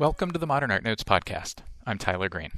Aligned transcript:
Welcome 0.00 0.30
to 0.30 0.38
the 0.38 0.46
Modern 0.46 0.70
Art 0.70 0.82
Notes 0.82 1.04
podcast. 1.04 1.56
I'm 1.84 1.98
Tyler 1.98 2.30
Green. 2.30 2.52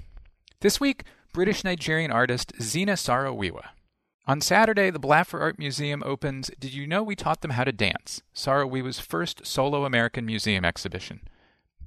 This 0.60 0.78
week, 0.78 1.02
British 1.32 1.64
Nigerian 1.64 2.12
artist 2.12 2.52
Zina 2.62 2.96
Saro-Wiwa. 2.96 3.64
On 4.28 4.40
Saturday, 4.40 4.90
the 4.90 5.00
Blaffer 5.00 5.40
Art 5.40 5.58
Museum 5.58 6.04
opens 6.06 6.52
Did 6.60 6.72
You 6.72 6.86
Know 6.86 7.02
We 7.02 7.16
Taught 7.16 7.40
Them 7.40 7.50
How 7.50 7.64
to 7.64 7.72
Dance? 7.72 8.22
Saro-Wiwa's 8.32 9.00
first 9.00 9.44
solo 9.44 9.84
American 9.84 10.24
museum 10.24 10.64
exhibition. 10.64 11.22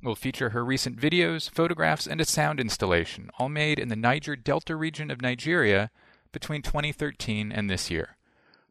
It 0.04 0.06
will 0.06 0.14
feature 0.14 0.50
her 0.50 0.66
recent 0.66 1.00
videos, 1.00 1.50
photographs, 1.50 2.06
and 2.06 2.20
a 2.20 2.26
sound 2.26 2.60
installation, 2.60 3.30
all 3.40 3.48
made 3.48 3.80
in 3.80 3.88
the 3.88 3.96
Niger 3.96 4.36
Delta 4.36 4.76
region 4.76 5.10
of 5.10 5.22
Nigeria 5.22 5.90
between 6.34 6.64
2013 6.64 7.54
and 7.54 7.70
this 7.70 7.90
year. 7.90 8.18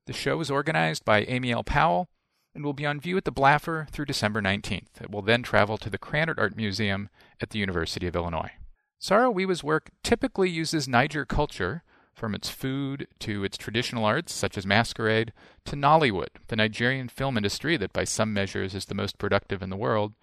The 0.05 0.13
show 0.13 0.39
is 0.41 0.51
organized 0.51 1.07
by 1.07 1.23
Amy 1.23 1.51
L. 1.51 1.65
Powell 1.65 2.11
and 2.55 2.65
will 2.65 2.73
be 2.73 2.87
on 2.87 3.01
view 3.01 3.17
at 3.17 3.25
the 3.25 3.33
Blaffer 3.33 3.87
through 3.91 4.05
December 4.05 4.41
19th. 4.41 5.01
It 5.01 5.11
will 5.11 5.23
then 5.23 5.43
travel 5.43 5.77
to 5.79 5.91
the 5.91 5.99
Krannert 5.99 6.39
Art 6.39 6.57
Museum 6.57 7.09
at 7.41 7.51
the 7.51 7.59
University 7.59 8.07
of 8.07 8.15
Illinois. 8.15 8.53
Saro-Wiwa's 8.99 9.65
work 9.65 9.91
typically 10.03 10.49
uses 10.49 10.89
Niger 10.89 11.25
culture, 11.25 11.83
from 12.15 12.35
its 12.35 12.49
food 12.49 13.09
to 13.19 13.45
its 13.45 13.57
traditional 13.57 14.05
arts, 14.05 14.33
such 14.33 14.57
as 14.57 14.65
masquerade, 14.65 15.33
to 15.65 15.77
Nollywood, 15.77 16.29
the 16.49 16.57
Nigerian 16.57 17.09
film 17.09 17.37
industry 17.37 17.77
that 17.77 17.93
by 17.93 18.05
some 18.05 18.33
measures 18.33 18.75
is 18.75 18.87
the 18.87 18.95
most 18.95 19.19
productive 19.19 19.63
in 19.63 19.71
the 19.71 19.77
world, 19.77 20.15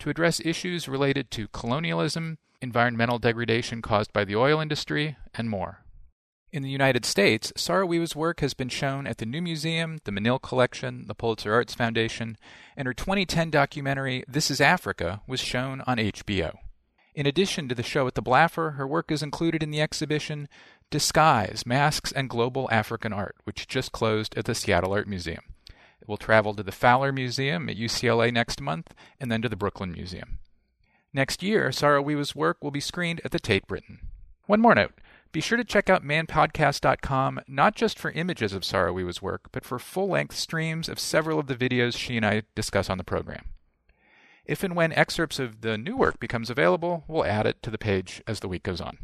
to 0.00 0.10
address 0.10 0.40
issues 0.44 0.88
related 0.88 1.30
to 1.30 1.48
colonialism, 1.48 2.38
environmental 2.60 3.18
degradation 3.18 3.80
caused 3.80 4.12
by 4.12 4.24
the 4.24 4.36
oil 4.36 4.60
industry, 4.60 5.16
and 5.34 5.48
more. 5.48 5.84
In 6.52 6.62
the 6.62 6.70
United 6.70 7.04
States, 7.04 7.52
Saro-Wiwa's 7.56 8.14
work 8.14 8.40
has 8.40 8.54
been 8.54 8.68
shown 8.68 9.06
at 9.06 9.18
the 9.18 9.26
New 9.26 9.42
Museum, 9.42 9.98
the 10.04 10.12
Menil 10.12 10.40
Collection, 10.40 11.04
the 11.08 11.14
Pulitzer 11.14 11.52
Arts 11.52 11.74
Foundation, 11.74 12.38
and 12.76 12.86
her 12.86 12.94
2010 12.94 13.50
documentary 13.50 14.22
This 14.28 14.50
is 14.50 14.60
Africa 14.60 15.22
was 15.26 15.40
shown 15.40 15.82
on 15.88 15.98
HBO. 15.98 16.56
In 17.16 17.26
addition 17.26 17.68
to 17.68 17.74
the 17.74 17.82
show 17.82 18.06
at 18.06 18.14
the 18.14 18.22
Blaffer, 18.22 18.76
her 18.76 18.86
work 18.86 19.10
is 19.10 19.22
included 19.22 19.62
in 19.62 19.70
the 19.70 19.80
exhibition 19.80 20.48
Disguise, 20.88 21.64
Masks 21.66 22.12
and 22.12 22.30
Global 22.30 22.68
African 22.70 23.12
Art, 23.12 23.34
which 23.42 23.66
just 23.66 23.90
closed 23.90 24.38
at 24.38 24.44
the 24.44 24.54
Seattle 24.54 24.92
Art 24.92 25.08
Museum. 25.08 25.42
It 26.00 26.06
will 26.06 26.16
travel 26.16 26.54
to 26.54 26.62
the 26.62 26.70
Fowler 26.70 27.10
Museum 27.10 27.68
at 27.68 27.76
UCLA 27.76 28.32
next 28.32 28.60
month 28.60 28.94
and 29.18 29.32
then 29.32 29.42
to 29.42 29.48
the 29.48 29.56
Brooklyn 29.56 29.90
Museum. 29.90 30.38
Next 31.12 31.42
year, 31.42 31.72
Saro-Wiwa's 31.72 32.36
work 32.36 32.62
will 32.62 32.70
be 32.70 32.80
screened 32.80 33.20
at 33.24 33.32
the 33.32 33.40
Tate 33.40 33.66
Britain. 33.66 33.98
One 34.46 34.60
more 34.60 34.74
note. 34.74 34.92
Be 35.32 35.40
sure 35.40 35.58
to 35.58 35.64
check 35.64 35.90
out 35.90 36.04
manpodcast.com 36.04 37.40
not 37.46 37.74
just 37.74 37.98
for 37.98 38.10
images 38.12 38.52
of 38.52 38.64
Saro-Wiwa's 38.64 39.20
work, 39.20 39.48
but 39.52 39.64
for 39.64 39.78
full 39.78 40.08
length 40.08 40.36
streams 40.36 40.88
of 40.88 40.98
several 40.98 41.38
of 41.38 41.46
the 41.46 41.54
videos 41.54 41.96
she 41.96 42.16
and 42.16 42.24
I 42.24 42.42
discuss 42.54 42.88
on 42.88 42.98
the 42.98 43.04
program. 43.04 43.44
If 44.46 44.62
and 44.62 44.76
when 44.76 44.92
excerpts 44.92 45.38
of 45.38 45.60
the 45.60 45.76
new 45.76 45.96
work 45.96 46.20
becomes 46.20 46.50
available, 46.50 47.04
we'll 47.08 47.24
add 47.24 47.46
it 47.46 47.62
to 47.62 47.70
the 47.70 47.78
page 47.78 48.22
as 48.26 48.40
the 48.40 48.48
week 48.48 48.62
goes 48.62 48.80
on. 48.80 48.98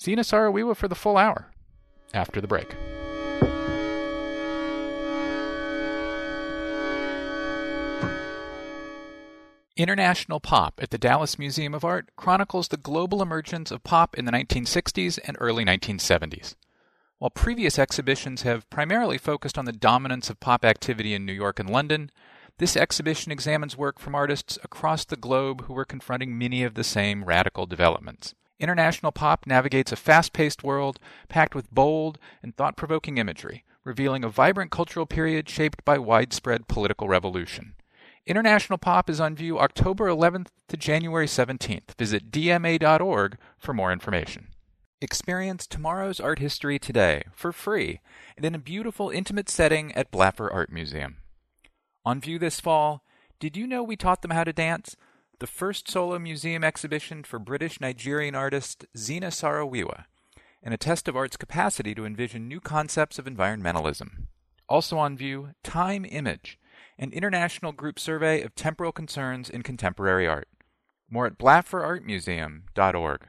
Zina 0.00 0.24
Saro-Wiwa 0.24 0.76
for 0.76 0.88
the 0.88 0.94
full 0.94 1.16
hour 1.16 1.52
after 2.14 2.40
the 2.40 2.46
break. 2.46 2.74
International 9.76 10.40
Pop 10.40 10.80
at 10.82 10.88
the 10.88 10.96
Dallas 10.96 11.38
Museum 11.38 11.74
of 11.74 11.84
Art 11.84 12.08
chronicles 12.16 12.68
the 12.68 12.78
global 12.78 13.20
emergence 13.20 13.70
of 13.70 13.84
pop 13.84 14.16
in 14.16 14.24
the 14.24 14.32
1960s 14.32 15.18
and 15.26 15.36
early 15.38 15.66
1970s. 15.66 16.54
While 17.18 17.28
previous 17.28 17.78
exhibitions 17.78 18.40
have 18.40 18.70
primarily 18.70 19.18
focused 19.18 19.58
on 19.58 19.66
the 19.66 19.72
dominance 19.72 20.30
of 20.30 20.40
pop 20.40 20.64
activity 20.64 21.12
in 21.12 21.26
New 21.26 21.34
York 21.34 21.60
and 21.60 21.68
London, 21.68 22.10
this 22.56 22.74
exhibition 22.74 23.30
examines 23.30 23.76
work 23.76 23.98
from 23.98 24.14
artists 24.14 24.58
across 24.64 25.04
the 25.04 25.14
globe 25.14 25.64
who 25.64 25.74
were 25.74 25.84
confronting 25.84 26.38
many 26.38 26.62
of 26.62 26.72
the 26.72 26.82
same 26.82 27.24
radical 27.24 27.66
developments. 27.66 28.34
International 28.58 29.12
Pop 29.12 29.46
navigates 29.46 29.92
a 29.92 29.96
fast 29.96 30.32
paced 30.32 30.64
world 30.64 30.98
packed 31.28 31.54
with 31.54 31.70
bold 31.70 32.18
and 32.42 32.56
thought 32.56 32.78
provoking 32.78 33.18
imagery, 33.18 33.62
revealing 33.84 34.24
a 34.24 34.30
vibrant 34.30 34.70
cultural 34.70 35.04
period 35.04 35.50
shaped 35.50 35.84
by 35.84 35.98
widespread 35.98 36.66
political 36.66 37.08
revolution. 37.08 37.74
International 38.26 38.76
Pop 38.76 39.08
is 39.08 39.20
on 39.20 39.36
view 39.36 39.60
October 39.60 40.08
11th 40.08 40.48
to 40.66 40.76
January 40.76 41.26
17th. 41.26 41.96
Visit 41.96 42.32
dma.org 42.32 43.38
for 43.56 43.72
more 43.72 43.92
information. 43.92 44.48
Experience 45.00 45.64
tomorrow's 45.64 46.18
art 46.18 46.40
history 46.40 46.76
today 46.80 47.22
for 47.32 47.52
free 47.52 48.00
and 48.36 48.44
in 48.44 48.52
a 48.52 48.58
beautiful, 48.58 49.10
intimate 49.10 49.48
setting 49.48 49.92
at 49.92 50.10
Blaffer 50.10 50.52
Art 50.52 50.72
Museum. 50.72 51.18
On 52.04 52.20
view 52.20 52.40
this 52.40 52.58
fall, 52.58 53.04
did 53.38 53.56
you 53.56 53.64
know 53.64 53.84
we 53.84 53.94
taught 53.94 54.22
them 54.22 54.32
how 54.32 54.42
to 54.42 54.52
dance? 54.52 54.96
The 55.38 55.46
first 55.46 55.88
solo 55.88 56.18
museum 56.18 56.64
exhibition 56.64 57.22
for 57.22 57.38
British 57.38 57.80
Nigerian 57.80 58.34
artist 58.34 58.86
Zina 58.96 59.30
Saro-Wiwa, 59.30 60.06
and 60.64 60.74
a 60.74 60.78
test 60.78 61.06
of 61.06 61.14
art's 61.14 61.36
capacity 61.36 61.94
to 61.94 62.04
envision 62.04 62.48
new 62.48 62.58
concepts 62.58 63.20
of 63.20 63.26
environmentalism. 63.26 64.26
Also 64.68 64.98
on 64.98 65.16
view, 65.16 65.50
Time 65.62 66.04
Image 66.04 66.58
an 66.98 67.12
international 67.12 67.72
group 67.72 67.98
survey 67.98 68.42
of 68.42 68.54
temporal 68.54 68.92
concerns 68.92 69.50
in 69.50 69.62
contemporary 69.62 70.26
art. 70.26 70.48
More 71.10 71.26
at 71.26 71.38
blafferartmuseum.org. 71.38 73.28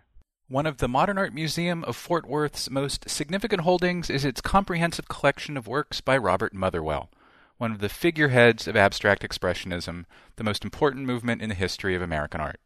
One 0.49 0.65
of 0.65 0.77
the 0.77 0.87
Modern 0.87 1.17
Art 1.17 1.33
Museum 1.33 1.83
of 1.83 1.97
Fort 1.97 2.25
Worth's 2.25 2.69
most 2.69 3.09
significant 3.09 3.63
holdings 3.63 4.09
is 4.09 4.23
its 4.23 4.39
comprehensive 4.39 5.09
collection 5.09 5.57
of 5.57 5.67
works 5.67 5.99
by 5.99 6.17
Robert 6.17 6.53
Motherwell, 6.53 7.09
one 7.57 7.71
of 7.71 7.79
the 7.79 7.89
figureheads 7.89 8.67
of 8.67 8.77
abstract 8.77 9.23
expressionism, 9.23 10.05
the 10.37 10.43
most 10.43 10.63
important 10.63 11.05
movement 11.05 11.41
in 11.41 11.49
the 11.49 11.55
history 11.55 11.95
of 11.95 12.01
American 12.01 12.39
art. 12.39 12.61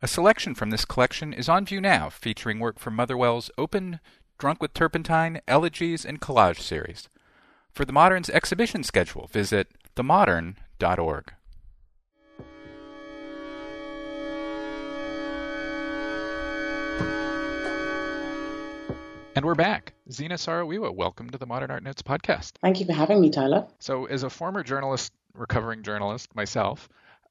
A 0.00 0.08
selection 0.08 0.54
from 0.54 0.70
this 0.70 0.84
collection 0.84 1.32
is 1.32 1.48
on 1.48 1.66
view 1.66 1.80
now, 1.80 2.08
featuring 2.08 2.60
work 2.60 2.78
from 2.78 2.96
Motherwell's 2.96 3.50
Open, 3.58 4.00
Drunk 4.38 4.62
with 4.62 4.72
Turpentine, 4.72 5.40
Elegies, 5.46 6.04
and 6.04 6.20
Collage 6.20 6.60
series. 6.60 7.08
For 7.72 7.84
the 7.84 7.92
Modern's 7.92 8.30
exhibition 8.30 8.82
schedule, 8.84 9.26
visit 9.26 9.68
themodern.org. 9.96 11.32
And 19.34 19.44
we're 19.44 19.54
back. 19.54 19.92
Zina 20.10 20.38
Saro-Wiwa, 20.38 20.94
welcome 20.94 21.28
to 21.28 21.36
the 21.36 21.44
Modern 21.44 21.70
Art 21.70 21.82
Notes 21.82 22.00
podcast. 22.00 22.52
Thank 22.62 22.80
you 22.80 22.86
for 22.86 22.94
having 22.94 23.20
me, 23.20 23.28
Tyler. 23.28 23.66
So, 23.80 24.06
as 24.06 24.22
a 24.22 24.30
former 24.30 24.62
journalist, 24.62 25.12
recovering 25.34 25.82
journalist 25.82 26.34
myself, 26.34 26.88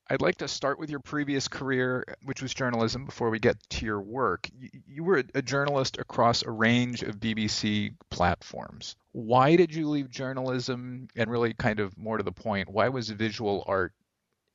I'd 0.08 0.22
like 0.22 0.38
to 0.38 0.48
start 0.48 0.78
with 0.78 0.92
your 0.92 1.00
previous 1.00 1.48
career, 1.48 2.06
which 2.24 2.42
was 2.42 2.54
journalism, 2.54 3.06
before 3.06 3.32
we 3.32 3.40
get 3.40 3.58
to 3.72 3.86
your 3.86 4.00
work. 4.00 4.48
You, 4.88 5.04
were 5.04 5.24
a 5.34 5.42
journalist 5.42 5.98
across 5.98 6.44
a 6.44 6.52
range 6.52 7.02
of 7.02 7.18
BBC 7.20 7.96
platforms. 8.12 8.96
Why 9.14 9.56
did 9.56 9.74
you 9.74 9.90
leave 9.90 10.12
journalism? 10.12 11.08
And 11.16 11.32
really, 11.32 11.54
kind 11.54 11.80
of 11.80 11.98
more 11.98 12.18
to 12.18 12.24
the 12.24 12.32
point, 12.32 12.70
why 12.70 12.90
was 12.90 13.10
visual 13.10 13.64
art 13.66 13.94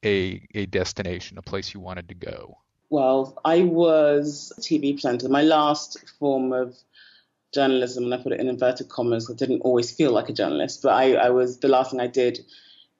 a, 0.04 0.46
a 0.54 0.66
destination, 0.66 1.36
a 1.36 1.42
place 1.42 1.74
you 1.74 1.80
wanted 1.80 2.08
to 2.10 2.14
go? 2.14 2.58
Well, 2.88 3.40
I 3.44 3.62
was 3.62 4.52
a 4.56 4.60
TV 4.60 4.94
presenter. 4.94 5.28
My 5.28 5.42
last 5.42 5.98
form 6.20 6.52
of 6.52 6.76
journalism, 7.52 8.04
and 8.04 8.14
I 8.14 8.18
put 8.18 8.32
it 8.32 8.40
in 8.40 8.48
inverted 8.48 8.88
commas, 8.88 9.28
I 9.28 9.34
didn't 9.34 9.62
always 9.62 9.90
feel 9.90 10.12
like 10.12 10.28
a 10.28 10.32
journalist, 10.32 10.82
but 10.82 10.92
I, 10.92 11.14
I 11.14 11.30
was 11.30 11.58
the 11.58 11.68
last 11.68 11.90
thing 11.90 12.00
I 12.00 12.06
did 12.06 12.40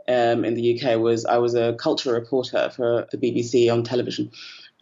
um, 0.09 0.45
in 0.45 0.55
the 0.55 0.81
UK 0.81 0.99
was 0.99 1.25
I 1.25 1.39
was 1.39 1.55
a 1.55 1.75
cultural 1.75 2.15
reporter 2.15 2.71
for 2.71 3.07
the 3.11 3.19
BBC 3.19 3.73
on 3.73 3.83
television. 3.85 4.31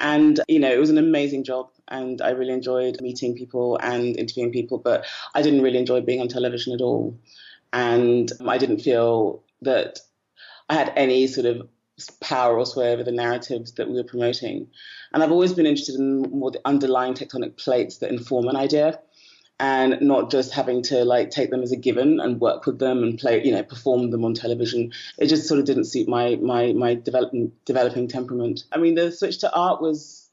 And, 0.01 0.41
you 0.49 0.61
know, 0.61 0.73
it 0.73 0.79
was 0.79 0.91
an 0.91 0.99
amazing 0.99 1.45
job 1.45 1.71
and 1.89 2.23
I 2.23 2.31
really 2.31 2.53
enjoyed 2.53 3.01
meeting 3.01 3.35
people 3.35 3.79
and 3.83 4.17
interviewing 4.17 4.53
people, 4.53 4.79
but 4.79 5.05
I 5.35 5.43
didn't 5.43 5.63
really 5.63 5.79
enjoy 5.79 6.03
being 6.03 6.21
on 6.21 6.29
television 6.29 6.73
at 6.73 6.81
all. 6.81 7.19
And 7.73 8.31
I 8.47 8.59
didn't 8.59 8.81
feel 8.81 9.43
that 9.63 10.01
I 10.69 10.75
had 10.75 10.93
any 10.97 11.27
sort 11.27 11.47
of 11.47 11.69
power 12.21 12.57
or 12.57 12.65
sway 12.65 12.93
over 12.93 13.03
the 13.03 13.13
narratives 13.13 13.73
that 13.73 13.89
we 13.89 13.97
were 13.97 14.05
promoting. 14.05 14.69
And 15.13 15.23
I've 15.23 15.33
always 15.33 15.53
been 15.53 15.67
interested 15.67 15.97
in 15.97 16.23
more 16.23 16.51
the 16.51 16.61
underlying 16.65 17.15
tectonic 17.15 17.57
plates 17.57 17.99
that 17.99 18.11
inform 18.11 18.47
an 18.49 18.57
idea 18.57 19.01
and 19.61 20.01
not 20.01 20.31
just 20.31 20.53
having 20.53 20.83
to 20.83 21.05
like 21.05 21.31
take 21.31 21.51
them 21.51 21.63
as 21.63 21.73
a 21.73 21.77
given 21.77 22.21
and 22.21 22.41
work 22.41 22.65
with 22.67 22.79
them 22.79 23.03
and 23.03 23.19
play, 23.19 23.43
you 23.45 23.51
know, 23.51 23.63
perform 23.63 24.11
them 24.11 24.25
on 24.25 24.35
television. 24.35 24.93
It 25.19 25.27
just 25.27 25.49
sort 25.49 25.61
of 25.61 25.67
didn't 25.67 25.87
suit 25.87 26.09
my 26.09 26.37
my 26.37 26.73
my 26.73 26.95
developing 26.95 27.53
developing 27.65 28.09
temperament. 28.09 28.65
I 28.73 28.79
mean, 28.79 28.95
the 28.95 29.11
switch 29.11 29.39
to 29.39 29.53
art 29.53 29.81
was 29.81 30.31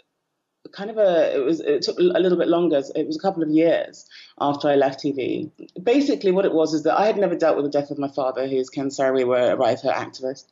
kind 0.72 0.90
of 0.90 0.98
a 0.98 1.36
it 1.36 1.44
was 1.44 1.60
it 1.60 1.82
took 1.82 1.98
a 1.98 2.02
little 2.02 2.38
bit 2.38 2.48
longer. 2.48 2.82
It 2.96 3.08
was 3.08 3.18
a 3.18 3.22
couple 3.22 3.42
of 3.42 3.50
years 3.50 4.06
after 4.40 4.68
I 4.68 4.76
left 4.76 5.04
TV. 5.04 5.50
Basically, 5.82 6.32
what 6.32 6.46
it 6.46 6.54
was 6.54 6.74
is 6.74 6.84
that 6.84 7.00
I 7.00 7.08
had 7.08 7.18
never 7.18 7.36
dealt 7.36 7.56
with 7.56 7.66
the 7.66 7.72
death 7.72 7.92
of 7.92 7.98
my 7.98 8.10
father, 8.10 8.48
who 8.48 8.58
is 8.58 8.70
Ken 8.70 8.92
Saro-Wiwa, 8.92 9.54
a 9.54 9.56
writer 9.56 9.90
activist 9.90 10.46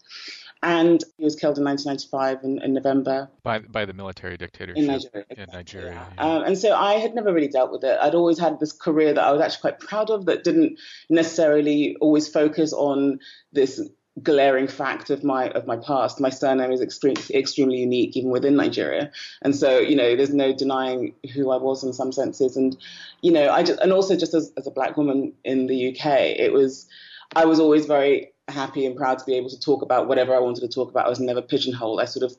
and 0.64 1.04
he 1.18 1.26
was 1.26 1.36
killed 1.36 1.58
in 1.58 1.66
1995 1.66 2.44
in, 2.44 2.62
in 2.64 2.74
November 2.74 3.30
by 3.44 3.60
by 3.60 3.86
the 3.86 3.94
military 3.94 4.38
dictatorship 4.38 4.78
in 4.78 4.88
Nigeria. 4.88 5.26
In 5.30 5.46
Nigeria, 5.52 6.08
yeah. 6.16 6.24
Um, 6.24 6.44
and 6.44 6.58
so 6.58 6.74
I 6.74 6.94
had 6.94 7.14
never 7.14 7.32
really 7.34 7.50
dealt 7.50 7.72
with 7.72 7.84
it. 7.84 7.98
I'd 8.02 8.16
always 8.16 8.40
had 8.40 8.60
this 8.60 8.72
career 8.72 9.14
that 9.14 9.24
I 9.24 9.32
was 9.32 9.42
actually 9.42 9.62
quite 9.62 9.80
proud 9.80 10.10
of, 10.10 10.26
that 10.26 10.44
didn't 10.44 10.80
necessarily 11.10 11.98
always 11.98 12.28
focus 12.28 12.74
on 12.74 13.20
this 13.52 13.82
glaring 14.22 14.68
fact 14.68 15.10
of 15.10 15.24
my 15.24 15.50
of 15.50 15.68
my 15.68 15.76
past. 15.76 16.22
My 16.22 16.30
surname 16.30 16.72
is 16.72 16.82
extreme, 16.82 17.16
extremely 17.32 17.80
unique, 17.80 18.16
even 18.16 18.32
within 18.32 18.56
Nigeria, 18.56 19.12
and 19.42 19.56
so 19.56 19.80
you 19.80 19.96
know, 19.96 20.16
there's 20.16 20.34
no 20.34 20.54
denying 20.54 21.14
who 21.34 21.52
I 21.52 21.58
was 21.58 21.84
in 21.84 21.94
some 21.94 22.14
senses. 22.14 22.56
And 22.56 22.78
you 23.22 23.32
know, 23.32 23.50
I 23.50 23.64
just 23.64 23.80
and 23.80 23.92
also 23.92 24.16
just 24.16 24.34
as, 24.34 24.54
as 24.56 24.66
a 24.66 24.72
black 24.72 24.96
woman 24.96 25.34
in 25.44 25.68
the 25.68 25.90
UK, 25.90 26.06
it 26.40 26.54
was 26.54 26.88
I 27.36 27.46
was 27.46 27.60
always 27.60 27.86
very 27.86 28.33
happy 28.50 28.86
and 28.86 28.96
proud 28.96 29.20
to 29.20 29.26
be 29.26 29.36
able 29.36 29.50
to 29.50 29.60
talk 29.60 29.82
about 29.82 30.08
whatever 30.08 30.36
I 30.36 30.40
wanted 30.40 30.62
to 30.62 30.68
talk 30.68 30.90
about. 30.90 31.06
I 31.06 31.10
was 31.10 31.20
never 31.20 31.42
pigeonholed. 31.42 32.02
I 32.02 32.06
sort 32.06 32.30
of 32.30 32.36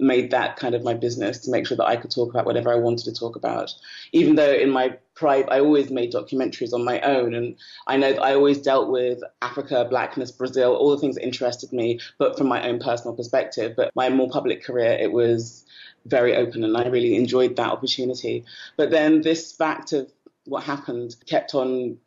made 0.00 0.32
that 0.32 0.56
kind 0.56 0.74
of 0.74 0.82
my 0.82 0.94
business 0.94 1.38
to 1.38 1.50
make 1.50 1.66
sure 1.66 1.76
that 1.76 1.84
I 1.84 1.96
could 1.96 2.10
talk 2.10 2.30
about 2.30 2.46
whatever 2.46 2.72
I 2.72 2.76
wanted 2.76 3.04
to 3.04 3.14
talk 3.14 3.36
about. 3.36 3.72
Even 4.12 4.34
though 4.34 4.52
in 4.52 4.70
my 4.70 4.98
private, 5.14 5.52
I 5.52 5.60
always 5.60 5.90
made 5.90 6.12
documentaries 6.12 6.72
on 6.72 6.84
my 6.84 7.00
own, 7.02 7.34
and 7.34 7.56
I 7.86 7.96
know 7.96 8.12
that 8.12 8.22
I 8.22 8.34
always 8.34 8.58
dealt 8.58 8.90
with 8.90 9.20
Africa, 9.42 9.86
blackness, 9.88 10.32
Brazil, 10.32 10.74
all 10.74 10.90
the 10.90 10.98
things 10.98 11.14
that 11.14 11.24
interested 11.24 11.72
me, 11.72 12.00
but 12.18 12.36
from 12.36 12.48
my 12.48 12.66
own 12.68 12.80
personal 12.80 13.14
perspective. 13.14 13.74
But 13.76 13.92
my 13.94 14.08
more 14.08 14.28
public 14.28 14.64
career, 14.64 14.92
it 14.92 15.12
was 15.12 15.64
very 16.06 16.34
open, 16.34 16.64
and 16.64 16.76
I 16.76 16.88
really 16.88 17.14
enjoyed 17.14 17.54
that 17.56 17.70
opportunity. 17.70 18.44
But 18.76 18.90
then 18.90 19.20
this 19.20 19.52
fact 19.52 19.92
of 19.92 20.10
what 20.46 20.64
happened 20.64 21.14
kept 21.26 21.54
on 21.54 21.98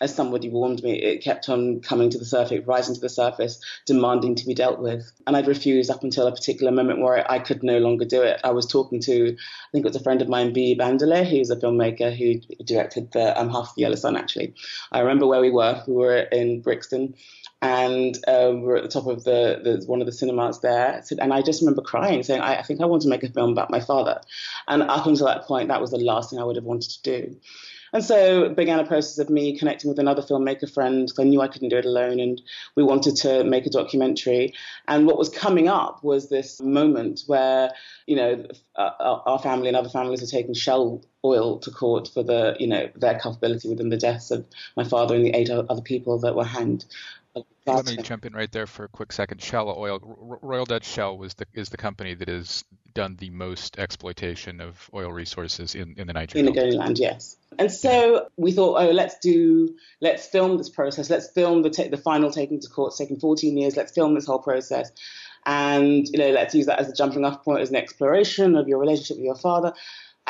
as 0.00 0.14
somebody 0.14 0.48
warned 0.48 0.82
me, 0.82 0.94
it 0.94 1.22
kept 1.22 1.48
on 1.48 1.80
coming 1.80 2.08
to 2.10 2.18
the 2.18 2.24
surface, 2.24 2.66
rising 2.66 2.94
to 2.94 3.00
the 3.00 3.08
surface, 3.08 3.60
demanding 3.84 4.34
to 4.34 4.46
be 4.46 4.54
dealt 4.54 4.80
with. 4.80 5.10
And 5.26 5.36
I'd 5.36 5.46
refused 5.46 5.90
up 5.90 6.02
until 6.02 6.26
a 6.26 6.32
particular 6.32 6.72
moment 6.72 7.00
where 7.00 7.30
I 7.30 7.38
could 7.38 7.62
no 7.62 7.78
longer 7.78 8.04
do 8.04 8.22
it. 8.22 8.40
I 8.42 8.50
was 8.50 8.66
talking 8.66 9.00
to, 9.02 9.28
I 9.28 9.70
think 9.72 9.84
it 9.84 9.88
was 9.88 9.96
a 9.96 10.02
friend 10.02 10.22
of 10.22 10.28
mine, 10.28 10.54
Biyi 10.54 10.78
Bandele, 10.78 11.28
who's 11.28 11.50
a 11.50 11.56
filmmaker 11.56 12.16
who 12.16 12.40
directed 12.64 13.12
the 13.12 13.38
um, 13.38 13.50
Half 13.50 13.74
the 13.74 13.82
Yellow 13.82 13.96
Sun, 13.96 14.16
actually. 14.16 14.54
I 14.90 15.00
remember 15.00 15.26
where 15.26 15.40
we 15.40 15.50
were. 15.50 15.82
We 15.86 15.94
were 15.94 16.16
in 16.16 16.62
Brixton 16.62 17.14
and 17.62 18.16
um, 18.26 18.62
we 18.62 18.68
were 18.68 18.76
at 18.76 18.82
the 18.82 18.88
top 18.88 19.06
of 19.06 19.24
the, 19.24 19.60
the, 19.62 19.86
one 19.86 20.00
of 20.00 20.06
the 20.06 20.12
cinemas 20.12 20.60
there. 20.60 21.02
And 21.18 21.32
I 21.32 21.42
just 21.42 21.60
remember 21.60 21.82
crying, 21.82 22.22
saying, 22.22 22.40
I, 22.40 22.56
I, 22.56 22.62
think 22.62 22.80
I 22.80 22.86
want 22.86 23.02
to 23.02 23.08
make 23.08 23.22
a 23.22 23.28
film 23.28 23.50
about 23.50 23.70
my 23.70 23.80
father. 23.80 24.22
And 24.66 24.82
up 24.82 25.06
until 25.06 25.26
that 25.26 25.44
point, 25.44 25.68
that 25.68 25.80
was 25.80 25.90
the 25.90 25.98
last 25.98 26.30
thing 26.30 26.38
I 26.38 26.44
would 26.44 26.56
have 26.56 26.64
wanted 26.64 26.90
to 26.90 27.02
do. 27.02 27.36
And 27.92 28.04
so 28.04 28.48
began 28.50 28.78
a 28.78 28.86
process 28.86 29.18
of 29.18 29.30
me 29.30 29.58
connecting 29.58 29.88
with 29.88 29.98
another 29.98 30.22
filmmaker 30.22 30.72
friend 30.72 31.06
because 31.06 31.18
I 31.18 31.24
knew 31.24 31.40
I 31.40 31.48
couldn't 31.48 31.70
do 31.70 31.78
it 31.78 31.84
alone 31.84 32.20
and 32.20 32.40
we 32.76 32.82
wanted 32.82 33.16
to 33.16 33.44
make 33.44 33.66
a 33.66 33.70
documentary. 33.70 34.54
And 34.86 35.06
what 35.06 35.18
was 35.18 35.28
coming 35.28 35.68
up 35.68 36.02
was 36.04 36.28
this 36.28 36.60
moment 36.60 37.22
where, 37.26 37.72
you 38.06 38.16
know, 38.16 38.46
our 38.76 39.38
family 39.40 39.68
and 39.68 39.76
other 39.76 39.88
families 39.88 40.20
were 40.20 40.26
taking 40.26 40.54
Shell 40.54 41.02
oil 41.24 41.58
to 41.58 41.70
court 41.70 42.08
for 42.08 42.22
the, 42.22 42.56
you 42.58 42.66
know, 42.66 42.88
their 42.94 43.18
culpability 43.18 43.68
within 43.68 43.90
the 43.90 43.96
deaths 43.96 44.30
of 44.30 44.46
my 44.76 44.84
father 44.84 45.14
and 45.14 45.24
the 45.24 45.34
eight 45.34 45.50
other 45.50 45.82
people 45.82 46.18
that 46.20 46.34
were 46.34 46.44
hanged. 46.44 46.84
Let 47.66 47.86
me 47.86 47.96
jump 47.98 48.26
in 48.26 48.32
right 48.32 48.50
there 48.50 48.66
for 48.66 48.84
a 48.84 48.88
quick 48.88 49.12
second. 49.12 49.40
Shell 49.40 49.68
Oil, 49.76 50.00
Royal 50.42 50.64
Dutch 50.64 50.84
Shell 50.84 51.16
was 51.16 51.34
the 51.34 51.46
is 51.54 51.68
the 51.68 51.76
company 51.76 52.14
that 52.14 52.28
has 52.28 52.64
done 52.92 53.16
the 53.16 53.30
most 53.30 53.78
exploitation 53.78 54.60
of 54.60 54.90
oil 54.92 55.12
resources 55.12 55.74
in, 55.74 55.94
in 55.96 56.06
the 56.06 56.12
Niger. 56.12 56.38
In 56.38 56.46
the 56.46 56.76
land, 56.76 56.98
yes. 56.98 57.36
And 57.58 57.70
so 57.70 58.28
we 58.36 58.52
thought, 58.52 58.82
oh, 58.82 58.90
let's 58.90 59.18
do, 59.20 59.76
let's 60.00 60.26
film 60.26 60.58
this 60.58 60.68
process. 60.68 61.08
Let's 61.08 61.30
film 61.30 61.62
the 61.62 61.70
the 61.90 61.96
final 61.96 62.30
taking 62.32 62.60
to 62.60 62.68
court, 62.68 62.94
taking 62.96 63.20
14 63.20 63.56
years. 63.56 63.76
Let's 63.76 63.92
film 63.92 64.14
this 64.14 64.26
whole 64.26 64.40
process, 64.40 64.90
and 65.46 66.08
you 66.08 66.18
know, 66.18 66.30
let's 66.30 66.54
use 66.54 66.66
that 66.66 66.80
as 66.80 66.88
a 66.88 66.94
jumping 66.94 67.24
off 67.24 67.44
point, 67.44 67.60
as 67.60 67.70
an 67.70 67.76
exploration 67.76 68.56
of 68.56 68.66
your 68.66 68.78
relationship 68.78 69.18
with 69.18 69.24
your 69.24 69.36
father. 69.36 69.72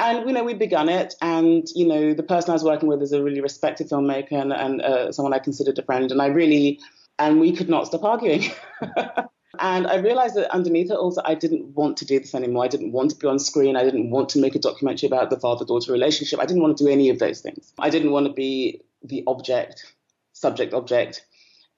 And 0.01 0.27
you 0.27 0.33
know, 0.33 0.43
we 0.43 0.55
begun 0.55 0.89
it, 0.89 1.15
and 1.21 1.69
you 1.75 1.87
know, 1.87 2.15
the 2.15 2.23
person 2.23 2.51
I 2.51 2.55
was 2.55 2.65
working 2.65 2.89
with 2.89 3.03
is 3.03 3.13
a 3.13 3.23
really 3.23 3.43
respected 3.43 3.91
filmmaker 3.91 4.33
and, 4.33 4.51
and 4.51 4.81
uh, 4.81 5.13
someone 5.13 5.35
I 5.35 5.39
considered 5.39 5.79
a 5.79 5.83
friend, 5.83 6.11
and 6.11 6.23
I 6.23 6.29
really 6.29 6.81
and 7.21 7.39
we 7.39 7.53
could 7.53 7.69
not 7.69 7.87
stop 7.87 8.03
arguing. 8.03 8.45
and 9.59 9.87
I 9.87 9.97
realized 9.97 10.37
that 10.37 10.51
underneath 10.53 10.91
it 10.91 10.97
also, 10.97 11.21
I 11.25 11.35
didn't 11.35 11.67
want 11.75 11.99
to 11.99 12.07
do 12.07 12.19
this 12.19 12.35
anymore. 12.35 12.65
I 12.65 12.69
didn't 12.69 12.93
want 12.93 13.11
to 13.11 13.17
be 13.17 13.27
on 13.27 13.39
screen. 13.39 13.77
I 13.77 13.85
didn't 13.85 14.11
want 14.11 14.31
to 14.31 14.41
make 14.41 14.55
a 14.55 14.59
documentary 14.59 15.07
about 15.07 15.29
the 15.29 15.39
father 15.39 15.67
daughter 15.67 15.93
relationship. 15.93 16.41
I 16.41 16.47
didn't 16.47 16.63
want 16.63 16.79
to 16.79 16.85
do 16.85 16.91
any 16.91 17.11
of 17.11 17.19
those 17.19 17.41
things. 17.41 17.73
I 17.79 17.91
didn't 17.91 18.11
want 18.11 18.27
to 18.27 18.33
be 18.33 18.81
the 19.05 19.23
object, 19.27 19.95
subject 20.33 20.73
object 20.73 21.27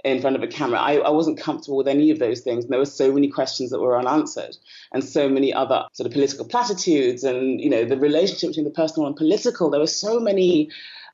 in 0.04 0.20
front 0.20 0.36
of 0.36 0.42
a 0.42 0.46
camera. 0.46 0.80
I, 0.80 0.96
I, 0.96 1.10
wasn't 1.10 1.38
comfortable 1.38 1.76
with 1.76 1.86
any 1.86 2.10
of 2.10 2.18
those 2.18 2.40
things. 2.40 2.64
And 2.64 2.72
there 2.72 2.78
were 2.78 2.84
so 2.84 3.12
many 3.12 3.28
questions 3.28 3.70
that 3.70 3.80
were 3.80 3.96
unanswered 3.96 4.56
and 4.92 5.04
so 5.04 5.28
many 5.28 5.52
other 5.52 5.84
sort 5.92 6.06
of 6.06 6.12
political 6.12 6.44
platitudes 6.44 7.22
and, 7.22 7.60
you 7.60 7.70
know, 7.70 7.84
the 7.84 7.96
relationship 7.96 8.50
between 8.50 8.64
the 8.64 8.72
personal 8.72 9.06
and 9.06 9.16
political. 9.16 9.70
There 9.70 9.80
were 9.80 9.86
so 9.86 10.18
many 10.18 10.70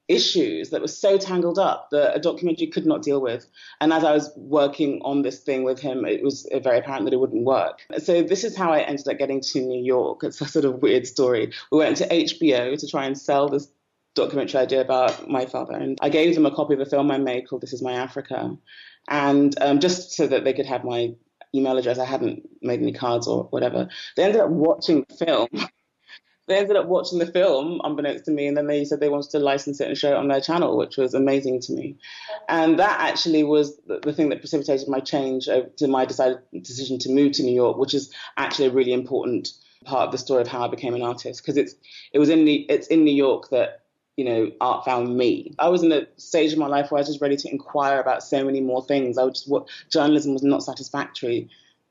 issues 0.09 0.71
that 0.71 0.81
were 0.81 0.89
so 0.89 1.19
tangled 1.19 1.59
up 1.59 1.91
that 1.91 2.17
a 2.17 2.19
documentary 2.19 2.67
could 2.67 2.87
not 2.87 3.03
deal 3.03 3.21
with. 3.21 3.47
And 3.81 3.93
as 3.93 4.05
I 4.05 4.13
was 4.13 4.33
working 4.37 5.01
on 5.05 5.21
this 5.21 5.41
thing 5.41 5.65
with 5.65 5.79
him, 5.79 6.07
it 6.07 6.23
was 6.23 6.49
very 6.63 6.79
apparent 6.79 7.05
that 7.05 7.13
it 7.13 7.21
wouldn't 7.21 7.45
work. 7.45 7.81
So 7.99 8.23
this 8.23 8.43
is 8.43 8.57
how 8.57 8.73
I 8.73 8.81
ended 8.81 9.07
up 9.07 9.19
getting 9.19 9.43
to 9.43 9.61
New 9.61 9.85
York. 9.85 10.25
It's 10.25 10.41
a 10.41 10.49
sort 10.49 10.65
of 10.65 10.81
weird 10.81 11.07
story. 11.07 11.53
We 11.71 11.79
went 11.79 11.99
to 11.99 12.09
HBO 12.09 12.79
to 12.79 12.89
try 12.89 13.05
and 13.05 13.19
sell 13.19 13.51
this 13.51 13.69
documentary 14.19 14.61
idea 14.61 14.81
about 14.81 15.29
my 15.29 15.47
father. 15.47 15.75
And 15.75 15.99
I 16.01 16.09
gave 16.09 16.35
them 16.35 16.47
a 16.47 16.55
copy 16.55 16.75
of 16.75 16.81
a 16.81 16.87
film 16.87 17.11
I 17.11 17.19
made 17.19 17.49
called 17.49 17.63
This 17.63 17.73
Is 17.73 17.83
My 17.83 17.95
Africa. 17.95 18.57
And 19.09 19.55
um, 19.61 19.81
just 19.81 20.13
so 20.13 20.27
that 20.27 20.45
they 20.45 20.53
could 20.53 20.67
have 20.67 20.85
my 20.85 21.15
email 21.55 21.79
address, 21.79 21.99
I 21.99 22.05
hadn't 22.05 22.49
made 22.63 22.81
any 22.81 22.93
cards 22.93 23.27
or 23.27 23.45
whatever. 23.45 23.89
They 24.17 24.25
ended 24.25 24.41
up 24.41 24.51
watching 24.51 25.05
the 25.09 25.15
film 25.15 25.49
they 26.49 26.59
ended 26.59 26.77
up 26.77 26.87
watching 26.87 27.19
the 27.19 27.27
film 27.27 27.81
unbeknownst 27.85 28.25
to 28.25 28.31
me 28.31 28.47
and 28.47 28.57
then 28.57 28.67
they 28.67 28.85
said 28.85 29.01
they 29.01 29.09
wanted 29.09 29.31
to 29.31 29.39
license 29.39 29.81
it 29.81 29.89
and 29.89 29.97
show 29.97 30.13
it 30.13 30.17
on 30.17 30.29
their 30.29 30.41
channel 30.41 30.77
which 30.77 30.97
was 30.97 31.15
amazing 31.15 31.61
to 31.61 31.73
me 31.73 31.97
and 32.49 32.79
that 32.79 32.99
actually 33.01 33.45
was 33.45 33.79
the, 33.87 34.01
the 34.01 34.13
thing 34.13 34.31
that 34.31 34.41
precipitated 34.41 34.89
my 34.89 34.99
change 34.99 35.49
to 35.77 35.87
my 35.87 36.05
decided 36.05 36.39
decision 36.63 36.99
to 36.99 37.11
move 37.11 37.33
to 37.33 37.43
new 37.43 37.55
york 37.55 37.77
which 37.77 37.95
is 37.95 38.13
actually 38.37 38.67
a 38.67 38.73
really 38.73 38.93
important 38.93 39.49
part 39.85 40.07
of 40.07 40.13
the 40.13 40.19
story 40.19 40.41
of 40.41 40.49
how 40.49 40.65
i 40.65 40.69
became 40.69 40.95
an 40.95 41.03
artist 41.03 41.43
because 41.43 41.57
it's 41.57 41.75
it 42.13 42.19
was 42.19 42.31
in 42.31 42.45
the 42.45 42.67
it's 42.69 42.89
in 42.89 43.05
new 43.05 43.15
york 43.15 43.51
that 43.51 43.83
you 44.19 44.25
know, 44.25 44.51
art 44.61 44.85
found 44.85 45.17
me. 45.17 45.55
I 45.61 45.69
was 45.69 45.85
in 45.85 45.93
a 45.93 46.09
stage 46.17 46.53
of 46.53 46.59
my 46.59 46.67
life 46.67 46.91
where 46.91 46.99
I 46.99 47.03
was 47.03 47.09
just 47.09 47.21
ready 47.21 47.37
to 47.37 47.51
inquire 47.51 48.01
about 48.01 48.25
so 48.25 48.45
many 48.45 48.61
more 48.61 48.85
things. 48.85 49.17
I 49.17 49.25
just 49.29 49.49
what 49.49 49.69
journalism 49.91 50.33
was 50.33 50.43
not 50.43 50.65
satisfactory 50.65 51.49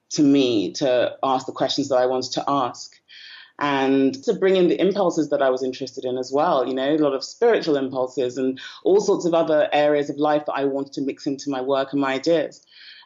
to 0.10 0.24
me 0.24 0.74
to 0.74 1.16
ask 1.24 1.46
the 1.46 1.54
questions 1.54 1.88
that 1.88 1.96
I 1.96 2.06
wanted 2.06 2.34
to 2.34 2.44
ask 2.46 3.00
and 3.60 4.22
to 4.26 4.34
bring 4.34 4.58
in 4.58 4.68
the 4.68 4.80
impulses 4.80 5.30
that 5.30 5.42
I 5.42 5.50
was 5.50 5.64
interested 5.64 6.04
in 6.04 6.18
as 6.18 6.30
well, 6.30 6.68
you 6.68 6.74
know, 6.74 6.96
a 6.96 6.98
lot 6.98 7.14
of 7.14 7.24
spiritual 7.24 7.78
impulses 7.78 8.38
and 8.38 8.60
all 8.84 9.00
sorts 9.00 9.26
of 9.26 9.34
other 9.34 9.70
areas 9.72 10.10
of 10.10 10.18
life 10.18 10.46
that 10.48 10.54
I 10.54 10.66
wanted 10.66 10.94
to 10.94 11.02
mix 11.02 11.28
into 11.28 11.50
my 11.50 11.62
work 11.62 11.94
and 11.94 12.02
my 12.02 12.16
ideas. 12.16 12.62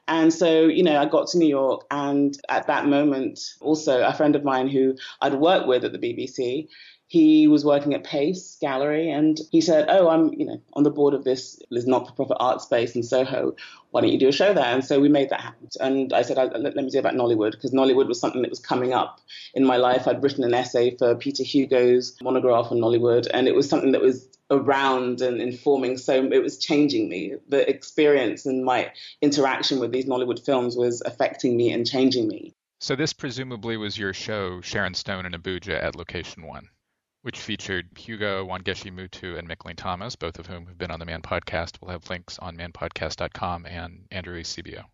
And 0.08 0.34
so, 0.34 0.64
you 0.64 0.82
know, 0.82 1.00
I 1.00 1.06
got 1.06 1.28
to 1.28 1.38
New 1.38 1.48
York, 1.48 1.86
and 1.92 2.36
at 2.50 2.66
that 2.68 2.88
moment, 2.88 3.40
also 3.62 4.04
a 4.04 4.14
friend 4.14 4.36
of 4.36 4.44
mine 4.44 4.68
who 4.68 4.96
I'd 5.22 5.36
worked 5.36 5.68
with 5.68 5.86
at 5.86 5.92
the 5.94 6.00
BBC, 6.00 6.68
he 7.12 7.46
was 7.46 7.66
working 7.66 7.94
at 7.94 8.06
Pace 8.06 8.58
Gallery 8.62 9.12
and 9.12 9.38
he 9.52 9.60
said, 9.60 9.88
Oh, 9.90 10.08
I'm, 10.08 10.32
you 10.32 10.46
know, 10.46 10.62
on 10.76 10.84
the 10.84 10.90
board 10.90 11.14
of 11.14 11.26
this, 11.26 11.62
this 11.70 11.86
not 11.86 12.08
for 12.08 12.14
profit 12.14 12.38
art 12.40 12.62
space 12.62 12.96
in 12.96 13.04
Soho. 13.04 13.54
Why 13.90 14.00
don't 14.00 14.12
you 14.12 14.18
do 14.18 14.30
a 14.30 14.32
show 14.32 14.54
there? 14.54 14.64
And 14.64 14.82
so 14.82 14.98
we 15.02 15.10
made 15.10 15.30
that 15.30 15.42
happen. 15.42 15.68
And 15.82 16.14
I 16.14 16.22
said, 16.22 16.38
let, 16.38 16.62
let 16.62 16.74
me 16.74 16.90
do 16.90 17.00
about 17.00 17.16
Nollywood 17.16 17.52
because 17.52 17.72
Nollywood 17.72 18.08
was 18.08 18.18
something 18.18 18.42
that 18.44 18.50
was 18.50 18.62
coming 18.62 18.94
up 18.94 19.20
in 19.54 19.66
my 19.66 19.76
life. 19.76 20.08
I'd 20.08 20.24
written 20.24 20.46
an 20.46 20.54
essay 20.54 20.96
for 20.96 21.14
Pieter 21.16 21.44
Hugo's 21.44 22.16
monograph 22.22 22.72
on 22.72 22.78
Nollywood 22.78 23.28
and 23.34 23.46
it 23.46 23.56
was 23.56 23.68
something 23.68 23.92
that 23.92 24.00
was 24.00 24.30
around 24.50 25.20
and 25.20 25.42
informing. 25.42 25.98
So 25.98 26.14
it 26.32 26.42
was 26.42 26.60
changing 26.60 27.10
me. 27.10 27.34
The 27.50 27.70
experience 27.70 28.46
and 28.46 28.64
my 28.64 28.90
interaction 29.22 29.82
with 29.82 29.92
these 29.92 30.06
Nollywood 30.06 30.46
films 30.46 30.78
was 30.78 31.02
affecting 31.02 31.58
me 31.58 31.74
and 31.74 31.86
changing 31.86 32.30
me. 32.30 32.54
So 32.80 32.96
this 32.96 33.12
presumably 33.12 33.76
was 33.76 33.98
your 33.98 34.14
show, 34.14 34.62
Sharon 34.62 34.94
Stone 34.94 35.26
and 35.26 35.36
Abuja 35.36 35.84
at 35.84 35.98
Location 35.98 36.48
One 36.48 36.70
which 37.22 37.40
featured 37.40 37.88
Hugo 37.98 38.46
Wangechi 38.46 38.92
Mutu 38.92 39.38
and 39.38 39.48
Mickalene 39.48 39.76
Thomas, 39.76 40.16
both 40.16 40.40
of 40.40 40.48
whom 40.48 40.66
have 40.66 40.78
been 40.78 40.92
on 40.92 41.00
the 41.00 41.06
Man 41.06 41.22
Podcast. 41.22 41.78
We'll 41.82 41.92
have 41.92 42.10
links 42.10 42.40
on 42.40 42.58
manpodcast.com 42.58 43.66
and 43.66 44.06
Andrew 44.12 44.40
Esiebo. 44.40 44.86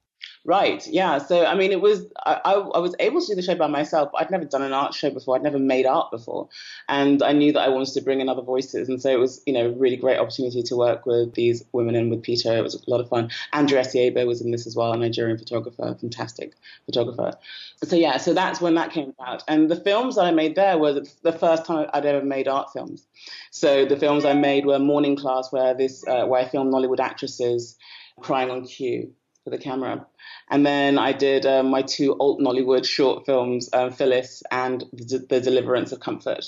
Right. 0.48 0.88
Yeah. 0.88 1.18
So 1.18 1.46
I 1.46 1.56
mean, 1.56 1.74
it 1.74 1.82
was 1.82 2.06
I, 2.26 2.40
I, 2.44 2.80
was 2.80 2.96
able 3.02 3.20
to 3.20 3.28
do 3.28 3.36
the 3.36 3.42
show 3.42 3.56
by 3.56 3.68
myself. 3.68 4.10
I'd 4.18 4.32
never 4.32 4.46
done 4.46 4.62
an 4.62 4.72
art 4.72 4.94
show 4.94 5.10
before. 5.10 5.36
I'd 5.36 5.44
never 5.44 5.60
made 5.60 5.86
art 5.86 6.10
before, 6.10 6.48
and 6.88 7.22
I 7.22 7.34
knew 7.34 7.52
that 7.52 7.60
I 7.60 7.68
wanted 7.68 7.94
to 7.96 8.02
bring 8.02 8.22
in 8.22 8.30
other 8.30 8.42
voices. 8.42 8.88
And 8.88 9.02
so 9.02 9.10
it 9.10 9.20
was, 9.20 9.42
you 9.46 9.52
know, 9.52 9.66
a 9.66 9.72
really 9.72 9.98
great 9.98 10.18
opportunity 10.18 10.64
to 10.64 10.76
work 10.78 11.06
with 11.06 11.34
these 11.34 11.66
women 11.74 11.96
and 11.96 12.10
with 12.10 12.24
Pieter. 12.24 12.56
It 12.56 12.62
was 12.64 12.76
a 12.76 12.90
lot 12.90 13.02
of 13.02 13.10
fun. 13.10 13.30
Andrew 13.52 13.78
Esiebo 13.78 14.26
was 14.26 14.40
in 14.40 14.52
this 14.52 14.66
as 14.66 14.74
well, 14.74 14.94
a 14.94 14.98
Nigerian 14.98 15.38
photographer, 15.38 15.98
fantastic 16.00 16.54
photographer. 16.86 17.38
So 17.84 17.98
yeah, 17.98 18.16
so 18.16 18.34
that's 18.34 18.62
when 18.62 18.76
that 18.76 18.94
came 18.94 19.14
about. 19.20 19.44
And 19.50 19.70
the 19.70 19.76
films 19.76 20.16
that 20.16 20.24
I 20.24 20.32
made 20.32 20.56
there 20.56 20.78
were 20.78 20.94
the, 20.94 21.12
the 21.24 21.34
first 21.34 21.66
time 21.66 21.90
I'd 21.94 22.06
ever 22.06 22.26
made 22.26 22.48
art 22.48 22.72
films. 22.72 23.06
So 23.52 23.84
the 23.84 23.98
films 23.98 24.24
I 24.24 24.32
made 24.32 24.66
were 24.66 24.80
Mourning 24.80 25.18
Class, 25.18 25.52
where 25.52 25.74
this 25.74 26.08
uh, 26.08 26.26
where 26.26 26.40
I 26.40 26.48
filmed 26.48 26.74
Nollywood 26.74 27.02
actresses 27.02 27.76
crying 28.22 28.50
on 28.50 28.66
cue 28.66 29.12
for 29.48 29.52
the 29.52 29.64
camera. 29.64 30.06
And 30.50 30.66
then 30.66 30.98
I 30.98 31.14
did 31.14 31.46
uh, 31.46 31.64
my 31.64 31.82
two 31.82 32.18
alt 32.20 32.42
Nollywood 32.42 32.86
short 32.86 33.26
films, 33.26 33.70
uh, 33.72 33.90
Phyllis 33.90 34.44
and 34.52 34.84
the, 34.92 35.40
Deliverance 35.40 35.94
of 35.94 36.02
Comfort. 36.02 36.44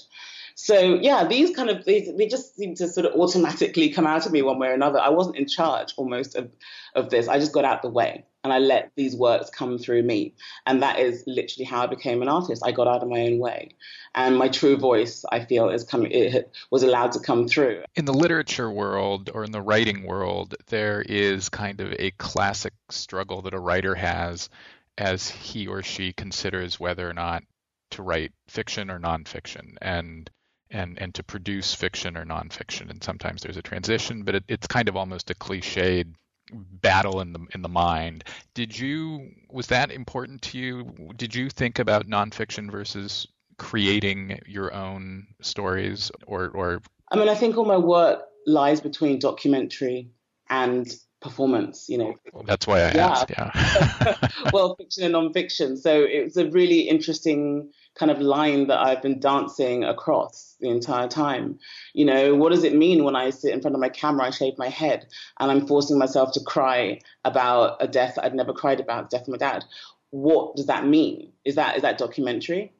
So 0.55 0.95
yeah, 0.95 1.25
these 1.25 1.55
kind 1.55 1.69
of 1.69 1.85
they, 1.85 2.11
they 2.17 2.27
just 2.27 2.57
seem 2.57 2.75
to 2.75 2.89
sort 2.89 3.05
of 3.05 3.17
automatically 3.17 3.89
come 3.89 4.05
out 4.05 4.25
of 4.25 4.33
me 4.33 4.41
one 4.41 4.59
way 4.59 4.67
or 4.67 4.73
another. 4.73 4.99
I 4.99 5.09
wasn't 5.09 5.37
in 5.37 5.47
charge 5.47 5.93
almost 5.95 6.35
of, 6.35 6.51
of 6.93 7.09
this. 7.09 7.29
I 7.29 7.39
just 7.39 7.53
got 7.53 7.63
out 7.63 7.81
the 7.81 7.89
way. 7.89 8.25
And 8.43 8.53
I 8.53 8.59
let 8.59 8.91
these 8.95 9.15
works 9.15 9.49
come 9.49 9.77
through 9.77 10.03
me. 10.03 10.33
And 10.65 10.81
that 10.81 10.99
is 10.99 11.23
literally 11.27 11.65
how 11.65 11.83
I 11.83 11.87
became 11.87 12.21
an 12.21 12.29
artist. 12.29 12.63
I 12.65 12.71
got 12.71 12.87
out 12.87 13.03
of 13.03 13.09
my 13.09 13.21
own 13.21 13.39
way. 13.39 13.75
And 14.15 14.37
my 14.37 14.47
true 14.47 14.77
voice, 14.77 15.25
I 15.31 15.45
feel, 15.45 15.69
is 15.69 15.83
coming 15.83 16.11
it 16.11 16.51
was 16.71 16.83
allowed 16.83 17.11
to 17.13 17.19
come 17.19 17.47
through. 17.47 17.83
In 17.95 18.05
the 18.05 18.13
literature 18.13 18.71
world 18.71 19.29
or 19.33 19.43
in 19.43 19.51
the 19.51 19.61
writing 19.61 20.03
world, 20.03 20.55
there 20.67 21.01
is 21.01 21.49
kind 21.49 21.81
of 21.81 21.93
a 21.99 22.11
classic 22.11 22.73
struggle 22.89 23.41
that 23.43 23.53
a 23.53 23.59
writer 23.59 23.95
has 23.95 24.49
as 24.97 25.29
he 25.29 25.67
or 25.67 25.83
she 25.83 26.13
considers 26.13 26.79
whether 26.79 27.09
or 27.09 27.13
not 27.13 27.43
to 27.91 28.03
write 28.03 28.31
fiction 28.47 28.89
or 28.89 28.99
nonfiction. 28.99 29.75
And 29.81 30.29
and 30.71 30.99
and 31.01 31.15
to 31.15 31.23
produce 31.23 31.73
fiction 31.73 32.15
or 32.15 32.25
nonfiction. 32.25 32.89
And 32.89 33.03
sometimes 33.03 33.41
there's 33.41 33.57
a 33.57 33.61
transition, 33.61 34.23
but 34.23 34.35
it, 34.35 34.43
it's 34.47 34.67
kind 34.67 34.87
of 34.87 34.95
almost 34.95 35.31
a 35.31 35.33
cliched 35.33 36.13
battle 36.53 37.21
in 37.21 37.33
the 37.33 37.45
in 37.53 37.61
the 37.61 37.69
mind. 37.69 38.23
Did 38.53 38.77
you 38.77 39.31
was 39.49 39.67
that 39.67 39.91
important 39.91 40.41
to 40.43 40.57
you? 40.57 40.95
Did 41.15 41.35
you 41.35 41.49
think 41.49 41.79
about 41.79 42.07
nonfiction 42.07 42.71
versus 42.71 43.27
creating 43.57 44.39
your 44.45 44.73
own 44.73 45.27
stories 45.41 46.11
or 46.27 46.49
or 46.49 46.81
I 47.11 47.17
mean 47.17 47.29
I 47.29 47.35
think 47.35 47.57
all 47.57 47.65
my 47.65 47.77
work 47.77 48.23
lies 48.45 48.81
between 48.81 49.19
documentary 49.19 50.09
and 50.49 50.91
performance, 51.21 51.89
you 51.89 51.97
know. 51.97 52.15
Well, 52.33 52.43
that's 52.43 52.65
why 52.65 52.81
I 52.81 52.91
yeah. 52.93 53.07
asked, 53.07 53.29
yeah. 53.29 54.29
well, 54.53 54.75
fiction 54.75 55.03
and 55.03 55.13
nonfiction. 55.13 55.77
So 55.77 56.03
it 56.03 56.23
was 56.23 56.37
a 56.37 56.49
really 56.49 56.81
interesting 56.81 57.71
kind 57.95 58.11
of 58.11 58.21
line 58.21 58.67
that 58.67 58.79
I've 58.79 59.01
been 59.01 59.19
dancing 59.19 59.83
across 59.83 60.55
the 60.59 60.69
entire 60.69 61.07
time. 61.07 61.59
You 61.93 62.05
know, 62.05 62.35
what 62.35 62.51
does 62.51 62.63
it 62.63 62.75
mean 62.75 63.03
when 63.03 63.15
I 63.15 63.29
sit 63.29 63.53
in 63.53 63.61
front 63.61 63.75
of 63.75 63.81
my 63.81 63.89
camera, 63.89 64.27
I 64.27 64.29
shave 64.29 64.57
my 64.57 64.69
head, 64.69 65.07
and 65.39 65.51
I'm 65.51 65.67
forcing 65.67 65.97
myself 65.97 66.31
to 66.33 66.39
cry 66.39 67.01
about 67.25 67.77
a 67.81 67.87
death 67.87 68.17
I'd 68.21 68.35
never 68.35 68.53
cried 68.53 68.79
about, 68.79 69.09
the 69.09 69.17
death 69.17 69.27
of 69.27 69.31
my 69.31 69.37
dad? 69.37 69.65
What 70.11 70.55
does 70.55 70.67
that 70.67 70.85
mean? 70.87 71.31
Is 71.45 71.55
that 71.55 71.75
is 71.75 71.81
that 71.83 71.97
documentary? 71.97 72.73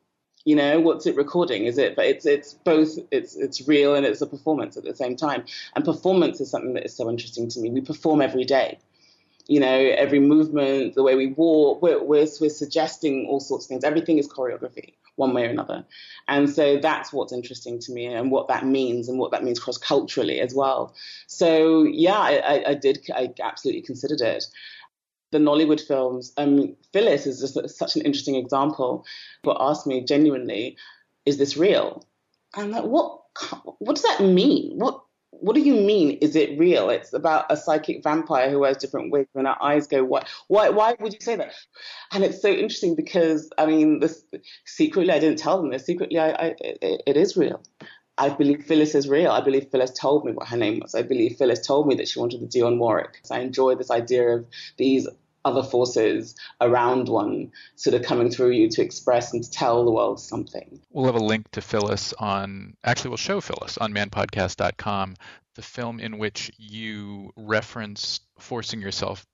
You 0.46 0.56
know, 0.56 0.80
what's 0.80 1.06
it 1.06 1.16
recording? 1.16 1.66
Is 1.66 1.78
it? 1.78 1.96
But 1.96 2.06
it's 2.06 2.26
it's 2.26 2.54
both. 2.54 2.98
It's 3.12 3.36
it's 3.36 3.68
real 3.68 3.94
and 3.96 4.06
it's 4.06 4.22
a 4.22 4.28
performance 4.28 4.78
at 4.78 4.84
the 4.84 4.96
same 4.96 5.16
time. 5.16 5.44
And 5.76 5.86
performance 5.86 6.42
is 6.42 6.50
something 6.50 6.74
that 6.74 6.86
is 6.86 6.96
so 6.96 7.10
interesting 7.10 7.50
to 7.50 7.60
me. 7.60 7.70
We 7.70 7.82
perform 7.82 8.22
every 8.22 8.46
day 8.46 8.80
you 9.48 9.60
know, 9.60 9.92
every 9.98 10.20
movement, 10.20 10.94
the 10.94 11.02
way 11.02 11.16
we 11.16 11.26
walk, 11.26 11.82
we're, 11.82 11.98
we're, 12.04 12.28
we're, 12.40 12.50
suggesting 12.50 13.26
all 13.28 13.40
sorts 13.40 13.66
of 13.66 13.70
things. 13.70 13.84
Everything 13.84 14.20
is 14.20 14.28
choreography 14.28 14.94
one 15.20 15.34
way 15.34 15.46
or 15.46 15.50
another. 15.50 15.86
And 16.28 16.50
so 16.50 16.78
that's 16.78 17.12
what's 17.12 17.34
interesting 17.34 17.78
to 17.80 17.92
me 17.92 18.06
and 18.06 18.32
what 18.32 18.48
that 18.48 18.66
means 18.66 19.10
and 19.10 19.20
what 19.20 19.32
that 19.32 19.44
means 19.44 19.60
cross 19.60 19.78
culturally 19.78 20.40
as 20.40 20.56
well. 20.56 20.96
So 21.28 21.84
yeah, 21.84 22.18
I, 22.18 22.64
I, 22.70 22.74
did, 22.74 23.06
I 23.14 23.34
absolutely 23.44 23.82
considered 23.82 24.22
it. 24.22 24.46
The 25.32 25.38
Nollywood 25.38 25.86
films, 25.86 26.32
um, 26.38 26.76
Phyllis 26.94 27.28
is 27.28 27.42
just 27.42 27.78
such 27.78 27.96
an 27.98 28.02
interesting 28.02 28.36
example. 28.36 29.06
But 29.44 29.58
asked 29.60 29.86
me 29.86 30.04
genuinely, 30.04 30.78
is 31.26 31.38
this 31.38 31.58
real? 31.58 32.08
I'm 32.56 32.72
like, 32.72 32.86
what? 32.86 33.18
What 33.78 33.96
does 33.96 34.04
that 34.04 34.22
mean? 34.22 34.80
What 34.80 35.02
what 35.32 35.56
do 35.56 35.62
you 35.62 35.76
mean? 35.76 36.18
Is 36.22 36.36
it 36.36 36.58
real? 36.60 36.90
It's 36.90 37.14
about 37.14 37.46
a 37.50 37.58
psychic 37.58 38.04
vampire 38.04 38.50
who 38.50 38.60
wears 38.60 38.78
different 38.78 39.12
wigs 39.12 39.30
and 39.36 39.48
her 39.48 39.62
eyes 39.62 39.88
go 39.88 40.04
white. 40.04 40.28
Why? 40.48 40.70
Why 40.70 40.96
would 41.00 41.14
you 41.14 41.20
say 41.22 41.36
that? 41.36 41.54
And 42.12 42.24
it's 42.24 42.42
so 42.42 42.50
interesting 42.50 42.96
because 42.96 43.50
I 43.58 43.66
mean, 43.66 44.00
this 44.00 44.24
secretly 44.66 45.14
I 45.14 45.20
didn't 45.20 45.40
tell 45.40 45.62
them 45.62 45.72
this. 45.72 45.86
Secretly, 45.86 46.20
I, 46.20 46.30
I 46.30 46.56
it, 46.60 47.04
it 47.06 47.18
is 47.18 47.38
real. 47.38 47.62
I 48.18 48.30
believe 48.30 48.66
Phyllis 48.66 48.96
is 48.96 49.08
real. 49.08 49.32
I 49.32 49.40
believe 49.40 49.70
Phyllis 49.72 49.92
told 49.92 50.26
me 50.26 50.34
what 50.34 50.50
her 50.50 50.58
name 50.58 50.80
was. 50.82 50.94
I 50.94 51.04
believe 51.04 51.38
Phyllis 51.38 51.66
told 51.66 51.88
me 51.88 51.96
that 51.96 52.10
she 52.10 52.20
wanted 52.20 52.42
the 52.42 52.48
Dionne 52.48 52.78
Warwick. 52.78 53.22
So 53.24 53.36
I 53.36 53.40
enjoy 53.40 53.76
this 53.76 53.90
idea 53.90 54.28
of 54.28 54.46
these 54.78 55.08
other 55.50 55.64
forces 55.64 56.36
around 56.62 57.10
one 57.10 57.52
sort 57.76 57.96
of 57.96 58.04
coming 58.04 58.30
through 58.30 58.52
you 58.52 58.70
to 58.70 58.82
express 58.82 59.34
and 59.34 59.44
to 59.44 59.52
tell 59.52 59.84
the 59.84 59.92
world 59.92 60.20
something. 60.20 60.80
We'll 60.92 61.06
have 61.06 61.16
a 61.16 61.24
link 61.24 61.50
to 61.52 61.62
Phyllis 61.62 62.14
on, 62.14 62.76
actually, 62.84 63.10
we'll 63.10 63.18
show 63.18 63.42
Phyllis 63.42 63.78
on 63.78 63.94
manpodcast.com, 63.94 65.16
the 65.56 65.62
film 65.62 66.00
in 66.00 66.18
which 66.18 66.52
you 66.58 67.32
reference 67.36 68.20
forcing 68.38 68.82
yourself 68.82 69.26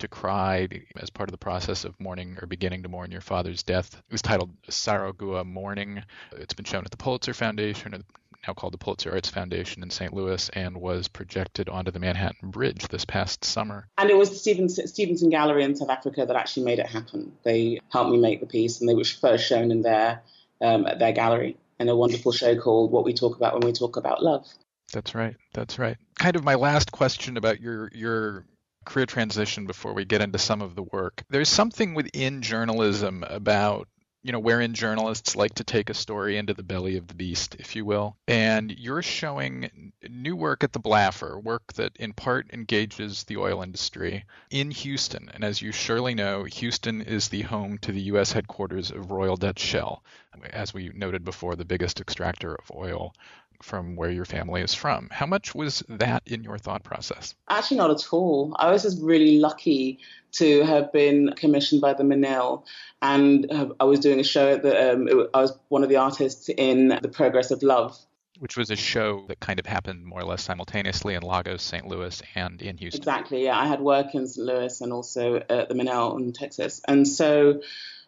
to 0.00 0.08
cry 0.08 0.68
as 0.96 1.08
part 1.10 1.28
of 1.28 1.32
the 1.32 1.38
process 1.38 1.84
of 1.84 1.98
mourning 2.00 2.36
or 2.42 2.46
beginning 2.46 2.82
to 2.82 2.88
mourn 2.88 3.10
your 3.10 3.20
father's 3.20 3.62
death. 3.62 3.94
It 3.94 4.12
was 4.12 4.22
titled 4.22 4.50
Sarogua 4.68 5.44
Mourning. 5.46 6.02
It's 6.32 6.54
been 6.54 6.64
shown 6.64 6.84
at 6.84 6.90
the 6.90 6.96
Pulitzer 6.96 7.32
Foundation, 7.32 8.04
now 8.46 8.54
called 8.54 8.72
the 8.72 8.78
Pulitzer 8.78 9.12
Arts 9.12 9.28
Foundation 9.28 9.82
in 9.82 9.90
St. 9.90 10.12
Louis, 10.12 10.48
and 10.50 10.76
was 10.76 11.08
projected 11.08 11.68
onto 11.68 11.90
the 11.90 11.98
Manhattan 11.98 12.50
Bridge 12.50 12.88
this 12.88 13.04
past 13.04 13.44
summer. 13.44 13.88
And 13.98 14.10
it 14.10 14.16
was 14.16 14.30
the 14.30 14.36
Stevenson, 14.36 14.86
Stevenson 14.86 15.30
Gallery 15.30 15.64
in 15.64 15.76
South 15.76 15.90
Africa 15.90 16.26
that 16.26 16.36
actually 16.36 16.64
made 16.64 16.78
it 16.78 16.86
happen. 16.86 17.32
They 17.42 17.80
helped 17.90 18.10
me 18.10 18.18
make 18.18 18.40
the 18.40 18.46
piece, 18.46 18.80
and 18.80 18.88
they 18.88 18.94
were 18.94 19.04
first 19.04 19.46
shown 19.46 19.70
in 19.70 19.82
their 19.82 20.22
um, 20.60 20.86
at 20.86 20.98
their 20.98 21.12
gallery 21.12 21.56
in 21.78 21.88
a 21.88 21.96
wonderful 21.96 22.32
show 22.32 22.56
called 22.56 22.90
What 22.90 23.04
We 23.04 23.14
Talk 23.14 23.36
About 23.36 23.54
When 23.54 23.62
We 23.62 23.72
Talk 23.72 23.96
About 23.96 24.22
Love. 24.22 24.46
That's 24.92 25.14
right. 25.14 25.36
That's 25.52 25.78
right. 25.78 25.96
Kind 26.18 26.36
of 26.36 26.44
my 26.44 26.54
last 26.54 26.92
question 26.92 27.36
about 27.36 27.60
your 27.60 27.90
your 27.92 28.44
career 28.84 29.06
transition 29.06 29.66
before 29.66 29.94
we 29.94 30.04
get 30.04 30.20
into 30.20 30.38
some 30.38 30.60
of 30.60 30.74
the 30.74 30.82
work. 30.82 31.24
There's 31.30 31.48
something 31.48 31.94
within 31.94 32.42
journalism 32.42 33.24
about 33.28 33.88
you 34.24 34.32
know, 34.32 34.40
wherein 34.40 34.72
journalists 34.72 35.36
like 35.36 35.54
to 35.54 35.64
take 35.64 35.90
a 35.90 35.94
story 35.94 36.38
into 36.38 36.54
the 36.54 36.62
belly 36.62 36.96
of 36.96 37.06
the 37.06 37.14
beast, 37.14 37.56
if 37.58 37.76
you 37.76 37.84
will. 37.84 38.16
And 38.26 38.70
you're 38.70 39.02
showing 39.02 39.92
new 40.08 40.34
work 40.34 40.64
at 40.64 40.72
the 40.72 40.80
Blaffer, 40.80 41.38
work 41.38 41.74
that 41.74 41.94
in 41.98 42.14
part 42.14 42.48
engages 42.50 43.24
the 43.24 43.36
oil 43.36 43.62
industry 43.62 44.24
in 44.50 44.70
Houston. 44.70 45.30
And 45.34 45.44
as 45.44 45.60
you 45.60 45.72
surely 45.72 46.14
know, 46.14 46.44
Houston 46.44 47.02
is 47.02 47.28
the 47.28 47.42
home 47.42 47.76
to 47.78 47.92
the 47.92 48.00
U.S. 48.00 48.32
headquarters 48.32 48.90
of 48.90 49.10
Royal 49.10 49.36
Dutch 49.36 49.60
Shell, 49.60 50.02
as 50.50 50.72
we 50.72 50.90
noted 50.94 51.22
before, 51.22 51.54
the 51.54 51.66
biggest 51.66 52.00
extractor 52.00 52.54
of 52.54 52.70
oil 52.74 53.14
from 53.64 53.96
where 53.96 54.10
your 54.10 54.26
family 54.26 54.60
is 54.60 54.74
from. 54.74 55.08
How 55.10 55.24
much 55.24 55.54
was 55.54 55.82
that 55.88 56.22
in 56.26 56.44
your 56.44 56.58
thought 56.58 56.84
process? 56.84 57.34
Actually, 57.48 57.78
not 57.78 57.90
at 57.90 58.12
all. 58.12 58.54
I 58.58 58.70
was 58.70 58.82
just 58.82 59.00
really 59.00 59.38
lucky 59.38 60.00
to 60.32 60.62
have 60.64 60.92
been 60.92 61.32
commissioned 61.34 61.80
by 61.80 61.94
the 61.94 62.04
Menil, 62.04 62.64
and 63.00 63.50
I 63.80 63.84
was 63.84 64.00
doing 64.00 64.20
a 64.20 64.24
show 64.24 64.56
that 64.56 64.92
um, 64.92 65.08
I 65.32 65.40
was 65.40 65.56
one 65.68 65.82
of 65.82 65.88
the 65.88 65.96
artists 65.96 66.50
in 66.50 66.88
The 66.88 67.08
Progress 67.08 67.50
of 67.50 67.62
Love. 67.62 67.96
Which 68.38 68.56
was 68.56 68.70
a 68.70 68.76
show 68.76 69.24
that 69.28 69.40
kind 69.40 69.58
of 69.58 69.64
happened 69.64 70.04
more 70.04 70.20
or 70.20 70.24
less 70.24 70.42
simultaneously 70.42 71.14
in 71.14 71.22
Lagos, 71.22 71.62
St. 71.62 71.86
Louis, 71.86 72.20
and 72.34 72.60
in 72.60 72.76
Houston. 72.76 73.00
Exactly, 73.00 73.44
yeah. 73.44 73.58
I 73.58 73.66
had 73.66 73.80
work 73.80 74.14
in 74.14 74.26
St. 74.26 74.44
Louis 74.44 74.80
and 74.80 74.92
also 74.92 75.36
at 75.36 75.68
the 75.68 75.74
Menil 75.74 76.18
in 76.18 76.32
Texas. 76.32 76.82
And 76.86 77.06
so 77.08 77.62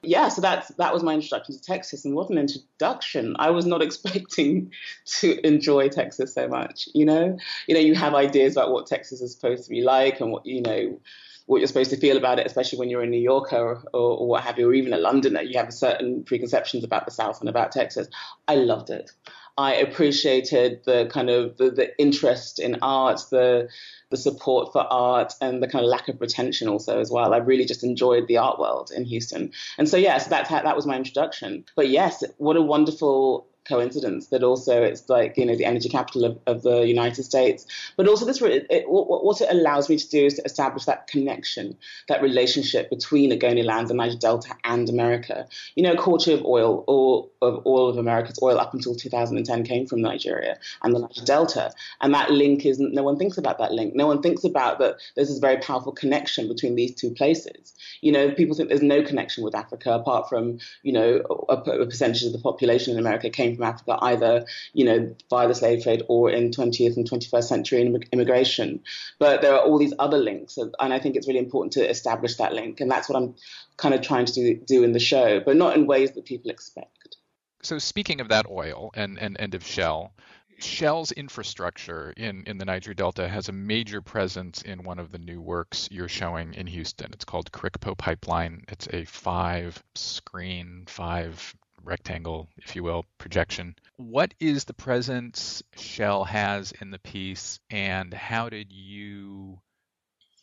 yeah, 0.06 0.28
so 0.28 0.40
that's 0.40 0.68
that 0.76 0.92
was 0.92 1.02
my 1.02 1.14
introduction 1.14 1.54
to 1.54 1.60
Texas, 1.60 2.04
and 2.04 2.14
what 2.14 2.30
an 2.30 2.38
introduction! 2.38 3.36
I 3.38 3.50
was 3.50 3.66
not 3.66 3.82
expecting 3.88 4.72
to 5.20 5.46
enjoy 5.46 5.88
Texas 5.88 6.34
so 6.34 6.48
much. 6.48 6.88
You 6.94 7.04
know, 7.04 7.38
you 7.66 7.75
know, 7.75 7.80
you 7.80 7.94
have 7.94 8.14
ideas 8.14 8.56
about 8.56 8.72
what 8.72 8.86
Texas 8.86 9.20
is 9.20 9.34
supposed 9.34 9.64
to 9.64 9.70
be 9.70 9.82
like, 9.82 10.20
and 10.20 10.30
what 10.30 10.46
you 10.46 10.62
know, 10.62 11.00
what 11.46 11.58
you're 11.58 11.68
supposed 11.68 11.90
to 11.90 11.96
feel 11.96 12.16
about 12.16 12.38
it, 12.38 12.46
especially 12.46 12.78
when 12.78 12.90
you're 12.90 13.02
a 13.02 13.06
New 13.06 13.20
Yorker 13.20 13.56
or, 13.56 13.82
or, 13.92 14.18
or 14.18 14.28
what 14.28 14.42
have 14.42 14.58
you, 14.58 14.68
or 14.68 14.75
even 14.75 14.92
a 14.92 14.98
Londoner. 14.98 15.42
You 15.42 15.58
have 15.58 15.72
certain 15.72 16.25
preconceptions 16.25 16.84
about 16.84 17.04
the 17.04 17.12
South 17.12 17.40
and 17.40 17.48
about 17.48 17.72
Texas. 17.72 18.08
I 18.48 18.56
loved 18.56 18.90
it. 18.90 19.10
I 19.58 19.75
appreciated 19.75 20.84
the 20.84 21.08
kind 21.10 21.30
of 21.30 21.56
the, 21.56 21.70
the 21.70 21.98
interest 21.98 22.58
in 22.58 22.76
art, 22.82 23.22
the 23.30 23.68
the 24.10 24.16
support 24.16 24.72
for 24.72 24.82
art 24.82 25.32
and 25.40 25.62
the 25.62 25.68
kind 25.68 25.84
of 25.84 25.90
lack 25.90 26.08
of 26.08 26.18
pretension 26.18 26.68
also 26.68 27.00
as 27.00 27.10
well. 27.10 27.34
I 27.34 27.38
really 27.38 27.64
just 27.64 27.82
enjoyed 27.82 28.28
the 28.28 28.36
art 28.36 28.58
world 28.58 28.92
in 28.94 29.04
Houston. 29.04 29.50
And 29.78 29.88
so, 29.88 29.96
yes, 29.96 30.28
that's 30.28 30.48
how, 30.48 30.62
that 30.62 30.76
was 30.76 30.86
my 30.86 30.96
introduction. 30.96 31.64
But 31.75 31.88
yes, 31.88 32.22
what 32.38 32.56
a 32.56 32.62
wonderful 32.62 33.48
coincidence 33.68 34.28
that 34.28 34.42
also 34.42 34.82
it's 34.82 35.08
like 35.08 35.37
you 35.37 35.46
know 35.46 35.56
the 35.56 35.64
energy 35.64 35.88
capital 35.88 36.25
of, 36.25 36.38
of 36.46 36.62
the 36.62 36.87
United 36.87 37.25
States, 37.25 37.66
but 37.96 38.08
also 38.08 38.25
this 38.25 38.40
it, 38.42 38.66
it, 38.70 38.85
what 38.87 39.40
it 39.40 39.49
allows 39.50 39.88
me 39.88 39.96
to 39.96 40.08
do 40.08 40.26
is 40.26 40.35
to 40.35 40.42
establish 40.44 40.85
that 40.85 41.06
connection, 41.06 41.76
that 42.08 42.23
relationship 42.23 42.90
between 42.90 43.30
Ogoniland, 43.32 43.88
the 43.88 43.94
Niger 43.94 44.18
Delta, 44.18 44.54
and 44.64 44.88
America. 44.88 45.46
You 45.75 45.82
know, 45.82 45.92
a 45.92 45.96
quarter 45.96 46.32
of 46.32 46.44
oil 46.44 46.85
or 46.87 47.28
of 47.42 47.62
all 47.64 47.88
of 47.88 47.99
America's 47.99 48.38
oil 48.42 48.58
up 48.58 48.75
until 48.75 48.94
2010 48.94 49.64
came 49.64 49.87
from 49.87 50.00
Nigeria 50.00 50.58
and 50.82 50.94
the 50.94 51.00
Niger 51.00 51.25
Delta, 51.25 51.73
and 52.00 52.14
that 52.14 52.30
link 52.30 52.64
is 52.64 52.78
no 52.78 53.02
one 53.02 53.18
thinks 53.18 53.38
about 53.38 53.58
that 53.58 53.73
link. 53.73 53.94
No 53.94 54.06
one 54.06 54.23
thinks 54.23 54.44
about 54.44 54.78
that. 54.78 54.96
There's 55.14 55.28
this 55.28 55.38
very 55.38 55.58
powerful 55.58 55.92
connection 55.92 56.49
between 56.49 56.75
these 56.75 56.94
two 56.94 57.11
places. 57.11 57.75
You 58.00 58.12
know, 58.12 58.30
people 58.30 58.54
think 58.54 58.68
there's 58.68 58.82
no 58.82 59.02
connection 59.02 59.44
with 59.44 59.54
Africa 59.54 59.92
apart 59.92 60.28
from 60.28 60.58
you 60.82 60.92
know 60.92 61.23
a, 61.49 61.54
a 61.54 61.87
percentage 61.87 62.25
of 62.25 62.32
the 62.32 62.38
population 62.38 62.92
in 62.92 62.99
America 62.99 63.30
came 63.30 63.55
from 63.56 63.64
Africa, 63.64 63.98
either 64.02 64.46
you 64.72 64.84
know 64.84 65.14
via 65.30 65.48
the 65.48 65.54
slave 65.54 65.82
trade 65.82 66.02
or 66.08 66.30
in 66.30 66.50
20th 66.50 66.96
and 66.96 67.10
21st 67.10 67.44
century 67.44 68.06
immigration. 68.12 68.80
But 69.18 69.42
there 69.42 69.54
are 69.54 69.60
all 69.60 69.78
these 69.78 69.94
other 69.98 70.18
links, 70.18 70.58
and 70.58 70.75
I 70.78 70.98
think 70.98 71.16
it's 71.16 71.26
really 71.26 71.40
important 71.40 71.72
to 71.75 71.88
establish 71.88 72.36
that 72.36 72.52
link, 72.52 72.80
and 72.80 72.90
that's 72.90 73.08
what 73.08 73.16
I'm 73.16 73.34
kind 73.76 73.94
of 73.94 74.02
trying 74.02 74.26
to 74.26 74.32
do, 74.32 74.54
do 74.54 74.84
in 74.84 74.92
the 74.92 75.00
show, 75.00 75.40
but 75.40 75.56
not 75.56 75.76
in 75.76 75.86
ways 75.86 76.12
that 76.12 76.25
people 76.25 76.50
expect. 76.50 77.16
So 77.62 77.78
speaking 77.78 78.20
of 78.20 78.28
that 78.28 78.46
oil 78.48 78.90
and, 78.94 79.18
and, 79.18 79.38
and 79.40 79.54
of 79.54 79.66
Shell, 79.66 80.12
Shell's 80.58 81.12
infrastructure 81.12 82.12
in, 82.16 82.44
in 82.46 82.58
the 82.58 82.64
Niger 82.64 82.94
Delta 82.94 83.28
has 83.28 83.48
a 83.48 83.52
major 83.52 84.00
presence 84.00 84.62
in 84.62 84.84
one 84.84 84.98
of 84.98 85.12
the 85.12 85.18
new 85.18 85.40
works 85.40 85.88
you're 85.90 86.08
showing 86.08 86.54
in 86.54 86.66
Houston. 86.66 87.12
It's 87.12 87.25
called 87.25 87.52
Karikpo 87.52 87.96
Pipeline. 87.96 88.64
It's 88.68 88.88
a 88.92 89.04
five 89.04 89.82
screen, 89.94 90.84
five 90.86 91.54
rectangle, 91.86 92.48
if 92.56 92.76
you 92.76 92.82
will, 92.82 93.04
projection. 93.18 93.74
What 93.96 94.34
is 94.40 94.64
the 94.64 94.74
presence 94.74 95.62
Shell 95.76 96.24
has 96.24 96.72
in 96.80 96.90
the 96.90 96.98
piece, 96.98 97.60
and 97.70 98.12
how 98.12 98.48
did 98.48 98.72
you 98.72 99.60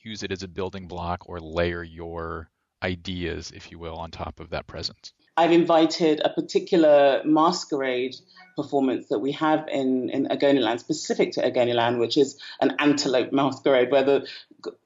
use 0.03 0.23
it 0.23 0.31
as 0.31 0.43
a 0.43 0.47
building 0.47 0.88
block 0.88 1.29
or 1.29 1.39
layer 1.39 1.83
your 1.83 2.50
ideas, 2.81 3.51
if 3.51 3.71
you 3.71 3.79
will, 3.79 3.97
on 3.97 4.12
top 4.12 4.39
of 4.39 4.50
that 4.50 4.67
presence? 4.67 5.13
I've 5.36 5.52
invited 5.52 6.22
a 6.24 6.30
particular 6.30 7.22
masquerade 7.25 8.16
performance 8.56 9.08
that 9.08 9.20
we 9.20 9.32
have 9.32 9.68
in, 9.68 10.10
in 10.12 10.28
Ogoniland, 10.28 10.80
specific 10.80 11.32
to 11.34 11.42
Ogoniland, 11.42 12.00
which 12.00 12.18
is 12.18 12.38
an 12.62 12.75
antelope 12.80 13.32
masquerade, 13.32 13.92
where 13.92 14.04
the 14.04 14.28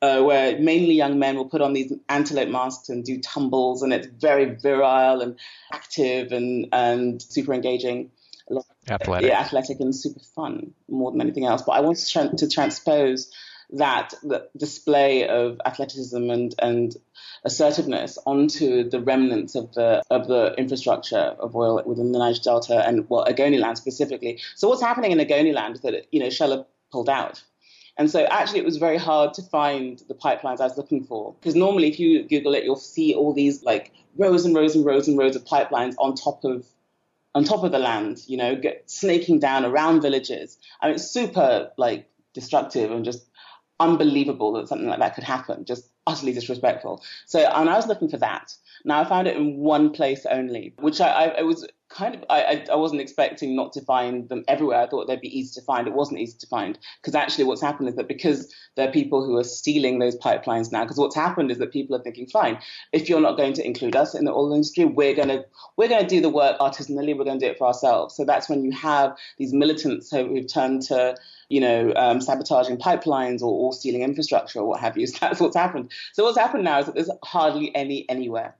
uh, 0.02 0.22
where 0.24 0.58
mainly 0.58 0.96
young 0.96 1.20
men 1.20 1.36
will 1.36 1.50
put 1.50 1.62
on 1.62 1.74
these 1.74 1.94
antelope 2.10 2.50
masks 2.50 2.90
and 2.90 3.04
do 3.04 3.20
tumbles, 3.20 3.84
and 3.84 3.94
it's 3.94 4.08
very 4.08 4.46
virile 4.46 5.22
and 5.22 5.38
active 5.72 6.32
and 6.32 6.70
and 6.72 7.22
super 7.22 7.54
engaging. 7.54 8.12
Athletic. 8.90 9.30
Yeah, 9.30 9.42
athletic 9.42 9.82
and 9.82 9.94
super 9.94 10.22
fun 10.34 10.74
more 10.88 11.12
than 11.12 11.20
anything 11.20 11.46
else. 11.46 11.64
But 11.64 11.74
I 11.74 11.82
wanted 11.82 12.06
to, 12.06 12.12
tra- 12.12 12.38
to 12.38 12.48
transpose 12.48 13.30
that 13.72 14.14
the 14.24 14.48
display 14.56 15.28
of 15.28 15.60
athleticism 15.66 16.30
and, 16.30 16.56
and 16.60 16.96
assertiveness 17.44 18.18
onto 18.26 18.90
the 18.90 19.00
remnants 19.00 19.56
of 19.56 19.74
the 19.74 20.02
of 20.10 20.28
the 20.28 20.54
infrastructure 20.58 21.36
of 21.40 21.56
oil 21.56 21.82
within 21.86 22.12
the 22.12 22.20
Niger 22.20 22.42
Delta 22.44 22.88
and 22.88 23.10
well 23.10 23.26
Ogoniland 23.26 23.78
specifically. 23.78 24.40
So 24.56 24.68
what's 24.70 24.82
happening 24.82 25.12
in 25.12 25.20
Ogoniland 25.20 25.76
is 25.76 25.82
that 25.82 26.08
you 26.12 26.20
know 26.20 26.30
Shell 26.30 26.52
have 26.52 26.66
pulled 26.92 27.10
out. 27.10 27.44
And 28.00 28.12
so 28.12 28.26
actually 28.26 28.60
it 28.60 28.66
was 28.66 28.78
very 28.78 28.98
hard 28.98 29.34
to 29.36 29.42
find 29.42 30.02
the 30.08 30.14
pipelines 30.14 30.60
I 30.60 30.66
was 30.66 30.78
looking 30.78 31.04
for. 31.04 31.34
Because 31.40 31.56
normally 31.56 31.88
if 31.88 32.00
you 32.00 32.24
Google 32.28 32.54
it, 32.54 32.64
you'll 32.64 32.76
see 32.76 33.14
all 33.16 33.34
these 33.34 33.64
like 33.64 33.92
rows 34.18 34.46
and 34.46 34.56
rows 34.56 34.76
and 34.76 34.86
rows 34.86 35.08
and 35.08 35.18
rows 35.18 35.36
of 35.36 35.44
pipelines 35.46 35.96
on 35.98 36.16
top 36.16 36.44
of 36.44 36.66
on 37.36 37.44
top 37.44 37.64
of 37.64 37.72
the 37.72 37.80
land, 37.80 38.24
you 38.26 38.36
know, 38.36 38.56
get, 38.56 38.90
snaking 38.90 39.40
down 39.40 39.64
around 39.64 40.02
villages. 40.02 40.58
I 40.82 40.88
mean, 40.88 40.96
it's 40.96 41.12
super 41.12 41.72
like 41.78 42.10
destructive 42.34 42.92
and 42.92 43.06
just 43.06 43.28
unbelievable 43.80 44.54
that 44.54 44.68
something 44.68 44.88
like 44.88 45.00
that 45.00 45.14
could 45.14 45.24
happen. 45.24 45.66
Just 45.66 45.88
utterly 46.08 46.34
disrespectful. 46.34 47.04
So, 47.26 47.40
and 47.40 47.70
I 47.70 47.76
was 47.76 47.88
looking 47.88 48.10
for 48.10 48.18
that. 48.18 48.56
Now 48.86 49.02
I 49.02 49.06
found 49.06 49.28
it 49.28 49.36
in 49.36 49.58
one 49.58 49.92
place 49.92 50.26
only, 50.26 50.74
which 50.80 51.02
I, 51.02 51.36
I, 51.38 51.42
was 51.42 51.68
kind 51.90 52.16
of 52.16 52.24
I, 52.30 52.66
I 52.72 52.76
wasn't 52.76 53.02
expecting 53.02 53.56
not 53.56 53.74
to 53.74 53.82
find 53.82 54.28
them 54.30 54.44
everywhere. 54.48 54.82
I 54.82 54.88
thought 54.88 55.08
they'd 55.08 55.22
be 55.22 55.38
easy 55.38 55.60
to 55.60 55.66
find. 55.66 55.88
It 55.88 55.94
wasn't 55.94 56.20
easy 56.20 56.38
to 56.40 56.48
find 56.48 56.78
because 57.02 57.16
actually 57.16 57.46
what's 57.46 57.62
happened 57.62 57.90
is 57.90 57.96
that 57.96 58.08
because 58.08 58.54
there 58.76 58.88
are 58.88 58.92
people 58.92 59.26
who 59.26 59.38
are 59.38 59.44
stealing 59.44 60.00
those 60.00 60.18
pipelines 60.18 60.72
now. 60.72 60.84
Because 60.84 60.98
what's 60.98 61.16
happened 61.16 61.52
is 61.52 61.58
that 61.60 61.72
people 61.72 61.96
are 61.96 62.02
thinking, 62.02 62.28
fine, 62.28 62.60
if 62.92 63.10
you're 63.10 63.22
not 63.22 63.38
going 63.38 63.54
to 63.54 63.66
include 63.66 63.96
us 63.96 64.14
in 64.16 64.26
the 64.26 64.32
oil 64.32 64.54
industry, 64.54 64.86
we're 64.86 65.16
gonna 65.16 65.46
we're 65.78 65.90
gonna 65.90 66.08
do 66.08 66.22
the 66.22 66.30
work 66.30 66.58
artisanally. 66.60 67.18
We're 67.18 67.26
gonna 67.26 67.40
do 67.40 67.48
it 67.48 67.58
for 67.58 67.68
ourselves. 67.68 68.16
So 68.16 68.26
that's 68.26 68.50
when 68.50 68.64
you 68.64 68.72
have 68.72 69.18
these 69.38 69.54
militants 69.54 70.12
who've 70.12 70.52
turned 70.52 70.84
to 70.84 71.16
you 71.50 71.62
know, 71.62 71.94
um, 71.96 72.20
sabotaging 72.20 72.78
pipelines 72.78 73.42
or, 73.42 73.46
or, 73.46 73.72
stealing 73.72 74.02
infrastructure 74.02 74.60
or 74.60 74.68
what 74.68 74.82
have 74.82 74.98
you. 74.98 75.08
So 75.18 75.18
that's 75.22 75.40
what's 75.40 75.56
happened. 75.56 75.92
So 76.12 76.26
what's 76.26 76.38
happened 76.38 76.66
now 76.66 76.80
is 76.80 76.88
that 76.88 76.96
there's 76.96 77.10
hardly 77.24 77.74
any 77.74 78.08
anywhere. 78.10 78.56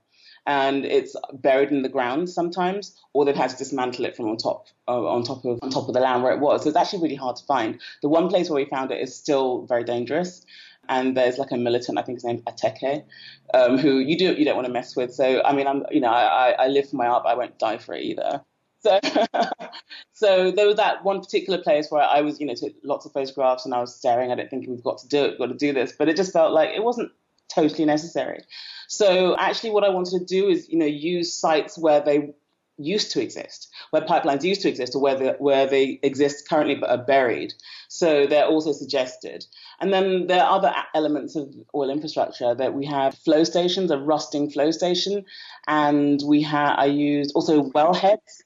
And 0.48 0.86
it's 0.86 1.14
buried 1.34 1.70
in 1.70 1.82
the 1.82 1.90
ground 1.90 2.30
sometimes, 2.30 2.98
or 3.12 3.26
they've 3.26 3.36
had 3.36 3.50
to 3.50 3.56
dismantle 3.56 4.06
it 4.06 4.16
from 4.16 4.30
on 4.30 4.38
top, 4.38 4.66
uh, 4.88 5.06
on 5.06 5.22
top 5.22 5.44
of 5.44 5.58
on 5.62 5.68
top 5.68 5.88
of 5.88 5.92
the 5.92 6.00
land 6.00 6.22
where 6.22 6.32
it 6.32 6.40
was. 6.40 6.62
So 6.62 6.70
it's 6.70 6.76
actually 6.76 7.02
really 7.02 7.16
hard 7.16 7.36
to 7.36 7.44
find. 7.44 7.78
The 8.00 8.08
one 8.08 8.28
place 8.30 8.48
where 8.48 8.56
we 8.56 8.64
found 8.64 8.90
it 8.90 8.98
is 8.98 9.14
still 9.14 9.66
very 9.66 9.84
dangerous, 9.84 10.46
and 10.88 11.14
there's 11.14 11.36
like 11.36 11.50
a 11.50 11.58
militant, 11.58 11.98
I 11.98 12.02
think 12.02 12.16
his 12.16 12.24
name's 12.24 12.40
Ateke, 12.44 13.04
um, 13.52 13.76
who 13.76 13.98
you 13.98 14.16
do 14.16 14.32
you 14.32 14.46
don't 14.46 14.56
want 14.56 14.66
to 14.66 14.72
mess 14.72 14.96
with. 14.96 15.12
So 15.12 15.42
I 15.44 15.52
mean, 15.52 15.66
I'm 15.66 15.84
you 15.90 16.00
know 16.00 16.08
I, 16.08 16.52
I 16.58 16.68
live 16.68 16.88
for 16.88 16.96
my 16.96 17.08
art, 17.08 17.24
but 17.24 17.28
I 17.28 17.34
won't 17.34 17.58
die 17.58 17.76
for 17.76 17.94
it 17.94 18.04
either. 18.04 18.40
So, 18.80 19.00
so 20.12 20.50
there 20.50 20.66
was 20.66 20.76
that 20.76 21.04
one 21.04 21.20
particular 21.20 21.60
place 21.60 21.90
where 21.90 22.02
I 22.02 22.22
was, 22.22 22.40
you 22.40 22.46
know, 22.46 22.54
took 22.54 22.72
lots 22.84 23.04
of 23.04 23.12
photographs 23.12 23.66
and 23.66 23.74
I 23.74 23.80
was 23.80 23.94
staring 23.94 24.30
at 24.30 24.38
it, 24.38 24.48
thinking 24.48 24.70
we've 24.70 24.84
got 24.84 24.98
to 24.98 25.08
do 25.08 25.24
it, 25.24 25.30
we've 25.30 25.38
got 25.38 25.48
to 25.48 25.54
do 25.54 25.72
this, 25.72 25.92
but 25.92 26.08
it 26.08 26.16
just 26.16 26.32
felt 26.32 26.52
like 26.52 26.70
it 26.70 26.82
wasn't 26.82 27.10
totally 27.48 27.84
necessary. 27.84 28.40
So 28.88 29.36
actually, 29.36 29.70
what 29.70 29.84
I 29.84 29.90
wanted 29.90 30.18
to 30.18 30.24
do 30.24 30.48
is, 30.48 30.68
you 30.68 30.78
know, 30.78 30.86
use 30.86 31.32
sites 31.32 31.78
where 31.78 32.00
they 32.00 32.34
used 32.80 33.10
to 33.10 33.20
exist, 33.20 33.68
where 33.90 34.02
pipelines 34.02 34.44
used 34.44 34.62
to 34.62 34.68
exist, 34.68 34.94
or 34.94 35.02
where 35.02 35.16
they, 35.16 35.34
where 35.38 35.66
they 35.66 35.98
exist 36.02 36.48
currently 36.48 36.76
but 36.76 36.90
are 36.90 37.04
buried. 37.04 37.52
So 37.88 38.26
they're 38.26 38.46
also 38.46 38.72
suggested. 38.72 39.44
And 39.80 39.92
then 39.92 40.28
there 40.28 40.44
are 40.44 40.56
other 40.56 40.72
elements 40.94 41.34
of 41.34 41.52
oil 41.74 41.90
infrastructure 41.90 42.54
that 42.54 42.74
we 42.74 42.86
have 42.86 43.18
flow 43.18 43.44
stations, 43.44 43.90
a 43.90 43.98
rusting 43.98 44.50
flow 44.50 44.70
station, 44.70 45.24
and 45.66 46.22
we 46.24 46.42
have 46.42 46.78
I 46.78 46.86
used 46.86 47.34
also 47.34 47.64
wellheads 47.70 48.42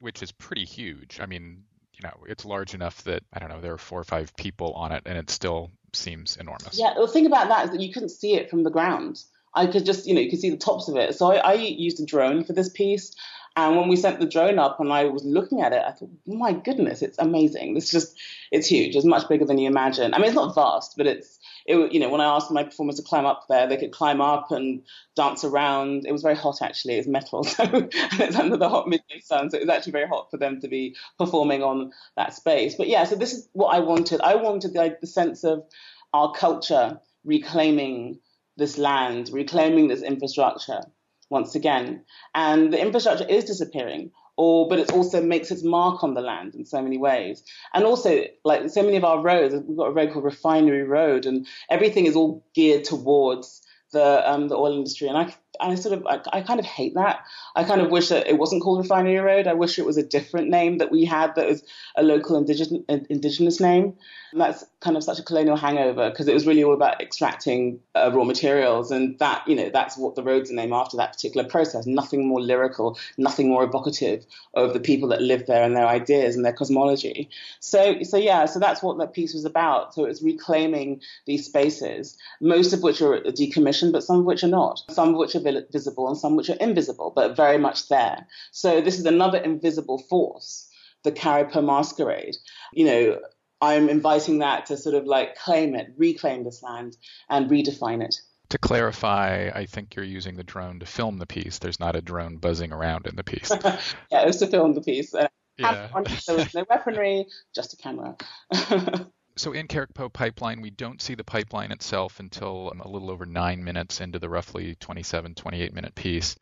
which 0.00 0.22
is 0.22 0.32
pretty 0.32 0.64
huge. 0.64 1.20
I 1.20 1.26
mean, 1.26 1.64
you 2.04 2.10
know, 2.10 2.24
it's 2.30 2.44
large 2.44 2.74
enough 2.74 3.02
that 3.04 3.22
I 3.32 3.38
don't 3.38 3.48
know 3.48 3.60
there 3.60 3.72
are 3.72 3.78
four 3.78 4.00
or 4.00 4.04
five 4.04 4.36
people 4.36 4.72
on 4.74 4.92
it, 4.92 5.02
and 5.06 5.16
it 5.16 5.30
still 5.30 5.70
seems 5.92 6.36
enormous. 6.36 6.78
Yeah, 6.78 6.94
the 6.96 7.08
thing 7.08 7.26
about 7.26 7.48
that 7.48 7.64
is 7.64 7.70
that 7.70 7.80
you 7.80 7.92
couldn't 7.92 8.10
see 8.10 8.34
it 8.34 8.50
from 8.50 8.62
the 8.62 8.70
ground. 8.70 9.22
I 9.54 9.66
could 9.66 9.86
just, 9.86 10.06
you 10.06 10.14
know, 10.14 10.20
you 10.20 10.30
could 10.30 10.40
see 10.40 10.50
the 10.50 10.56
tops 10.56 10.88
of 10.88 10.96
it. 10.96 11.14
So 11.14 11.32
I, 11.32 11.36
I 11.36 11.52
used 11.54 12.00
a 12.00 12.04
drone 12.04 12.44
for 12.44 12.52
this 12.52 12.68
piece. 12.68 13.14
And 13.56 13.76
when 13.76 13.88
we 13.88 13.94
sent 13.94 14.18
the 14.18 14.26
drone 14.26 14.58
up 14.58 14.80
and 14.80 14.92
I 14.92 15.04
was 15.04 15.24
looking 15.24 15.62
at 15.62 15.72
it, 15.72 15.80
I 15.86 15.92
thought, 15.92 16.10
oh 16.28 16.36
my 16.36 16.52
goodness, 16.52 17.02
it's 17.02 17.18
amazing. 17.18 17.76
It's 17.76 17.88
just, 17.88 18.18
it's 18.50 18.66
huge. 18.66 18.96
It's 18.96 19.04
much 19.04 19.28
bigger 19.28 19.44
than 19.44 19.58
you 19.58 19.68
imagine. 19.68 20.12
I 20.12 20.18
mean, 20.18 20.26
it's 20.26 20.34
not 20.34 20.56
vast, 20.56 20.96
but 20.96 21.06
it's, 21.06 21.38
it, 21.66 21.92
you 21.92 22.00
know, 22.00 22.10
when 22.10 22.20
I 22.20 22.36
asked 22.36 22.50
my 22.50 22.62
performers 22.62 22.96
to 22.96 23.02
climb 23.02 23.24
up 23.24 23.46
there, 23.48 23.66
they 23.66 23.76
could 23.76 23.92
climb 23.92 24.20
up 24.20 24.50
and 24.50 24.82
dance 25.16 25.44
around. 25.44 26.06
It 26.06 26.12
was 26.12 26.22
very 26.22 26.36
hot 26.36 26.60
actually. 26.62 26.94
It's 26.94 27.08
metal, 27.08 27.44
so 27.44 27.64
and 27.64 27.90
it's 27.92 28.36
under 28.36 28.56
the 28.56 28.68
hot 28.68 28.88
midday 28.88 29.20
sun, 29.20 29.50
so 29.50 29.56
it 29.56 29.60
was 29.62 29.70
actually 29.70 29.92
very 29.92 30.08
hot 30.08 30.30
for 30.30 30.36
them 30.36 30.60
to 30.60 30.68
be 30.68 30.96
performing 31.18 31.62
on 31.62 31.92
that 32.16 32.34
space. 32.34 32.74
But 32.74 32.88
yeah, 32.88 33.04
so 33.04 33.16
this 33.16 33.32
is 33.32 33.48
what 33.52 33.74
I 33.74 33.80
wanted. 33.80 34.20
I 34.20 34.34
wanted 34.34 34.74
the, 34.74 34.96
the 35.00 35.06
sense 35.06 35.44
of 35.44 35.64
our 36.12 36.32
culture 36.32 37.00
reclaiming 37.24 38.20
this 38.56 38.78
land, 38.78 39.30
reclaiming 39.32 39.88
this 39.88 40.02
infrastructure 40.02 40.82
once 41.30 41.54
again. 41.54 42.04
And 42.34 42.72
the 42.72 42.80
infrastructure 42.80 43.26
is 43.26 43.44
disappearing 43.44 44.12
or 44.36 44.68
but 44.68 44.78
it 44.78 44.92
also 44.92 45.22
makes 45.22 45.50
its 45.50 45.62
mark 45.62 46.02
on 46.02 46.14
the 46.14 46.20
land 46.20 46.54
in 46.54 46.64
so 46.64 46.82
many 46.82 46.98
ways. 46.98 47.42
And 47.72 47.84
also, 47.84 48.24
like 48.44 48.68
so 48.70 48.82
many 48.82 48.96
of 48.96 49.04
our 49.04 49.20
roads, 49.20 49.54
we've 49.54 49.76
got 49.76 49.88
a 49.88 49.92
road 49.92 50.12
called 50.12 50.24
Refinery 50.24 50.84
Road, 50.84 51.26
and 51.26 51.46
everything 51.70 52.06
is 52.06 52.16
all 52.16 52.44
geared 52.54 52.84
towards 52.84 53.62
the 53.92 54.30
um, 54.30 54.48
the 54.48 54.56
oil 54.56 54.76
industry. 54.76 55.08
And 55.08 55.16
I 55.16 55.34
I 55.60 55.74
sort 55.76 55.98
of 55.98 56.06
I, 56.06 56.20
I, 56.32 56.42
kind 56.42 56.60
of 56.60 56.66
hate 56.66 56.94
that. 56.94 57.20
I 57.54 57.64
kind 57.64 57.80
of 57.80 57.90
wish 57.90 58.08
that 58.08 58.26
it 58.26 58.38
wasn't 58.38 58.62
called 58.62 58.78
Refinery 58.78 59.18
Road. 59.18 59.46
I 59.46 59.54
wish 59.54 59.78
it 59.78 59.86
was 59.86 59.96
a 59.96 60.02
different 60.02 60.48
name 60.48 60.78
that 60.78 60.90
we 60.90 61.04
had 61.04 61.34
that 61.36 61.48
was 61.48 61.62
a 61.96 62.02
local 62.02 62.36
indigenous 62.36 62.82
indigenous 62.88 63.60
name. 63.60 63.94
And 64.32 64.40
that's 64.40 64.64
kind 64.84 64.96
of 64.98 65.02
such 65.02 65.18
a 65.18 65.22
colonial 65.22 65.56
hangover 65.56 66.10
because 66.10 66.28
it 66.28 66.34
was 66.34 66.46
really 66.46 66.62
all 66.62 66.74
about 66.74 67.00
extracting 67.00 67.80
uh, 67.94 68.10
raw 68.12 68.22
materials, 68.22 68.90
and 68.90 69.18
that 69.18 69.42
you 69.48 69.56
know 69.56 69.70
that's 69.70 69.96
what 69.96 70.14
the 70.14 70.22
roads 70.22 70.50
are 70.50 70.54
named 70.54 70.72
after 70.72 70.98
that 70.98 71.14
particular 71.14 71.48
process. 71.48 71.86
Nothing 71.86 72.28
more 72.28 72.40
lyrical, 72.40 72.98
nothing 73.16 73.48
more 73.48 73.64
evocative 73.64 74.26
of 74.52 74.74
the 74.74 74.80
people 74.80 75.08
that 75.08 75.22
live 75.22 75.46
there 75.46 75.64
and 75.64 75.74
their 75.74 75.86
ideas 75.86 76.36
and 76.36 76.44
their 76.44 76.52
cosmology. 76.52 77.30
So 77.60 78.02
so 78.02 78.18
yeah, 78.18 78.44
so 78.44 78.60
that's 78.60 78.82
what 78.82 78.98
that 78.98 79.14
piece 79.14 79.32
was 79.32 79.46
about. 79.46 79.94
So 79.94 80.04
it's 80.04 80.22
reclaiming 80.22 81.00
these 81.26 81.46
spaces, 81.46 82.18
most 82.40 82.74
of 82.74 82.82
which 82.82 83.00
are 83.00 83.20
decommissioned, 83.20 83.92
but 83.92 84.04
some 84.04 84.18
of 84.18 84.24
which 84.26 84.44
are 84.44 84.48
not. 84.48 84.82
Some 84.90 85.10
of 85.10 85.16
which 85.16 85.34
are 85.34 85.64
visible 85.72 86.08
and 86.08 86.18
some 86.18 86.36
which 86.36 86.50
are 86.50 86.60
invisible, 86.60 87.12
but 87.16 87.36
very 87.36 87.58
much 87.58 87.88
there. 87.88 88.26
So 88.50 88.82
this 88.82 88.98
is 88.98 89.06
another 89.06 89.38
invisible 89.38 89.98
force, 89.98 90.68
the 91.04 91.12
Karikpo 91.12 91.64
masquerade. 91.64 92.36
You 92.74 92.84
know, 92.84 93.20
I'm 93.60 93.88
inviting 93.88 94.38
that 94.38 94.66
to 94.66 94.76
sort 94.76 94.94
of 94.94 95.04
like 95.04 95.36
claim 95.36 95.74
it, 95.74 95.94
reclaim 95.96 96.44
this 96.44 96.62
land, 96.62 96.96
and 97.28 97.50
redefine 97.50 98.02
it. 98.02 98.14
To 98.50 98.58
clarify, 98.58 99.50
I 99.54 99.66
think 99.66 99.94
you're 99.94 100.04
using 100.04 100.36
the 100.36 100.44
drone 100.44 100.80
to 100.80 100.86
film 100.86 101.18
the 101.18 101.26
piece. 101.26 101.58
There's 101.58 101.80
not 101.80 101.96
a 101.96 102.02
drone 102.02 102.36
buzzing 102.36 102.72
around 102.72 103.06
in 103.06 103.16
the 103.16 103.24
piece. 103.24 103.50
yeah, 103.64 104.22
it 104.22 104.26
was 104.26 104.36
to 104.38 104.46
film 104.46 104.74
the 104.74 104.82
piece. 104.82 105.14
Yeah. 105.56 105.88
there 106.26 106.36
was 106.36 106.54
no 106.54 106.64
weaponry, 106.68 107.26
just 107.54 107.74
a 107.74 107.76
camera. 107.76 108.16
So 109.36 109.52
in 109.52 109.66
Karikpo 109.66 110.12
pipeline, 110.12 110.60
we 110.60 110.70
don't 110.70 111.02
see 111.02 111.16
the 111.16 111.24
pipeline 111.24 111.72
itself 111.72 112.20
until 112.20 112.70
um, 112.70 112.80
a 112.80 112.88
little 112.88 113.10
over 113.10 113.26
nine 113.26 113.64
minutes 113.64 114.00
into 114.00 114.20
the 114.20 114.28
roughly 114.28 114.76
27, 114.76 115.34
28 115.34 115.74
minute 115.74 115.94
piece, 115.96 116.36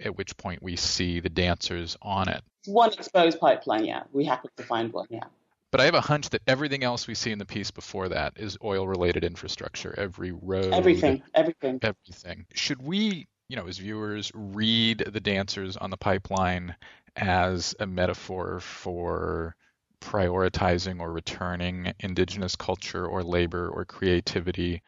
at 0.00 0.16
which 0.16 0.36
point 0.38 0.62
we 0.62 0.74
see 0.76 1.20
the 1.20 1.28
dancers 1.28 1.96
on 2.00 2.28
it. 2.28 2.42
One 2.64 2.92
exposed 2.92 3.38
pipeline, 3.38 3.84
yeah. 3.84 4.04
We 4.12 4.24
happen 4.24 4.50
to 4.56 4.62
find 4.62 4.92
one, 4.92 5.06
yeah. 5.10 5.24
But 5.70 5.80
I 5.80 5.84
have 5.84 5.94
a 5.94 6.00
hunch 6.00 6.30
that 6.30 6.42
everything 6.46 6.82
else 6.82 7.06
we 7.06 7.14
see 7.14 7.30
in 7.30 7.38
the 7.38 7.44
piece 7.44 7.70
before 7.70 8.08
that 8.08 8.34
is 8.36 8.56
oil 8.64 8.88
related 8.88 9.24
infrastructure. 9.24 9.94
Every 9.98 10.32
road. 10.32 10.72
Everything. 10.72 11.22
Everything. 11.34 11.78
Everything. 11.82 12.46
Should 12.54 12.82
we, 12.82 13.26
you 13.48 13.56
know, 13.56 13.66
as 13.66 13.78
viewers, 13.78 14.32
read 14.34 15.04
the 15.06 15.20
dancers 15.20 15.76
on 15.76 15.90
the 15.90 15.98
pipeline 15.98 16.74
as 17.16 17.74
a 17.80 17.86
metaphor 17.86 18.60
for 18.60 19.56
prioritizing 20.00 21.00
or 21.00 21.12
returning 21.12 21.92
indigenous 22.00 22.56
culture 22.56 23.06
or 23.06 23.22
labor 23.22 23.68
or 23.68 23.84
creativity 23.84 24.82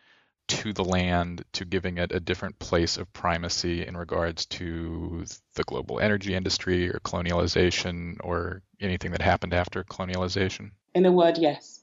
to 0.51 0.73
the 0.73 0.85
land, 0.85 1.45
to 1.53 1.65
giving 1.65 1.99
it 1.99 2.13
a 2.13 2.21
different 2.21 2.59
place 2.59 2.97
of 2.97 3.13
primacy 3.13 3.87
in 3.87 3.97
regards 3.97 4.47
to 4.47 5.25
the 5.55 5.65
global 5.65 6.01
energy 6.01 6.35
industry 6.35 6.91
or 6.91 7.01
colonialization 7.01 8.17
or 8.23 8.63
anything 8.81 9.13
that 9.13 9.23
happened 9.23 9.55
after 9.55 9.85
colonialization? 9.85 10.71
In 10.95 11.07
a 11.07 11.13
word, 11.13 11.39
yes. 11.39 11.81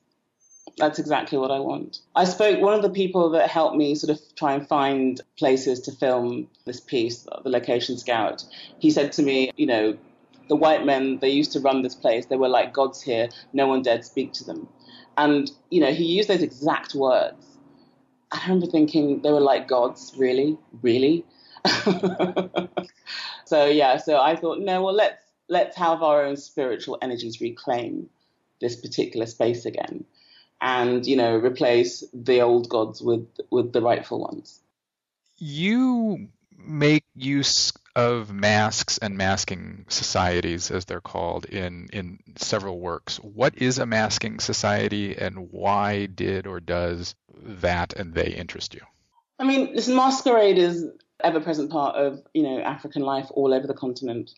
That's 0.77 0.99
exactly 0.99 1.37
what 1.37 1.49
I 1.49 1.59
want. 1.59 2.01
I 2.15 2.25
spoke, 2.25 2.61
one 2.61 2.73
of 2.73 2.81
the 2.81 2.89
people 2.89 3.31
that 3.31 3.49
helped 3.49 3.75
me 3.75 3.95
sort 3.95 4.15
of 4.15 4.35
try 4.35 4.53
and 4.53 4.67
find 4.67 5.19
places 5.37 5.79
to 5.81 5.91
film 5.91 6.49
this 6.65 6.79
piece, 6.79 7.25
the 7.43 7.49
location 7.49 7.97
scout, 7.97 8.43
he 8.77 8.91
said 8.91 9.13
to 9.13 9.23
me, 9.23 9.51
you 9.55 9.65
know, 9.65 9.97
the 10.49 10.55
white 10.55 10.85
men, 10.85 11.17
they 11.19 11.29
used 11.29 11.53
to 11.53 11.59
run 11.59 11.81
this 11.81 11.95
place. 11.95 12.25
They 12.25 12.35
were 12.37 12.49
like 12.49 12.73
gods 12.73 13.01
here. 13.01 13.29
No 13.53 13.67
one 13.67 13.81
dared 13.81 14.05
speak 14.05 14.33
to 14.33 14.43
them. 14.43 14.67
And, 15.17 15.49
you 15.69 15.81
know, 15.81 15.91
he 15.91 16.05
used 16.05 16.29
those 16.29 16.43
exact 16.43 16.93
words. 16.93 17.46
I 18.31 18.41
remember 18.43 18.67
thinking 18.67 19.21
they 19.21 19.31
were 19.31 19.39
like 19.39 19.67
gods, 19.67 20.13
really, 20.17 20.57
really. 20.81 21.25
so 23.45 23.65
yeah, 23.65 23.97
so 23.97 24.19
I 24.19 24.35
thought, 24.35 24.59
no, 24.59 24.83
well 24.83 24.93
let's 24.93 25.23
let's 25.49 25.77
have 25.77 26.03
our 26.03 26.25
own 26.25 26.37
spiritual 26.37 26.97
energies 27.01 27.39
reclaim 27.39 28.09
this 28.59 28.75
particular 28.75 29.25
space 29.25 29.65
again, 29.65 30.05
and 30.61 31.05
you 31.05 31.15
know 31.15 31.37
replace 31.37 32.03
the 32.13 32.41
old 32.41 32.69
gods 32.69 33.01
with 33.01 33.27
with 33.49 33.73
the 33.73 33.81
rightful 33.81 34.19
ones. 34.19 34.59
You 35.37 36.27
make 36.57 37.03
use 37.15 37.71
of 37.97 38.31
masks 38.31 38.99
and 38.99 39.17
masking 39.17 39.83
societies, 39.87 40.69
as 40.69 40.85
they're 40.85 41.01
called, 41.01 41.45
in, 41.45 41.87
in 41.91 42.19
several 42.35 42.79
works. 42.79 43.17
What 43.17 43.57
is 43.57 43.79
a 43.79 43.87
masking 43.87 44.39
society 44.39 45.17
and 45.17 45.51
why 45.51 46.05
did 46.05 46.45
or 46.45 46.59
does 46.59 47.15
that 47.41 47.93
and 47.93 48.13
they 48.13 48.27
interest 48.27 48.75
you? 48.75 48.81
I 49.39 49.45
mean, 49.45 49.75
this 49.75 49.87
masquerade 49.87 50.59
is 50.59 50.85
ever 51.23 51.39
present 51.39 51.71
part 51.71 51.95
of, 51.95 52.21
you 52.35 52.43
know, 52.43 52.59
African 52.59 53.01
life 53.01 53.29
all 53.31 53.51
over 53.51 53.65
the 53.65 53.73
continent. 53.73 54.29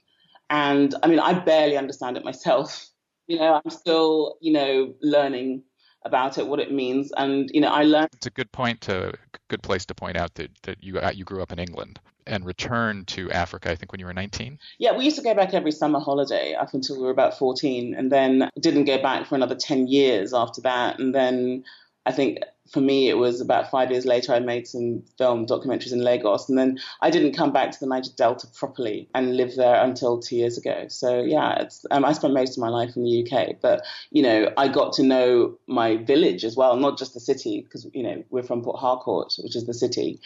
And 0.49 0.95
I 1.03 1.07
mean, 1.07 1.19
I 1.19 1.33
barely 1.33 1.75
understand 1.75 2.15
it 2.15 2.23
myself. 2.23 2.87
You 3.27 3.39
know, 3.39 3.59
I'm 3.61 3.71
still, 3.71 4.37
you 4.39 4.53
know, 4.53 4.95
learning 5.01 5.63
about 6.05 6.37
it, 6.37 6.47
what 6.47 6.61
it 6.61 6.71
means, 6.71 7.11
and 7.17 7.51
you 7.53 7.59
know, 7.59 7.67
I 7.67 7.83
learned. 7.83 8.09
It's 8.13 8.25
a 8.25 8.31
good 8.31 8.51
point 8.53 8.79
to 8.81 9.13
good 9.49 9.61
place 9.61 9.85
to 9.87 9.93
point 9.93 10.15
out 10.15 10.33
that 10.35 10.49
that 10.63 10.81
you 10.81 10.97
uh, 10.97 11.11
you 11.13 11.25
grew 11.25 11.43
up 11.43 11.51
in 11.51 11.59
England 11.59 11.99
and 12.29 12.45
returned 12.45 13.07
to 13.07 13.31
Africa. 13.31 13.71
I 13.71 13.75
think 13.75 13.91
when 13.91 13.99
you 13.99 14.05
were 14.05 14.13
19. 14.13 14.59
Yeah, 14.77 14.95
we 14.95 15.03
used 15.03 15.17
to 15.17 15.23
go 15.23 15.33
back 15.33 15.53
every 15.53 15.71
summer 15.71 15.99
holiday 15.99 16.53
up 16.53 16.73
until 16.73 16.97
we 16.97 17.03
were 17.03 17.11
about 17.11 17.37
14, 17.37 17.95
and 17.95 18.11
then 18.11 18.49
didn't 18.59 18.85
go 18.85 19.01
back 19.01 19.27
for 19.27 19.35
another 19.35 19.55
10 19.55 19.87
years 19.87 20.33
after 20.33 20.61
that, 20.61 20.99
and 20.99 21.13
then 21.13 21.63
I 22.05 22.11
think 22.11 22.39
for 22.71 22.81
me, 22.81 23.09
it 23.09 23.17
was 23.17 23.41
about 23.41 23.71
five 23.71 23.91
years 23.91 24.05
later, 24.05 24.33
I 24.33 24.39
made 24.39 24.67
some 24.67 25.03
film 25.17 25.45
documentaries 25.45 25.93
in 25.93 26.03
Lagos. 26.03 26.49
And 26.49 26.57
then 26.57 26.79
I 27.01 27.09
didn't 27.09 27.33
come 27.33 27.51
back 27.51 27.71
to 27.71 27.79
the 27.79 27.87
Niger 27.87 28.11
Delta 28.15 28.47
properly 28.47 29.09
and 29.15 29.35
live 29.37 29.55
there 29.55 29.83
until 29.83 30.19
two 30.19 30.35
years 30.35 30.57
ago. 30.57 30.85
So, 30.89 31.21
yeah, 31.21 31.67
um, 31.91 32.05
I 32.05 32.13
spent 32.13 32.33
most 32.33 32.57
of 32.57 32.61
my 32.61 32.69
life 32.69 32.95
in 32.95 33.03
the 33.03 33.25
UK. 33.25 33.55
But, 33.61 33.83
you 34.11 34.21
know, 34.21 34.51
I 34.57 34.67
got 34.67 34.93
to 34.93 35.03
know 35.03 35.57
my 35.67 35.97
village 35.97 36.43
as 36.45 36.55
well, 36.55 36.75
not 36.75 36.97
just 36.97 37.13
the 37.13 37.19
city, 37.19 37.61
because, 37.61 37.87
you 37.93 38.03
know, 38.03 38.23
we're 38.29 38.43
from 38.43 38.61
Port 38.61 38.79
Harcourt, 38.79 39.33
which 39.39 39.55
is 39.55 39.65
the 39.65 39.73
city. 39.73 40.19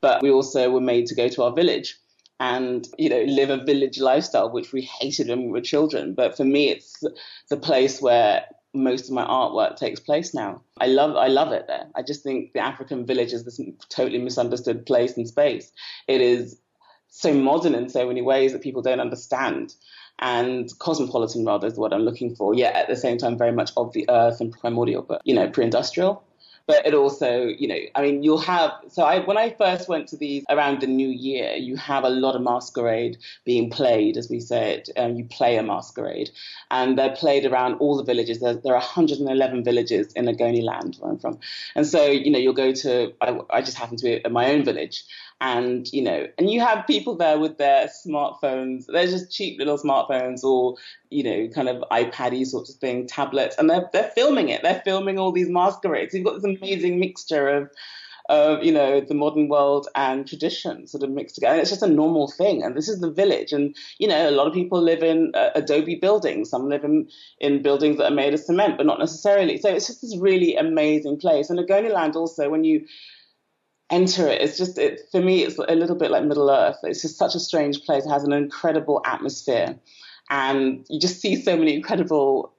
But 0.00 0.22
we 0.22 0.30
also 0.30 0.70
were 0.70 0.80
made 0.80 1.06
to 1.06 1.14
go 1.14 1.28
to 1.28 1.42
our 1.44 1.52
village 1.52 1.96
and 2.40 2.88
you 2.96 3.10
know 3.10 3.22
live 3.24 3.50
a 3.50 3.62
village 3.62 4.00
lifestyle 4.00 4.50
which 4.50 4.72
we 4.72 4.80
hated 4.80 5.28
when 5.28 5.44
we 5.44 5.50
were 5.50 5.60
children 5.60 6.14
but 6.14 6.34
for 6.34 6.44
me 6.44 6.70
it's 6.70 7.04
the 7.50 7.56
place 7.58 8.00
where 8.00 8.46
most 8.72 9.08
of 9.08 9.14
my 9.14 9.24
artwork 9.24 9.76
takes 9.76 10.00
place 10.00 10.34
now. 10.34 10.62
I 10.80 10.86
love 10.86 11.16
I 11.16 11.28
love 11.28 11.52
it 11.52 11.66
there. 11.66 11.88
I 11.94 12.02
just 12.02 12.22
think 12.22 12.52
the 12.52 12.60
African 12.60 13.06
village 13.06 13.32
is 13.32 13.44
this 13.44 13.60
totally 13.88 14.18
misunderstood 14.18 14.86
place 14.86 15.16
and 15.16 15.26
space. 15.26 15.72
It 16.06 16.20
is 16.20 16.60
so 17.08 17.34
modern 17.34 17.74
in 17.74 17.88
so 17.88 18.06
many 18.06 18.22
ways 18.22 18.52
that 18.52 18.62
people 18.62 18.82
don't 18.82 19.00
understand. 19.00 19.74
And 20.20 20.70
cosmopolitan 20.78 21.46
rather 21.46 21.66
is 21.66 21.78
what 21.78 21.92
I'm 21.92 22.02
looking 22.02 22.36
for. 22.36 22.54
Yet 22.54 22.74
at 22.74 22.88
the 22.88 22.96
same 22.96 23.18
time 23.18 23.38
very 23.38 23.52
much 23.52 23.70
of 23.76 23.92
the 23.92 24.08
earth 24.08 24.40
and 24.40 24.52
primordial, 24.52 25.02
but 25.02 25.22
you 25.24 25.34
know, 25.34 25.48
pre-industrial 25.48 26.22
but 26.66 26.86
it 26.86 26.94
also, 26.94 27.46
you 27.46 27.66
know, 27.66 27.78
I 27.94 28.02
mean, 28.02 28.22
you'll 28.22 28.38
have. 28.38 28.72
So 28.88 29.02
I, 29.02 29.20
when 29.20 29.36
I 29.36 29.50
first 29.50 29.88
went 29.88 30.08
to 30.08 30.16
these 30.16 30.44
around 30.48 30.80
the 30.80 30.86
new 30.86 31.08
year, 31.08 31.54
you 31.54 31.76
have 31.76 32.04
a 32.04 32.08
lot 32.08 32.36
of 32.36 32.42
masquerade 32.42 33.18
being 33.44 33.70
played, 33.70 34.16
as 34.16 34.28
we 34.28 34.40
said. 34.40 34.88
Um, 34.96 35.16
you 35.16 35.24
play 35.24 35.56
a 35.56 35.62
masquerade, 35.62 36.30
and 36.70 36.98
they're 36.98 37.16
played 37.16 37.44
around 37.44 37.74
all 37.74 37.96
the 37.96 38.04
villages. 38.04 38.40
There, 38.40 38.54
there 38.54 38.74
are 38.74 38.80
111 38.80 39.64
villages 39.64 40.12
in 40.14 40.26
Ogoniland, 40.26 41.00
where 41.00 41.12
I'm 41.12 41.18
from, 41.18 41.38
and 41.74 41.86
so 41.86 42.06
you 42.06 42.30
know, 42.30 42.38
you'll 42.38 42.52
go 42.52 42.72
to. 42.72 43.12
I, 43.20 43.40
I 43.50 43.62
just 43.62 43.76
happen 43.76 43.96
to 43.96 44.04
be 44.04 44.24
at 44.24 44.32
my 44.32 44.52
own 44.52 44.64
village, 44.64 45.04
and 45.40 45.90
you 45.92 46.02
know 46.02 46.26
and 46.38 46.50
you 46.50 46.60
have 46.60 46.86
people 46.86 47.16
there 47.16 47.38
with 47.38 47.56
their 47.58 47.88
smartphones 47.88 48.86
they're 48.86 49.06
just 49.06 49.32
cheap 49.32 49.58
little 49.58 49.78
smartphones 49.78 50.44
or 50.44 50.76
you 51.08 51.22
know 51.22 51.48
kind 51.48 51.68
of 51.68 51.82
iPad 51.90 52.44
sorts 52.46 52.70
of 52.70 52.76
thing 52.76 53.06
tablets 53.06 53.56
and 53.58 53.70
they're, 53.70 53.88
they're 53.92 54.12
filming 54.14 54.48
it 54.48 54.62
they're 54.62 54.82
filming 54.84 55.18
all 55.18 55.32
these 55.32 55.48
masquerades 55.48 56.14
you've 56.14 56.24
got 56.24 56.34
this 56.34 56.44
amazing 56.44 56.98
mixture 56.98 57.48
of 57.48 57.70
of 58.30 58.62
you 58.62 58.70
know 58.72 59.00
the 59.00 59.14
modern 59.14 59.48
world 59.48 59.88
and 59.96 60.26
tradition 60.26 60.86
sort 60.86 61.02
of 61.02 61.10
mixed 61.10 61.34
together. 61.34 61.54
And 61.54 61.60
it's 61.60 61.70
just 61.70 61.82
a 61.82 61.88
normal 61.88 62.28
thing. 62.30 62.62
And 62.62 62.76
this 62.76 62.88
is 62.88 63.00
the 63.00 63.10
village, 63.10 63.52
and 63.52 63.76
you 63.98 64.06
know 64.06 64.30
a 64.30 64.30
lot 64.30 64.46
of 64.46 64.54
people 64.54 64.80
live 64.80 65.02
in 65.02 65.32
uh, 65.34 65.50
adobe 65.56 65.96
buildings. 65.96 66.48
Some 66.48 66.68
live 66.68 66.84
in 66.84 67.08
in 67.40 67.60
buildings 67.60 67.98
that 67.98 68.10
are 68.10 68.14
made 68.14 68.32
of 68.32 68.40
cement, 68.40 68.76
but 68.78 68.86
not 68.86 69.00
necessarily. 69.00 69.58
So 69.58 69.68
it's 69.68 69.88
just 69.88 70.00
this 70.00 70.16
really 70.16 70.54
amazing 70.54 71.18
place. 71.18 71.50
And 71.50 71.58
Ogoniland 71.58 72.14
also, 72.14 72.48
when 72.48 72.62
you 72.62 72.86
enter 73.90 74.26
it. 74.28 74.40
It's 74.40 74.56
just 74.56 74.78
it, 74.78 75.00
for 75.10 75.20
me, 75.20 75.42
it's 75.42 75.58
a 75.58 75.74
little 75.74 75.96
bit 75.96 76.10
like 76.10 76.24
Middle 76.24 76.50
Earth. 76.50 76.76
It's 76.82 77.02
just 77.02 77.18
such 77.18 77.34
a 77.34 77.40
strange 77.40 77.82
place. 77.84 78.06
It 78.06 78.10
has 78.10 78.24
an 78.24 78.32
incredible 78.32 79.02
atmosphere, 79.04 79.78
and 80.28 80.84
you 80.88 81.00
just 81.00 81.20
see 81.20 81.36
so 81.36 81.56
many 81.56 81.74
incredible 81.74 82.52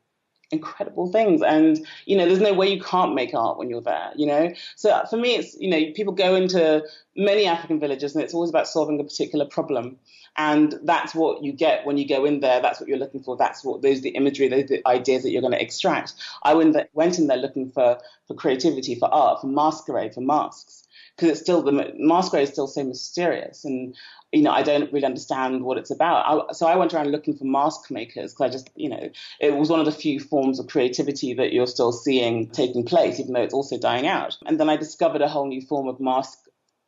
incredible 0.51 1.11
things. 1.11 1.41
And 1.41 1.85
you 2.05 2.17
know 2.17 2.25
there's 2.25 2.39
no 2.39 2.53
way 2.53 2.71
you 2.71 2.81
can't 2.81 3.15
make 3.15 3.33
art 3.33 3.57
when 3.57 3.69
you're 3.69 3.81
there 3.81 4.11
you 4.15 4.25
know? 4.25 4.53
So 4.75 5.01
for 5.09 5.17
me 5.17 5.35
it's 5.35 5.55
you 5.59 5.69
know 5.69 5.91
people 5.93 6.13
go 6.13 6.35
into 6.35 6.83
many 7.15 7.45
african 7.45 7.79
villages 7.79 8.13
and 8.13 8.23
it's 8.23 8.33
always 8.33 8.49
about 8.49 8.67
solving 8.67 8.99
a 8.99 9.03
particular 9.03 9.45
problem. 9.45 9.97
And 10.37 10.75
that's 10.83 11.13
what 11.13 11.43
you 11.43 11.51
get 11.51 11.85
when 11.85 11.97
you 11.97 12.07
go 12.07 12.23
in 12.23 12.39
there. 12.39 12.61
That's 12.61 12.79
what 12.79 12.87
you're 12.87 12.97
looking 12.97 13.21
for. 13.21 13.35
That's 13.35 13.65
what 13.65 13.81
those 13.81 13.99
are 13.99 14.01
the 14.01 14.09
imagery 14.09 14.47
those 14.47 14.69
the 14.69 14.85
ideas 14.87 15.23
that 15.23 15.31
you're 15.31 15.41
going 15.41 15.53
to 15.53 15.61
extract. 15.61 16.13
I 16.43 16.53
went, 16.53 16.77
went 16.93 17.19
in 17.19 17.27
there 17.27 17.37
looking 17.37 17.71
for 17.71 17.97
for 18.27 18.33
creativity 18.33 18.95
for 18.95 19.13
art 19.13 19.41
for 19.41 19.47
masquerade 19.47 20.13
for 20.13 20.21
masks 20.21 20.80
because 21.21 21.37
it's 21.37 21.41
still 21.41 21.61
the 21.61 21.93
masquerade 21.97 22.43
is 22.43 22.49
still 22.49 22.67
so 22.67 22.83
mysterious 22.83 23.63
and 23.63 23.95
you 24.31 24.41
know 24.41 24.51
I 24.51 24.63
don't 24.63 24.91
really 24.91 25.05
understand 25.05 25.63
what 25.63 25.77
it's 25.77 25.91
about. 25.91 26.49
I, 26.49 26.53
so 26.53 26.65
I 26.65 26.75
went 26.75 26.93
around 26.93 27.11
looking 27.11 27.35
for 27.35 27.45
mask 27.45 27.91
makers 27.91 28.33
because 28.33 28.49
I 28.49 28.49
just 28.49 28.69
you 28.75 28.89
know 28.89 29.09
it 29.39 29.55
was 29.55 29.69
one 29.69 29.79
of 29.79 29.85
the 29.85 29.91
few 29.91 30.19
forms 30.19 30.59
of 30.59 30.67
creativity 30.67 31.35
that 31.35 31.53
you're 31.53 31.67
still 31.67 31.91
seeing 31.91 32.47
taking 32.49 32.83
place, 32.83 33.19
even 33.19 33.33
though 33.33 33.43
it's 33.43 33.53
also 33.53 33.77
dying 33.77 34.07
out. 34.07 34.37
And 34.45 34.59
then 34.59 34.69
I 34.69 34.77
discovered 34.77 35.21
a 35.21 35.29
whole 35.29 35.47
new 35.47 35.61
form 35.61 35.87
of 35.87 35.99
mask 35.99 36.39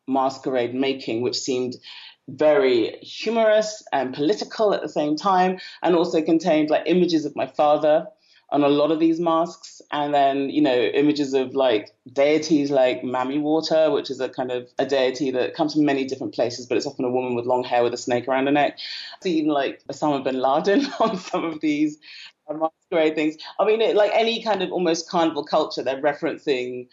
masquerade 0.07 0.73
making, 0.73 1.21
which 1.21 1.39
seemed 1.39 1.75
very 2.27 2.97
humorous 3.01 3.83
and 3.91 4.13
political 4.13 4.73
at 4.73 4.81
the 4.81 4.89
same 4.89 5.15
time, 5.15 5.59
and 5.83 5.95
also 5.95 6.21
contained 6.21 6.69
like 6.71 6.83
images 6.87 7.25
of 7.25 7.35
my 7.35 7.45
father 7.45 8.07
on 8.53 8.63
a 8.63 8.69
lot 8.69 8.91
of 8.91 8.99
these 8.99 9.19
masks. 9.19 9.81
And 9.91 10.13
then, 10.13 10.49
you 10.49 10.61
know, 10.61 10.75
images 10.75 11.33
of 11.33 11.55
like 11.55 11.89
deities 12.13 12.69
like 12.69 13.03
Mammy 13.03 13.39
Water, 13.39 13.91
which 13.91 14.09
is 14.11 14.19
a 14.19 14.29
kind 14.29 14.51
of 14.51 14.69
a 14.77 14.85
deity 14.85 15.31
that 15.31 15.55
comes 15.55 15.73
from 15.73 15.85
many 15.85 16.05
different 16.05 16.33
places, 16.33 16.67
but 16.67 16.77
it's 16.77 16.85
often 16.85 17.03
a 17.03 17.09
woman 17.09 17.35
with 17.35 17.45
long 17.45 17.63
hair 17.63 17.83
with 17.83 17.93
a 17.93 17.97
snake 17.97 18.27
around 18.27 18.45
her 18.45 18.51
neck. 18.51 18.77
Even 19.25 19.51
like 19.51 19.83
Osama 19.91 20.23
bin 20.23 20.39
Laden 20.39 20.85
on 20.99 21.17
some 21.17 21.43
of 21.43 21.59
these 21.59 21.97
masquerade 22.49 23.15
things. 23.15 23.37
I 23.59 23.65
mean, 23.65 23.81
it, 23.81 23.95
like 23.95 24.11
any 24.13 24.43
kind 24.43 24.61
of 24.61 24.71
almost 24.71 25.09
carnival 25.09 25.43
culture, 25.43 25.81
they're 25.81 26.01
referencing 26.01 26.87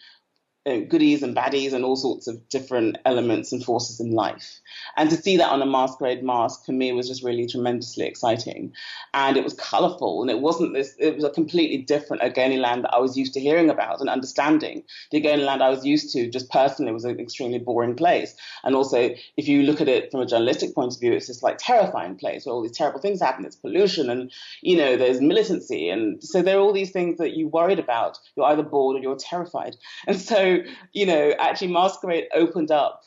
you 0.65 0.73
know, 0.73 0.85
goodies 0.85 1.23
and 1.23 1.35
baddies 1.35 1.73
and 1.73 1.83
all 1.83 1.95
sorts 1.95 2.27
of 2.27 2.47
different 2.49 2.97
elements 3.05 3.51
and 3.51 3.63
forces 3.63 3.99
in 3.99 4.11
life. 4.11 4.59
And 4.95 5.09
to 5.09 5.15
see 5.15 5.37
that 5.37 5.49
on 5.49 5.61
a 5.61 5.65
masquerade 5.65 6.23
mask 6.23 6.65
for 6.65 6.71
me 6.71 6.91
was 6.91 7.07
just 7.07 7.23
really 7.23 7.47
tremendously 7.47 8.05
exciting. 8.05 8.73
And 9.13 9.37
it 9.37 9.43
was 9.43 9.53
colorful 9.53 10.21
and 10.21 10.29
it 10.29 10.39
wasn't 10.39 10.73
this, 10.73 10.95
it 10.99 11.15
was 11.15 11.23
a 11.23 11.31
completely 11.31 11.77
different 11.77 12.21
Ogoniland 12.21 12.83
that 12.83 12.93
I 12.93 12.99
was 12.99 13.17
used 13.17 13.33
to 13.33 13.39
hearing 13.39 13.69
about 13.69 14.01
and 14.01 14.09
understanding. 14.09 14.83
The 15.11 15.21
Ogoniland 15.21 15.61
I 15.61 15.69
was 15.69 15.85
used 15.85 16.13
to 16.13 16.29
just 16.29 16.49
personally 16.51 16.91
was 16.91 17.05
an 17.05 17.19
extremely 17.19 17.59
boring 17.59 17.95
place. 17.95 18.35
And 18.63 18.75
also, 18.75 19.09
if 19.37 19.47
you 19.47 19.63
look 19.63 19.81
at 19.81 19.89
it 19.89 20.11
from 20.11 20.21
a 20.21 20.27
journalistic 20.27 20.75
point 20.75 20.93
of 20.93 20.99
view, 20.99 21.13
it's 21.13 21.27
just 21.27 21.41
like 21.41 21.57
terrifying 21.57 22.17
place 22.17 22.45
where 22.45 22.53
all 22.53 22.61
these 22.61 22.77
terrible 22.77 22.99
things 22.99 23.19
happen. 23.19 23.45
It's 23.45 23.55
pollution 23.55 24.09
and, 24.11 24.31
you 24.61 24.77
know, 24.77 24.95
there's 24.95 25.21
militancy. 25.21 25.89
And 25.89 26.23
so 26.23 26.43
there 26.43 26.57
are 26.57 26.61
all 26.61 26.73
these 26.73 26.91
things 26.91 27.17
that 27.17 27.35
you 27.35 27.47
worried 27.47 27.79
about. 27.79 28.19
You're 28.35 28.45
either 28.45 28.63
bored 28.63 28.97
or 28.97 28.99
you're 28.99 29.17
terrified. 29.17 29.75
And 30.05 30.19
so, 30.19 30.50
you 30.93 31.05
know, 31.05 31.33
actually 31.39 31.71
Masquerade 31.71 32.27
opened 32.33 32.71
up 32.71 33.03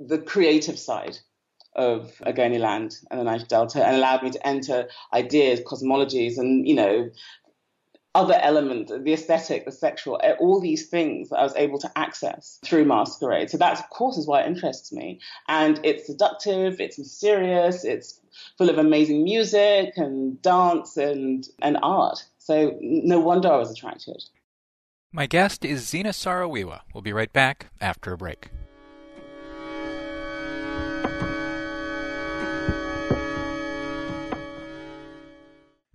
the 0.00 0.18
creative 0.18 0.78
side 0.78 1.18
of 1.74 2.12
Ogoniland 2.26 3.02
and 3.10 3.18
the 3.20 3.24
Niger 3.24 3.46
Delta 3.46 3.84
and 3.84 3.96
allowed 3.96 4.22
me 4.22 4.30
to 4.30 4.46
enter 4.46 4.88
ideas, 5.12 5.60
cosmologies, 5.60 6.36
and 6.38 6.68
you 6.68 6.74
know, 6.74 7.10
other 8.14 8.38
element, 8.42 8.88
the 9.04 9.12
aesthetic, 9.12 9.64
the 9.64 9.72
sexual, 9.72 10.20
eh, 10.22 10.34
all 10.38 10.60
these 10.60 10.88
things 10.88 11.30
that 11.30 11.38
I 11.38 11.42
was 11.42 11.56
able 11.56 11.78
to 11.78 11.90
access 11.96 12.58
through 12.62 12.84
Masquerade. 12.84 13.48
So 13.48 13.56
that, 13.56 13.78
of 13.78 13.88
course, 13.88 14.18
is 14.18 14.26
why 14.26 14.42
it 14.42 14.48
interests 14.48 14.92
me. 14.92 15.20
And 15.48 15.80
it's 15.82 16.06
seductive, 16.06 16.78
it's 16.78 16.98
mysterious, 16.98 17.84
it's 17.84 18.20
full 18.58 18.68
of 18.68 18.76
amazing 18.76 19.24
music 19.24 19.94
and 19.96 20.40
dance 20.42 20.98
and, 20.98 21.48
and 21.62 21.78
art. 21.82 22.22
So 22.36 22.76
no 22.82 23.18
wonder 23.18 23.50
I 23.50 23.56
was 23.56 23.70
attracted. 23.70 24.22
My 25.14 25.26
guest 25.26 25.62
is 25.62 25.86
Zina 25.86 26.14
Saro-Wiwa. 26.14 26.80
We'll 26.94 27.02
be 27.02 27.12
right 27.12 27.30
back 27.30 27.66
after 27.82 28.14
a 28.14 28.16
break. 28.16 28.48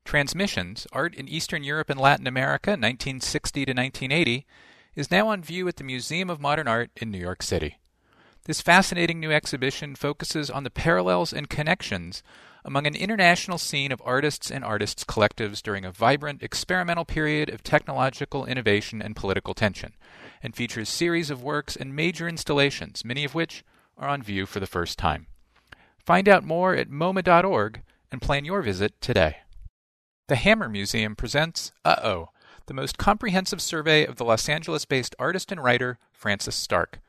Transmissions, 0.06 0.86
Art 0.94 1.16
in 1.16 1.28
Eastern 1.28 1.64
Europe 1.64 1.90
and 1.90 2.00
Latin 2.00 2.28
America, 2.28 2.72
1960 2.72 3.66
to 3.66 3.72
1980, 3.72 4.46
is 4.96 5.10
now 5.10 5.30
on 5.30 5.42
view 5.42 5.68
at 5.68 5.78
the 5.78 5.84
Museum 5.84 6.30
of 6.30 6.40
Modern 6.40 6.68
Art 6.68 6.92
in 6.96 7.10
New 7.10 7.18
York 7.18 7.42
City. 7.42 7.80
This 8.48 8.62
fascinating 8.62 9.20
new 9.20 9.30
exhibition 9.30 9.94
focuses 9.94 10.50
on 10.50 10.64
the 10.64 10.70
parallels 10.70 11.34
and 11.34 11.50
connections 11.50 12.24
among 12.64 12.88
an 12.88 12.96
international 12.96 13.58
scene 13.58 13.92
of 13.92 14.02
artists 14.06 14.50
and 14.50 14.64
artists' 14.64 15.04
collectives 15.04 15.62
during 15.62 15.84
a 15.84 15.92
vibrant 15.92 16.42
experimental 16.42 17.04
period 17.04 17.50
of 17.50 17.62
technological 17.62 18.46
innovation 18.46 19.02
and 19.02 19.18
political 19.18 19.54
tension, 19.54 19.96
and 20.42 20.56
features 20.56 20.88
series 20.88 21.30
of 21.30 21.44
works 21.44 21.76
and 21.76 21.94
major 21.94 22.26
installations, 22.26 23.04
many 23.04 23.26
of 23.26 23.36
which 23.36 23.66
are 23.98 24.08
on 24.08 24.24
view 24.24 24.46
for 24.46 24.62
the 24.62 24.66
first 24.66 24.98
time. 24.98 25.28
Find 26.00 26.30
out 26.30 26.46
more 26.46 26.74
at 26.74 26.90
MoMA.org 26.90 27.82
and 28.14 28.22
plan 28.22 28.46
your 28.46 28.62
visit 28.62 29.02
today. 29.02 29.40
The 30.30 30.38
Hammer 30.38 30.70
Museum 30.70 31.18
presents 31.18 31.74
Uh 31.84 31.98
Oh, 32.02 32.30
the 32.68 32.74
most 32.74 32.98
comprehensive 32.98 33.62
survey 33.62 34.06
of 34.06 34.16
the 34.16 34.24
Los 34.24 34.48
Angeles 34.48 34.86
based 34.86 35.18
artist 35.20 35.52
and 35.52 35.62
writer 35.62 36.00
Frances 36.14 36.56
Stark. 36.56 37.02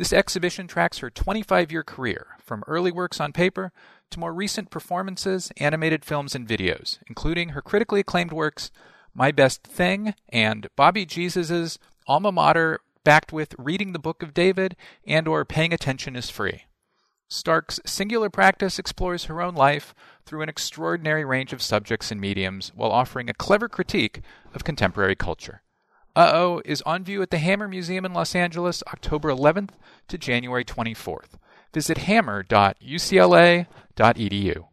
This 0.00 0.14
exhibition 0.14 0.66
tracks 0.66 1.00
her 1.00 1.10
25 1.10 1.70
year 1.70 1.82
career, 1.82 2.28
from 2.38 2.64
early 2.66 2.90
works 2.90 3.20
on 3.20 3.34
paper 3.34 3.70
to 4.08 4.18
more 4.18 4.32
recent 4.32 4.70
performances, 4.70 5.52
animated 5.58 6.06
films, 6.06 6.34
and 6.34 6.48
videos, 6.48 6.98
including 7.06 7.50
her 7.50 7.60
critically 7.60 8.00
acclaimed 8.00 8.32
works 8.32 8.70
My 9.12 9.30
Best 9.30 9.62
Thing 9.62 10.14
and 10.30 10.68
Bobby 10.74 11.04
Jesus's 11.04 11.78
alma 12.06 12.32
mater 12.32 12.80
backed 13.04 13.30
with 13.30 13.54
Reading 13.58 13.92
the 13.92 13.98
Book 13.98 14.22
of 14.22 14.32
David 14.32 14.74
and 15.06 15.28
or 15.28 15.44
Paying 15.44 15.74
Attention 15.74 16.16
is 16.16 16.30
Free. 16.30 16.62
Stark's 17.28 17.78
singular 17.84 18.30
practice 18.30 18.78
explores 18.78 19.24
her 19.24 19.42
own 19.42 19.54
life 19.54 19.94
through 20.24 20.40
an 20.40 20.48
extraordinary 20.48 21.26
range 21.26 21.52
of 21.52 21.60
subjects 21.60 22.10
and 22.10 22.18
mediums 22.18 22.72
while 22.74 22.90
offering 22.90 23.28
a 23.28 23.34
clever 23.34 23.68
critique 23.68 24.22
of 24.54 24.64
contemporary 24.64 25.14
culture. 25.14 25.60
Uh 26.20 26.30
Oh 26.34 26.60
is 26.66 26.82
on 26.82 27.02
view 27.02 27.22
at 27.22 27.30
the 27.30 27.38
Hammer 27.38 27.66
Museum 27.66 28.04
in 28.04 28.12
Los 28.12 28.34
Angeles 28.34 28.82
October 28.88 29.30
11th 29.30 29.70
to 30.08 30.18
January 30.18 30.66
24th. 30.66 31.38
Visit 31.72 31.96
hammer.ucla.edu. 31.96 34.64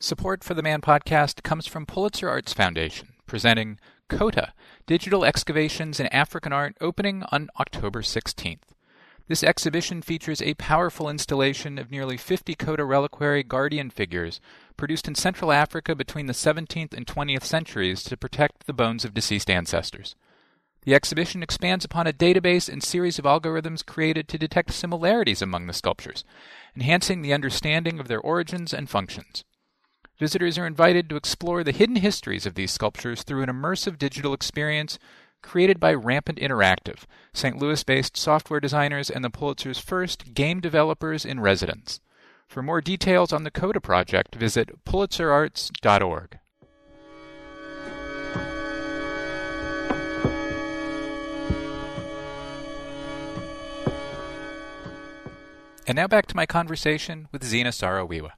Support 0.00 0.42
for 0.42 0.54
the 0.54 0.64
Man 0.64 0.80
podcast 0.80 1.44
comes 1.44 1.68
from 1.68 1.86
Pulitzer 1.86 2.28
Arts 2.28 2.52
Foundation, 2.52 3.10
presenting 3.24 3.78
Kota 4.08 4.52
Digital 4.86 5.24
Excavations 5.24 6.00
in 6.00 6.08
African 6.08 6.52
Art 6.52 6.76
opening 6.80 7.22
on 7.30 7.50
October 7.60 8.02
16th. 8.02 8.74
This 9.28 9.44
exhibition 9.44 10.02
features 10.02 10.42
a 10.42 10.54
powerful 10.54 11.08
installation 11.08 11.78
of 11.78 11.92
nearly 11.92 12.16
50 12.16 12.56
Kota 12.56 12.84
reliquary 12.84 13.44
guardian 13.44 13.90
figures 13.90 14.40
produced 14.76 15.06
in 15.06 15.14
Central 15.14 15.52
Africa 15.52 15.94
between 15.94 16.26
the 16.26 16.32
17th 16.32 16.94
and 16.94 17.06
20th 17.06 17.44
centuries 17.44 18.02
to 18.02 18.16
protect 18.16 18.66
the 18.66 18.72
bones 18.72 19.04
of 19.04 19.14
deceased 19.14 19.48
ancestors. 19.48 20.16
The 20.82 20.94
exhibition 20.94 21.42
expands 21.42 21.84
upon 21.84 22.06
a 22.06 22.12
database 22.12 22.68
and 22.68 22.82
series 22.82 23.18
of 23.18 23.26
algorithms 23.26 23.84
created 23.84 24.28
to 24.28 24.38
detect 24.38 24.72
similarities 24.72 25.42
among 25.42 25.66
the 25.66 25.74
sculptures, 25.74 26.24
enhancing 26.74 27.20
the 27.20 27.34
understanding 27.34 28.00
of 28.00 28.08
their 28.08 28.20
origins 28.20 28.72
and 28.72 28.88
functions. 28.88 29.44
Visitors 30.18 30.58
are 30.58 30.66
invited 30.66 31.08
to 31.08 31.16
explore 31.16 31.62
the 31.62 31.72
hidden 31.72 31.96
histories 31.96 32.46
of 32.46 32.54
these 32.54 32.70
sculptures 32.70 33.22
through 33.22 33.42
an 33.42 33.48
immersive 33.48 33.98
digital 33.98 34.34
experience 34.34 34.98
created 35.42 35.80
by 35.80 35.94
Rampant 35.94 36.38
Interactive, 36.38 37.04
St. 37.32 37.56
Louis 37.56 37.82
based 37.84 38.16
software 38.16 38.60
designers 38.60 39.10
and 39.10 39.24
the 39.24 39.30
Pulitzer's 39.30 39.78
first 39.78 40.34
game 40.34 40.60
developers 40.60 41.24
in 41.24 41.40
residence. 41.40 42.00
For 42.46 42.62
more 42.62 42.80
details 42.80 43.32
on 43.32 43.44
the 43.44 43.50
Kota 43.50 43.80
project, 43.80 44.34
visit 44.34 44.84
pulitzerarts.org. 44.84 46.39
And 55.86 55.96
now 55.96 56.06
back 56.06 56.26
to 56.26 56.36
my 56.36 56.46
conversation 56.46 57.28
with 57.32 57.44
Zina 57.44 57.72
Saro-Wiwa. 57.72 58.30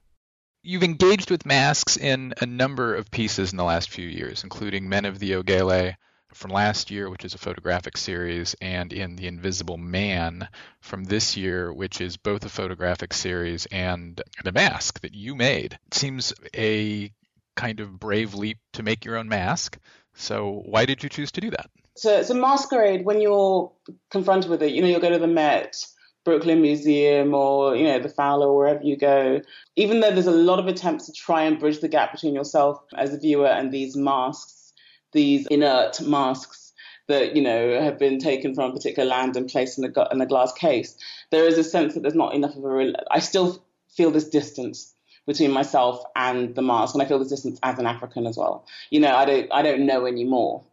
You've 0.63 0.83
engaged 0.83 1.29
with 1.29 1.45
masks 1.45 1.97
in 1.97 2.33
a 2.39 2.45
number 2.45 2.95
of 2.95 3.11
pieces 3.11 3.51
in 3.51 3.57
the 3.57 3.63
last 3.63 3.89
few 3.89 4.07
years, 4.07 4.43
including 4.43 4.87
Men 4.87 5.05
of 5.05 5.19
the 5.19 5.31
Ogele, 5.31 5.95
from 6.33 6.51
last 6.51 6.89
year, 6.89 7.09
which 7.09 7.25
is 7.25 7.33
a 7.33 7.37
photographic 7.37 7.97
series, 7.97 8.55
and 8.61 8.91
in 8.91 9.15
The 9.15 9.27
Invisible 9.27 9.77
Man 9.77 10.47
from 10.81 11.03
this 11.03 11.37
year, 11.37 11.71
which 11.71 12.01
is 12.01 12.17
both 12.17 12.45
a 12.45 12.49
photographic 12.49 13.13
series 13.13 13.65
and 13.67 14.21
the 14.43 14.51
mask 14.51 15.01
that 15.01 15.13
you 15.13 15.35
made. 15.35 15.77
It 15.87 15.93
seems 15.93 16.33
a 16.55 17.11
kind 17.55 17.79
of 17.79 17.99
brave 17.99 18.33
leap 18.33 18.57
to 18.73 18.83
make 18.83 19.05
your 19.05 19.17
own 19.17 19.27
mask. 19.27 19.77
So, 20.15 20.63
why 20.65 20.85
did 20.85 21.03
you 21.03 21.09
choose 21.09 21.31
to 21.33 21.41
do 21.41 21.51
that? 21.51 21.69
So, 21.95 22.17
it's 22.17 22.29
a 22.29 22.35
masquerade 22.35 23.05
when 23.05 23.21
you're 23.21 23.71
confronted 24.09 24.49
with 24.49 24.63
it. 24.63 24.71
You 24.71 24.81
know, 24.81 24.87
you'll 24.87 24.99
go 24.99 25.09
to 25.09 25.19
the 25.19 25.27
Met. 25.27 25.85
Brooklyn 26.23 26.61
Museum 26.61 27.33
or 27.33 27.75
you 27.75 27.83
know 27.83 27.99
the 27.99 28.09
Fowler 28.09 28.53
wherever 28.53 28.83
you 28.83 28.95
go. 28.95 29.41
Even 29.75 29.99
though 29.99 30.11
there's 30.11 30.27
a 30.27 30.31
lot 30.31 30.59
of 30.59 30.67
attempts 30.67 31.05
to 31.05 31.11
try 31.11 31.43
and 31.43 31.59
bridge 31.59 31.79
the 31.79 31.87
gap 31.87 32.11
between 32.11 32.33
yourself 32.33 32.81
as 32.95 33.13
a 33.13 33.19
viewer 33.19 33.47
and 33.47 33.71
these 33.71 33.95
masks, 33.95 34.73
these 35.11 35.45
inert 35.47 35.99
masks 36.01 36.73
that 37.07 37.35
you 37.35 37.41
know 37.41 37.81
have 37.81 37.99
been 37.99 38.19
taken 38.19 38.55
from 38.55 38.71
a 38.71 38.73
particular 38.73 39.07
land 39.07 39.35
and 39.35 39.49
placed 39.49 39.77
in 39.77 39.83
a, 39.85 40.11
in 40.11 40.21
a 40.21 40.25
glass 40.25 40.53
case. 40.53 40.97
There 41.31 41.45
is 41.45 41.57
a 41.57 41.63
sense 41.63 41.93
that 41.93 42.01
there's 42.01 42.15
not 42.15 42.33
enough 42.33 42.55
of 42.55 42.63
a. 42.63 42.93
I 43.11 43.19
still 43.19 43.63
feel 43.89 44.11
this 44.11 44.29
distance 44.29 44.93
between 45.25 45.51
myself 45.51 46.03
and 46.15 46.55
the 46.55 46.61
mask, 46.61 46.95
and 46.95 47.01
I 47.01 47.05
feel 47.05 47.19
this 47.19 47.29
distance 47.29 47.59
as 47.63 47.79
an 47.79 47.85
African 47.85 48.27
as 48.27 48.37
well. 48.37 48.65
You 48.89 48.99
know, 49.01 49.15
I 49.15 49.25
don't 49.25 49.51
I 49.51 49.61
don't 49.61 49.85
know 49.85 50.05
anymore, 50.05 50.63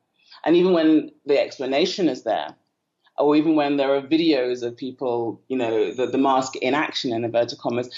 and 0.45 0.57
even 0.57 0.73
when 0.73 1.11
the 1.27 1.41
explanation 1.41 2.09
is 2.09 2.23
there, 2.23 2.55
or 3.21 3.37
even 3.37 3.55
when 3.55 3.77
there 3.77 3.95
are 3.95 4.01
videos 4.01 4.63
of 4.63 4.77
people, 4.77 5.41
you 5.49 5.57
know, 5.57 5.93
the, 5.93 6.07
the 6.07 6.19
mask 6.19 6.57
in 6.57 6.75
action 6.75 7.13
in 7.13 7.25
inverted 7.25 7.59
commas, 7.59 7.91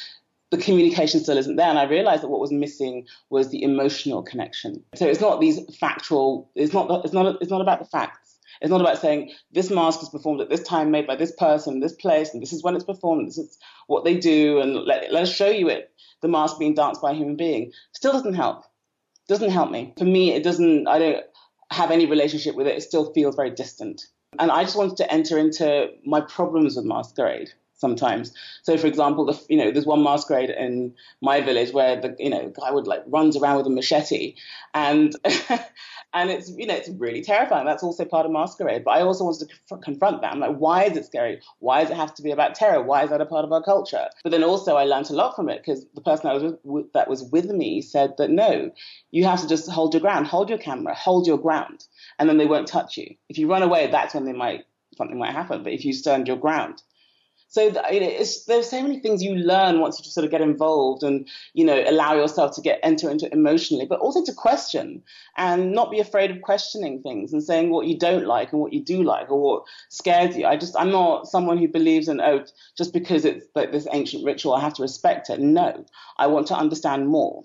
the 0.51 0.59
communication 0.59 1.21
still 1.21 1.39
isn't 1.39 1.57
there. 1.57 1.69
And 1.69 1.79
I 1.79 1.85
realized 1.85 2.23
that 2.23 2.29
what 2.29 2.41
was 2.41 2.53
missing 2.53 3.07
was 3.31 3.49
the 3.49 3.63
emotional 3.63 4.23
connection. 4.23 4.83
So 4.95 5.07
it's 5.07 5.21
not 5.21 5.41
these 5.41 5.61
factual, 5.77 6.51
it's 6.55 6.73
not, 6.73 7.05
it's 7.05 7.15
not, 7.15 7.41
it's 7.41 7.51
not 7.51 7.61
about 7.61 7.79
the 7.79 7.87
facts. 7.87 8.39
It's 8.61 8.71
not 8.71 8.81
about 8.81 8.99
saying 8.99 9.33
this 9.51 9.71
mask 9.71 10.03
is 10.03 10.09
performed 10.09 10.41
at 10.41 10.51
this 10.51 10.63
time, 10.63 10.91
made 10.91 11.07
by 11.07 11.17
this 11.17 11.33
person, 11.33 11.81
this 11.81 11.95
place, 11.95 12.33
and 12.33 12.43
this 12.43 12.53
is 12.53 12.63
when 12.63 12.77
it's 12.77 12.85
performed, 12.85 13.27
this 13.27 13.39
is 13.39 13.59
what 13.87 14.05
they 14.05 14.17
do, 14.17 14.61
and 14.61 14.75
let, 14.75 15.11
let 15.11 15.25
us 15.25 15.35
show 15.35 15.49
you 15.49 15.69
it. 15.69 15.91
The 16.21 16.29
mask 16.29 16.59
being 16.59 16.75
danced 16.75 17.03
by 17.03 17.11
a 17.11 17.15
human 17.15 17.35
being 17.35 17.73
still 17.93 18.13
doesn't 18.13 18.35
help. 18.35 18.63
Doesn't 19.27 19.51
help 19.51 19.71
me. 19.71 19.95
For 19.99 20.05
me, 20.05 20.33
it 20.33 20.45
doesn't. 20.45 20.87
I 20.87 20.99
don't 20.99 21.25
have 21.71 21.91
any 21.91 22.07
relationship 22.07 22.55
with 22.55 22.67
it. 22.67 22.77
It 22.77 22.83
still 22.83 23.13
feels 23.13 23.35
very 23.35 23.51
distant. 23.51 24.03
And 24.39 24.51
I 24.51 24.65
just 24.65 24.77
wanted 24.77 24.97
to 24.99 25.13
enter 25.13 25.39
into 25.39 25.91
my 26.05 26.21
problems 26.21 26.77
with 26.77 26.85
masquerade 26.85 27.53
sometimes. 27.83 28.33
So, 28.63 28.79
for 28.79 28.87
example, 28.87 29.27
the, 29.27 29.39
you 29.51 29.59
know, 29.59 29.71
there's 29.71 29.85
one 29.85 30.03
masquerade 30.03 30.51
in 30.51 30.95
my 31.21 31.43
village 31.43 31.73
where 31.73 32.01
the 32.01 32.17
you 32.19 32.31
know 32.31 32.51
guy 32.59 32.71
would 32.71 32.87
like 32.87 33.03
runs 33.07 33.37
around 33.37 33.59
with 33.59 33.67
a 33.67 33.71
machete, 33.71 34.37
and 34.73 35.15
and 36.15 36.31
it's 36.31 36.49
you 36.51 36.67
know 36.67 36.75
it's 36.75 36.89
really 36.89 37.23
terrifying. 37.23 37.67
That's 37.67 37.83
also 37.83 38.05
part 38.07 38.25
of 38.25 38.33
masquerade. 38.33 38.85
But 38.85 38.93
I 38.93 39.03
also 39.03 39.25
wanted 39.25 39.51
to 39.69 39.77
confront 39.79 40.23
that. 40.23 40.33
I'm 40.33 40.41
like, 40.41 40.57
why 40.57 40.85
is 40.85 40.97
it 40.97 41.05
scary? 41.07 41.41
Why 41.59 41.83
does 41.83 41.91
it 41.91 41.97
have 41.97 42.15
to 42.15 42.23
be 42.23 42.31
about 42.31 42.55
terror? 42.55 42.81
Why 42.83 43.03
is 43.05 43.11
that 43.11 43.21
a 43.21 43.27
part 43.27 43.45
of 43.45 43.53
our 43.53 43.63
culture? 43.63 44.07
But 44.23 44.31
then 44.31 44.45
also 44.45 44.77
I 44.77 44.85
learned 44.85 45.11
a 45.11 45.15
lot 45.15 45.37
from 45.37 45.51
it 45.51 45.59
because 45.59 45.85
the 45.95 46.01
person 46.01 46.29
that 46.29 46.41
was 46.41 46.55
with, 46.63 46.93
that 46.95 47.11
was 47.11 47.25
with 47.25 47.51
me 47.51 47.83
said 47.83 48.15
that 48.19 48.31
no, 48.31 48.71
you 49.11 49.25
have 49.25 49.43
to 49.43 49.49
just 49.49 49.69
hold 49.69 49.93
your 49.93 50.01
ground, 50.01 50.29
hold 50.29 50.49
your 50.49 50.59
camera, 50.59 50.95
hold 50.95 51.27
your 51.27 51.39
ground, 51.39 51.85
and 52.19 52.29
then 52.29 52.39
they 52.39 52.47
won't 52.47 52.69
touch 52.69 52.97
you. 52.97 53.17
If 53.29 53.39
you 53.39 53.51
run 53.51 53.63
away, 53.63 53.89
that's 53.89 54.15
when 54.15 54.25
they 54.25 54.33
might 54.33 54.65
something 54.97 55.19
might 55.19 55.33
happen. 55.33 55.63
But 55.63 55.73
if 55.73 55.85
you 55.85 55.93
stand 55.93 56.29
your 56.29 56.37
ground, 56.37 56.83
so 57.53 57.69
there's 57.69 58.71
so 58.71 58.83
many 58.83 58.99
things 58.99 59.23
you 59.23 59.35
learn 59.35 59.81
once 59.81 59.99
you 59.99 60.03
just 60.03 60.15
sort 60.15 60.25
of 60.25 60.31
get 60.31 60.41
involved 60.41 61.03
and 61.03 61.29
you 61.53 61.67
know 61.67 61.85
allow 61.87 62.15
yourself 62.15 62.55
to 62.57 62.63
get 62.63 62.81
enter 62.83 63.11
into 63.11 63.27
it 63.27 63.35
emotionally, 63.35 63.85
but 63.85 64.01
also 64.01 64.25
to 64.25 64.33
question 64.33 65.03
and 65.37 65.73
not 65.73 65.91
be 65.91 66.01
afraid 66.01 66.31
of 66.31 66.41
questioning 66.41 67.03
things 67.03 67.31
and 67.31 67.45
saying 67.45 67.69
what 67.69 67.87
you 67.87 67.99
don't 67.99 68.25
like 68.25 68.53
and 68.53 68.63
what 68.63 68.73
you 68.73 68.83
do 68.83 69.03
like 69.03 69.31
or 69.31 69.39
what 69.39 69.65
scares 69.91 70.35
you. 70.35 70.47
I 70.47 70.57
just 70.57 70.75
I'm 70.79 70.91
not 70.91 71.29
someone 71.29 71.59
who 71.59 71.69
believes 71.69 72.09
in 72.09 72.23
oh 72.23 72.43
just 72.79 72.95
because 72.95 73.27
it's 73.27 73.45
like 73.55 73.71
this 73.71 73.87
ancient 73.93 74.25
ritual 74.25 74.55
I 74.55 74.61
have 74.61 74.75
to 74.75 74.83
respect 74.83 75.29
it. 75.29 75.39
No, 75.39 75.85
I 76.17 76.29
want 76.29 76.47
to 76.47 76.57
understand 76.57 77.07
more. 77.07 77.43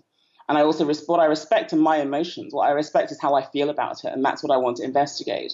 And 0.48 0.58
I 0.58 0.62
also 0.62 0.86
what 0.86 1.20
I 1.20 1.26
respect 1.26 1.74
are 1.74 1.76
my 1.76 1.98
emotions. 1.98 2.54
What 2.54 2.70
I 2.70 2.72
respect 2.72 3.12
is 3.12 3.20
how 3.20 3.34
I 3.34 3.43
feel 3.43 3.70
about 3.70 4.06
it, 4.06 4.13
and 4.13 4.24
that's 4.24 4.41
what 4.41 4.54
I 4.54 4.58
want 4.58 4.78
to 4.78 4.86
investigate. 4.86 5.54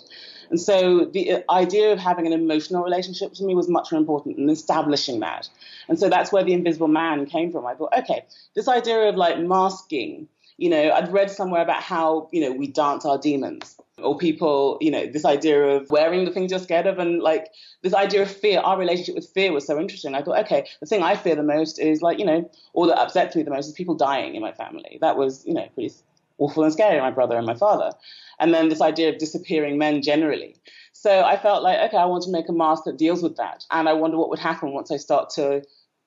And 0.54 0.62
so 0.62 1.06
the 1.06 1.32
uh, 1.32 1.40
idea 1.50 1.92
of 1.92 1.98
having 1.98 2.28
an 2.28 2.32
emotional 2.32 2.84
relationship 2.84 3.34
to 3.34 3.44
me 3.44 3.56
was 3.56 3.68
much 3.68 3.92
more 3.92 4.00
important 4.00 4.36
than 4.36 4.52
establishing 4.52 5.20
that. 5.22 5.50
And 5.90 5.98
so 5.98 6.10
that's 6.10 6.32
where 6.32 6.44
the 6.44 6.54
Invisible 6.54 6.88
Man 6.88 7.26
came 7.26 7.52
from. 7.52 7.66
I 7.66 7.74
thought, 7.74 7.92
okay, 7.98 8.24
this 8.54 8.68
idea 8.68 9.10
of 9.10 9.16
like 9.16 9.40
masking. 9.40 10.28
You 10.58 10.70
know, 10.70 10.92
I'd 10.92 11.12
read 11.12 11.32
somewhere 11.32 11.64
about 11.64 11.82
how 11.82 12.30
you 12.32 12.40
know 12.40 12.52
we 12.52 12.68
dance 12.68 13.04
our 13.04 13.18
demons 13.18 13.76
or 13.98 14.16
people, 14.16 14.78
you 14.80 14.92
know, 14.92 15.08
this 15.08 15.26
idea 15.26 15.60
of 15.60 15.90
wearing 15.90 16.24
the 16.24 16.30
things 16.30 16.52
you're 16.52 16.60
scared 16.60 16.86
of 16.86 17.00
and 17.00 17.24
like 17.24 17.48
this 17.82 17.96
idea 17.96 18.22
of 18.22 18.30
fear, 18.30 18.60
our 18.60 18.78
relationship 18.78 19.16
with 19.16 19.28
fear 19.34 19.52
was 19.52 19.66
so 19.66 19.80
interesting. 19.80 20.14
I 20.14 20.22
thought, 20.22 20.38
okay, 20.46 20.68
the 20.82 20.86
thing 20.86 21.02
I 21.02 21.16
fear 21.16 21.36
the 21.36 21.42
most 21.42 21.80
is 21.80 22.04
like, 22.04 22.20
you 22.20 22.26
know, 22.26 22.48
all 22.74 22.86
that 22.86 23.00
upsets 23.00 23.36
me 23.36 23.42
the 23.42 23.50
most 23.50 23.70
is 23.70 23.74
people 23.74 23.96
dying 23.96 24.36
in 24.36 24.44
my 24.44 24.52
family. 24.52 25.00
That 25.02 25.18
was, 25.18 25.44
you 25.48 25.56
know, 25.56 25.68
pretty 25.74 25.96
awful 26.38 26.64
and 26.64 26.74
scary, 26.74 27.00
my 27.00 27.12
brother 27.12 27.38
and 27.38 27.46
my 27.46 27.56
father. 27.56 27.92
And 28.40 28.54
then 28.54 28.70
this 28.70 28.82
idea 28.82 29.10
of 29.10 29.18
disappearing 29.18 29.78
men 29.78 30.02
generally. 30.02 30.56
So 30.94 31.22
I 31.24 31.38
felt 31.38 31.64
like, 31.64 31.80
okay, 31.80 31.98
I 31.98 32.06
want 32.06 32.24
to 32.24 32.32
make 32.32 32.50
a 32.50 32.54
mask 32.54 32.84
that 32.86 32.98
deals 32.98 33.22
with 33.22 33.36
that. 33.38 33.66
And 33.72 33.90
I 33.90 33.94
wonder 33.94 34.18
what 34.18 34.30
would 34.30 34.40
happen 34.40 34.72
once 34.72 34.92
I 34.92 34.98
start 34.98 35.30
to 35.32 35.62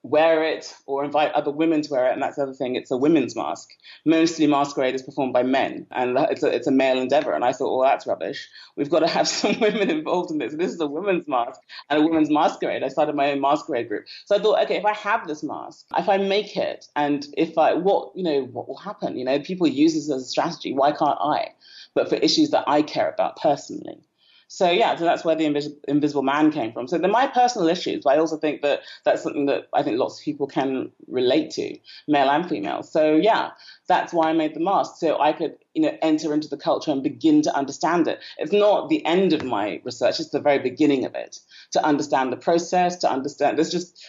wear 0.08 0.44
it 0.44 0.74
or 0.86 1.04
invite 1.04 1.32
other 1.32 1.50
women 1.50 1.82
to 1.82 1.90
wear 1.90 2.08
it. 2.08 2.12
And 2.12 2.22
that's 2.22 2.36
the 2.36 2.42
other 2.42 2.52
thing. 2.52 2.76
It's 2.76 2.90
a 2.90 2.96
women's 2.96 3.34
mask. 3.34 3.70
Mostly 4.04 4.46
masquerade 4.46 4.94
is 4.94 5.02
performed 5.02 5.32
by 5.32 5.42
men 5.42 5.86
and 5.90 6.16
it's 6.30 6.42
a, 6.42 6.48
it's 6.48 6.66
a 6.66 6.72
male 6.72 6.98
endeavor. 6.98 7.32
And 7.32 7.44
I 7.44 7.52
thought, 7.52 7.76
well, 7.76 7.88
that's 7.88 8.06
rubbish. 8.06 8.48
We've 8.76 8.90
got 8.90 9.00
to 9.00 9.08
have 9.08 9.28
some 9.40 9.58
women 9.60 9.90
involved 9.90 10.30
in 10.30 10.38
this. 10.38 10.54
This 10.54 10.72
is 10.72 10.80
a 10.80 10.86
women's 10.86 11.26
mask 11.26 11.60
and 11.90 12.02
a 12.02 12.06
women's 12.06 12.30
masquerade. 12.30 12.82
I 12.82 12.88
started 12.88 13.14
my 13.14 13.32
own 13.32 13.40
masquerade 13.40 13.88
group. 13.88 14.06
So 14.26 14.36
I 14.36 14.38
thought, 14.38 14.62
okay, 14.64 14.76
if 14.76 14.84
I 14.84 14.94
have 14.94 15.26
this 15.26 15.42
mask, 15.42 15.86
if 15.96 16.08
I 16.08 16.18
make 16.18 16.56
it 16.56 16.86
and 16.94 17.26
if 17.36 17.58
I, 17.58 17.74
what, 17.74 18.12
you 18.14 18.22
know, 18.22 18.42
what 18.52 18.68
will 18.68 18.78
happen? 18.78 19.16
You 19.18 19.24
know, 19.24 19.40
people 19.40 19.66
use 19.66 19.94
this 19.94 20.10
as 20.10 20.22
a 20.22 20.26
strategy. 20.26 20.72
Why 20.72 20.92
can't 20.92 21.18
I? 21.20 21.52
But 21.94 22.08
for 22.08 22.16
issues 22.16 22.50
that 22.50 22.64
I 22.66 22.82
care 22.82 23.10
about 23.10 23.36
personally. 23.36 24.00
So 24.48 24.70
yeah, 24.70 24.94
so 24.96 25.04
that's 25.04 25.24
where 25.24 25.34
the 25.34 25.44
Invis- 25.44 25.74
Invisible 25.88 26.22
Man 26.22 26.52
came 26.52 26.72
from. 26.72 26.86
So 26.86 26.98
they're 26.98 27.10
my 27.10 27.26
personal 27.26 27.68
issues, 27.68 28.04
but 28.04 28.14
I 28.14 28.18
also 28.18 28.36
think 28.36 28.62
that 28.62 28.80
that's 29.04 29.22
something 29.22 29.46
that 29.46 29.68
I 29.72 29.82
think 29.82 29.98
lots 29.98 30.18
of 30.18 30.24
people 30.24 30.46
can 30.46 30.92
relate 31.08 31.50
to, 31.52 31.76
male 32.06 32.30
and 32.30 32.48
female. 32.48 32.82
So 32.82 33.16
yeah, 33.16 33.50
that's 33.88 34.12
why 34.12 34.30
I 34.30 34.32
made 34.32 34.54
the 34.54 34.60
mask, 34.60 34.96
so 34.98 35.20
I 35.20 35.32
could 35.32 35.56
you 35.74 35.82
know 35.82 35.96
enter 36.00 36.32
into 36.32 36.48
the 36.48 36.56
culture 36.56 36.92
and 36.92 37.02
begin 37.02 37.42
to 37.42 37.56
understand 37.56 38.06
it. 38.06 38.20
It's 38.38 38.52
not 38.52 38.88
the 38.88 39.04
end 39.04 39.32
of 39.32 39.42
my 39.42 39.80
research; 39.84 40.20
it's 40.20 40.30
the 40.30 40.40
very 40.40 40.60
beginning 40.60 41.04
of 41.04 41.14
it. 41.14 41.40
To 41.72 41.84
understand 41.84 42.32
the 42.32 42.36
process, 42.36 42.96
to 42.98 43.10
understand 43.10 43.58
there's 43.58 43.72
just 43.72 44.04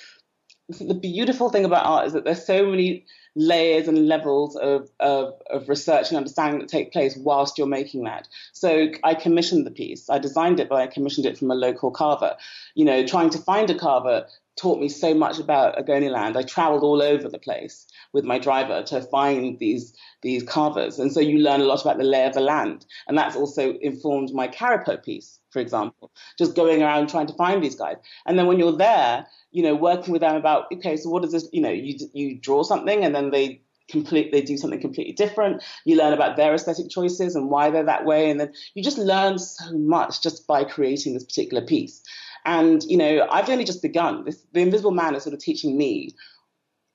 the 0.70 0.94
beautiful 0.94 1.50
thing 1.50 1.66
about 1.66 1.86
art 1.86 2.08
is 2.08 2.14
that 2.14 2.26
there's 2.26 2.46
so 2.46 2.70
many 2.70 3.06
layers 3.38 3.88
and 3.88 4.08
levels 4.08 4.56
of, 4.56 4.90
of, 5.00 5.34
of, 5.52 5.70
research 5.70 6.10
and 6.10 6.18
understanding 6.18 6.60
that 6.60 6.68
take 6.68 6.92
place 6.92 7.16
whilst 7.16 7.58
you're 7.58 7.68
making 7.68 8.04
that. 8.04 8.28
So 8.52 8.90
I 9.04 9.14
commissioned 9.14 9.66
the 9.66 9.72
piece. 9.72 10.10
I 10.10 10.18
designed 10.18 10.60
it, 10.60 10.68
but 10.68 10.82
I 10.82 10.88
commissioned 10.88 11.28
it 11.28 11.38
from 11.38 11.52
a 11.52 11.56
local 11.56 11.92
carver. 11.92 12.36
You 12.74 12.86
know, 12.86 13.06
trying 13.06 13.30
to 13.30 13.38
find 13.38 13.70
a 13.70 13.78
carver 13.78 14.26
taught 14.58 14.80
me 14.80 14.90
so 14.90 15.14
much 15.14 15.40
about 15.40 15.78
Ogoniland. 15.78 16.36
I 16.36 16.42
traveled 16.44 16.84
all 16.84 17.02
over 17.02 17.30
the 17.30 17.40
place 17.40 17.88
with 18.14 18.26
my 18.26 18.40
driver 18.40 18.84
to 18.84 19.02
find 19.04 19.58
these 19.60 19.96
these 20.22 20.44
carvers, 20.44 21.00
and 21.00 21.12
so 21.12 21.20
you 21.20 21.40
learn 21.40 21.62
a 21.62 21.66
lot 21.66 21.82
about 21.82 21.98
the 21.98 22.04
lay 22.04 22.26
of 22.26 22.34
the 22.34 22.42
land, 22.42 22.86
and 23.08 23.18
that's 23.18 23.36
also 23.36 23.74
informed 23.82 24.34
my 24.34 24.48
Karikpo 24.48 25.04
piece, 25.04 25.40
for 25.52 25.60
example. 25.60 26.12
Just 26.38 26.56
going 26.56 26.82
around 26.82 27.08
trying 27.08 27.28
to 27.28 27.34
find 27.34 27.64
these 27.64 27.76
guys, 27.76 27.98
and 28.26 28.38
then 28.38 28.48
when 28.48 28.60
you're 28.60 28.76
there, 28.78 29.28
you 29.52 29.64
know, 29.64 29.76
working 29.76 30.12
with 30.12 30.22
them 30.22 30.36
about 30.36 30.66
okay, 30.74 30.98
so 30.98 31.10
what 31.10 31.24
is 31.24 31.32
this? 31.32 31.48
You 31.54 31.62
know, 31.62 31.72
you 31.72 31.96
you 32.14 32.40
draw 32.40 32.64
something, 32.64 33.04
and 33.04 33.16
then 33.16 33.32
they 33.32 33.62
complete 33.90 34.32
they 34.32 34.42
do 34.42 34.58
something 34.58 34.82
completely 34.82 35.14
different 35.14 35.64
you 35.86 35.96
learn 35.96 36.12
about 36.12 36.36
their 36.36 36.54
aesthetic 36.54 36.90
choices 36.90 37.36
and 37.36 37.50
why 37.50 37.70
they're 37.70 37.86
that 37.86 38.06
way 38.06 38.30
and 38.30 38.40
then 38.40 38.52
you 38.74 38.84
just 38.84 38.98
learn 38.98 39.38
so 39.40 39.72
much 39.78 40.22
just 40.22 40.46
by 40.46 40.64
creating 40.64 41.14
this 41.14 41.24
particular 41.24 41.66
piece 41.66 42.04
and, 42.48 42.82
you 42.86 42.96
know, 42.96 43.28
I've 43.30 43.50
only 43.50 43.66
just 43.66 43.82
begun. 43.82 44.24
This, 44.24 44.42
the 44.54 44.62
Invisible 44.62 44.92
Man 44.92 45.14
is 45.16 45.24
sort 45.24 45.34
of 45.34 45.42
teaching 45.42 45.78
me 45.78 46.16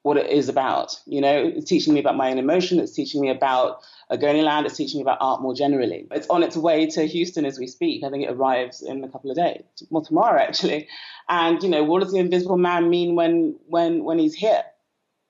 what 0.00 0.16
it 0.16 0.30
is 0.30 0.48
about. 0.48 0.98
You 1.06 1.20
know, 1.20 1.52
it's 1.54 1.68
teaching 1.68 1.92
me 1.92 2.00
about 2.00 2.16
my 2.16 2.30
own 2.30 2.38
emotion. 2.38 2.80
It's 2.80 2.94
teaching 2.94 3.20
me 3.20 3.28
about 3.28 3.82
Ogoniland. 4.10 4.64
It's 4.64 4.78
teaching 4.78 4.98
me 4.98 5.02
about 5.02 5.18
art 5.20 5.42
more 5.42 5.54
generally. 5.54 6.08
It's 6.10 6.26
on 6.28 6.42
its 6.42 6.56
way 6.56 6.86
to 6.86 7.06
Houston 7.06 7.44
as 7.44 7.58
we 7.58 7.66
speak. 7.66 8.02
I 8.02 8.08
think 8.08 8.24
it 8.24 8.30
arrives 8.32 8.80
in 8.80 9.04
a 9.04 9.10
couple 9.10 9.30
of 9.30 9.36
days, 9.36 9.62
well, 9.90 10.02
tomorrow 10.02 10.40
actually. 10.40 10.88
And, 11.28 11.62
you 11.62 11.68
know, 11.68 11.84
what 11.84 12.02
does 12.02 12.12
the 12.12 12.18
Invisible 12.18 12.56
Man 12.56 12.88
mean 12.88 13.14
when, 13.14 13.58
when, 13.66 14.04
when 14.04 14.18
he's 14.18 14.34
here? 14.34 14.64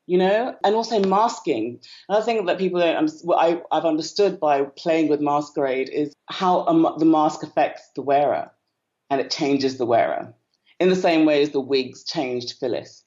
You 0.07 0.19
know, 0.19 0.57
and 0.63 0.75
also 0.77 1.01
masking. 1.01 1.81
Another 2.09 2.25
thing 2.25 2.47
that 2.47 2.59
people 2.59 2.79
don't, 2.79 3.11
what 3.25 3.39
I, 3.39 3.61
I've 3.73 3.85
understood 3.85 4.39
by 4.39 4.63
playing 4.63 5.09
with 5.09 5.21
masquerade 5.21 5.89
is 5.89 6.15
how 6.27 6.61
a, 6.61 6.99
the 6.99 7.05
mask 7.05 7.43
affects 7.43 7.91
the 7.97 8.03
wearer 8.03 8.53
and 9.13 9.21
it 9.21 9.31
changes 9.31 9.77
the 9.77 9.85
wearer 9.85 10.33
in 10.81 10.89
the 10.89 10.97
same 10.97 11.27
way 11.27 11.43
as 11.43 11.51
the 11.51 11.61
wigs 11.61 12.03
changed 12.03 12.55
Phyllis. 12.59 13.05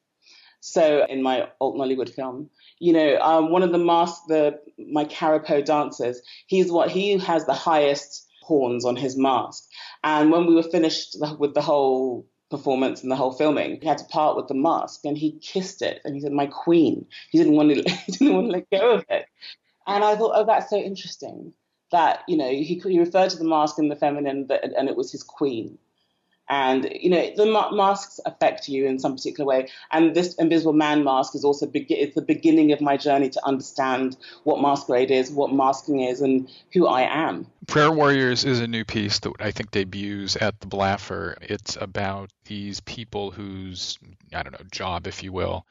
So 0.60 1.04
in 1.10 1.24
my 1.24 1.50
alt 1.60 1.76
Nollywood 1.76 2.13
film, 2.13 2.52
you 2.78 2.94
know, 2.94 3.18
um, 3.20 3.50
one 3.50 3.63
of 3.63 3.72
the 3.72 3.80
mask, 3.80 4.22
the 4.28 4.60
my 4.78 5.06
Karikpo 5.06 5.65
dancers, 5.65 6.22
he's 6.46 6.72
what 6.72 6.91
he 6.91 7.18
has 7.18 7.48
the 7.48 7.56
highest 7.56 8.28
horns 8.44 8.86
on 8.86 8.96
his 8.96 9.18
mask. 9.18 9.63
And 10.04 10.32
when 10.32 10.46
we 10.46 10.54
were 10.54 10.62
finished 10.78 11.18
with 11.39 11.56
the 11.56 11.62
whole 11.62 12.28
performance 12.52 13.02
and 13.02 13.12
the 13.12 13.15
whole 13.15 13.34
filming, 13.34 13.82
he 13.82 13.88
had 13.88 13.98
to 13.98 14.06
part 14.06 14.38
with 14.38 14.48
the 14.48 14.54
mask, 14.54 15.06
and 15.06 15.18
he 15.18 15.39
kissed 15.39 15.82
it, 15.82 16.02
and 16.06 16.13
he 16.13 16.22
said, 16.22 16.34
"My 16.34 16.46
queen." 16.46 17.08
He 17.32 17.39
didn't 17.39 17.56
want 17.56 17.70
to, 17.74 17.89
he 18.06 18.12
didn't 18.12 18.36
want 18.36 18.48
to 18.48 18.54
let 18.54 18.70
go 18.70 18.91
of 18.91 19.06
it. 19.10 19.26
And 19.88 20.04
I 20.04 20.15
thought, 20.15 20.34
oh, 20.36 20.46
that's 20.46 20.70
so 20.70 20.78
interesting. 20.78 21.54
That 21.91 22.24
you 22.28 22.38
know, 22.38 22.50
he, 22.50 22.82
he 22.84 23.00
referred 23.00 23.32
to 23.32 23.38
the 23.38 23.44
mask 23.56 23.80
in 23.80 23.89
the 23.89 23.96
feminine, 23.96 24.46
but, 24.46 24.63
and 24.63 24.88
it 24.88 24.96
was 24.96 25.12
his 25.12 25.24
queen 25.24 25.78
and 26.49 26.88
you 26.91 27.10
know 27.10 27.31
the 27.36 27.45
masks 27.45 28.19
affect 28.25 28.67
you 28.67 28.86
in 28.86 28.99
some 28.99 29.15
particular 29.15 29.47
way. 29.47 29.67
And 29.91 30.15
this 30.15 30.36
invisible 30.36 30.73
man 30.73 31.03
mask 31.03 31.36
is 31.36 31.43
also 31.43 31.65
be- 31.65 31.86
it's 31.89 32.15
the 32.15 32.21
beginning 32.21 32.71
of 32.71 32.81
my 32.81 32.97
journey 32.97 33.29
to 33.29 33.45
understand 33.45 34.17
what 34.43 34.62
masquerade 34.62 35.12
is 35.12 35.31
what 35.31 35.53
masking 35.53 36.01
is 36.01 36.21
and 36.21 36.49
who 36.73 36.88
i 36.88 37.01
am. 37.01 37.47
Prayer 37.67 37.91
warriors 37.91 38.45
is 38.45 38.60
a 38.60 38.67
new 38.67 38.86
piece 38.86 39.19
that 39.19 39.34
i 39.39 39.51
think 39.51 39.71
debuts 39.71 40.39
at 40.41 40.60
the 40.60 40.67
blaffer. 40.67 41.36
It's 41.41 41.77
about 41.79 42.29
these 42.45 42.79
people 42.81 43.31
whose 43.31 43.97
i 44.34 44.43
don't 44.43 44.53
know 44.53 44.65
job 44.71 45.08
if 45.08 45.23
you 45.23 45.31
will 45.31 45.65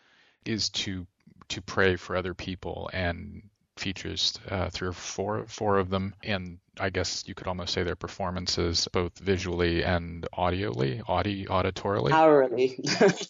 is 0.45 0.69
to 0.71 1.07
to 1.49 1.63
pray 1.63 1.97
for 1.97 2.17
other 2.17 2.35
people. 2.35 2.91
And 2.93 3.43
features 3.85 4.39
uh, 4.49 4.71
three 4.71 4.89
or 4.89 4.93
four 4.93 5.45
four 5.47 5.79
of 5.79 5.91
them 5.91 6.15
and 6.25 6.59
I 6.81 6.91
guess 6.91 7.25
you 7.27 7.35
could 7.35 7.47
almost 7.47 7.73
say 7.73 7.83
their 7.83 7.97
performances, 7.97 8.89
both 8.93 9.17
visually 9.19 9.85
and 9.85 10.27
audioly, 10.37 11.03
audi 11.09 11.45
auditorily. 11.47 12.13
Orally. 12.13 12.81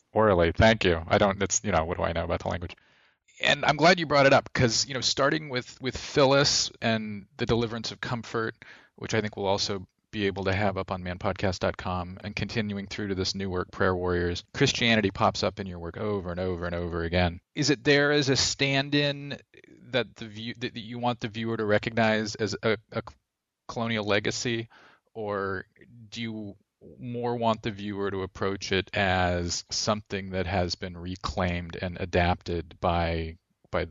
Orally. 0.12 0.52
Thank 0.52 0.84
you. 0.84 1.02
I 1.06 1.18
don't. 1.18 1.42
It's 1.42 1.60
you 1.62 1.72
know 1.72 1.84
what 1.84 1.98
do 1.98 2.04
I 2.04 2.12
know 2.12 2.24
about 2.24 2.40
the 2.40 2.48
language? 2.48 2.74
And 3.42 3.64
I'm 3.64 3.76
glad 3.76 3.98
you 3.98 4.06
brought 4.06 4.26
it 4.26 4.32
up 4.32 4.44
because 4.52 4.86
you 4.86 4.94
know 4.94 5.02
starting 5.02 5.50
with 5.50 5.78
with 5.80 5.96
Phyllis 5.96 6.70
and 6.80 7.26
the 7.36 7.46
Deliverance 7.46 7.92
of 7.92 8.00
Comfort, 8.00 8.54
which 8.96 9.12
I 9.12 9.20
think 9.20 9.36
will 9.36 9.46
also 9.46 9.86
be 10.14 10.26
able 10.26 10.44
to 10.44 10.52
have 10.52 10.78
up 10.78 10.90
on 10.90 11.02
manpodcast.com 11.02 12.18
and 12.22 12.36
continuing 12.36 12.86
through 12.86 13.08
to 13.08 13.14
this 13.14 13.34
new 13.34 13.50
work 13.50 13.70
prayer 13.70 13.94
warriors 13.94 14.44
christianity 14.54 15.10
pops 15.10 15.42
up 15.42 15.60
in 15.60 15.66
your 15.66 15.78
work 15.78 15.96
over 15.96 16.30
and 16.30 16.40
over 16.40 16.66
and 16.66 16.74
over 16.74 17.02
again 17.02 17.40
is 17.54 17.68
it 17.68 17.82
there 17.84 18.12
as 18.12 18.28
a 18.28 18.36
stand-in 18.36 19.36
that 19.94 20.16
the 20.16 20.26
view 20.26 20.54
that 20.58 20.76
you 20.76 20.98
want 20.98 21.20
the 21.20 21.28
viewer 21.28 21.56
to 21.56 21.64
recognize 21.64 22.34
as 22.34 22.56
a, 22.62 22.76
a 22.92 23.02
colonial 23.68 24.04
legacy, 24.04 24.68
or 25.14 25.64
do 26.10 26.20
you 26.20 26.56
more 26.98 27.36
want 27.36 27.62
the 27.62 27.70
viewer 27.70 28.10
to 28.10 28.22
approach 28.22 28.72
it 28.72 28.90
as 28.94 29.64
something 29.70 30.30
that 30.30 30.46
has 30.46 30.74
been 30.74 30.96
reclaimed 30.96 31.78
and 31.80 31.96
adapted 32.00 32.76
by 32.80 33.36
by 33.70 33.86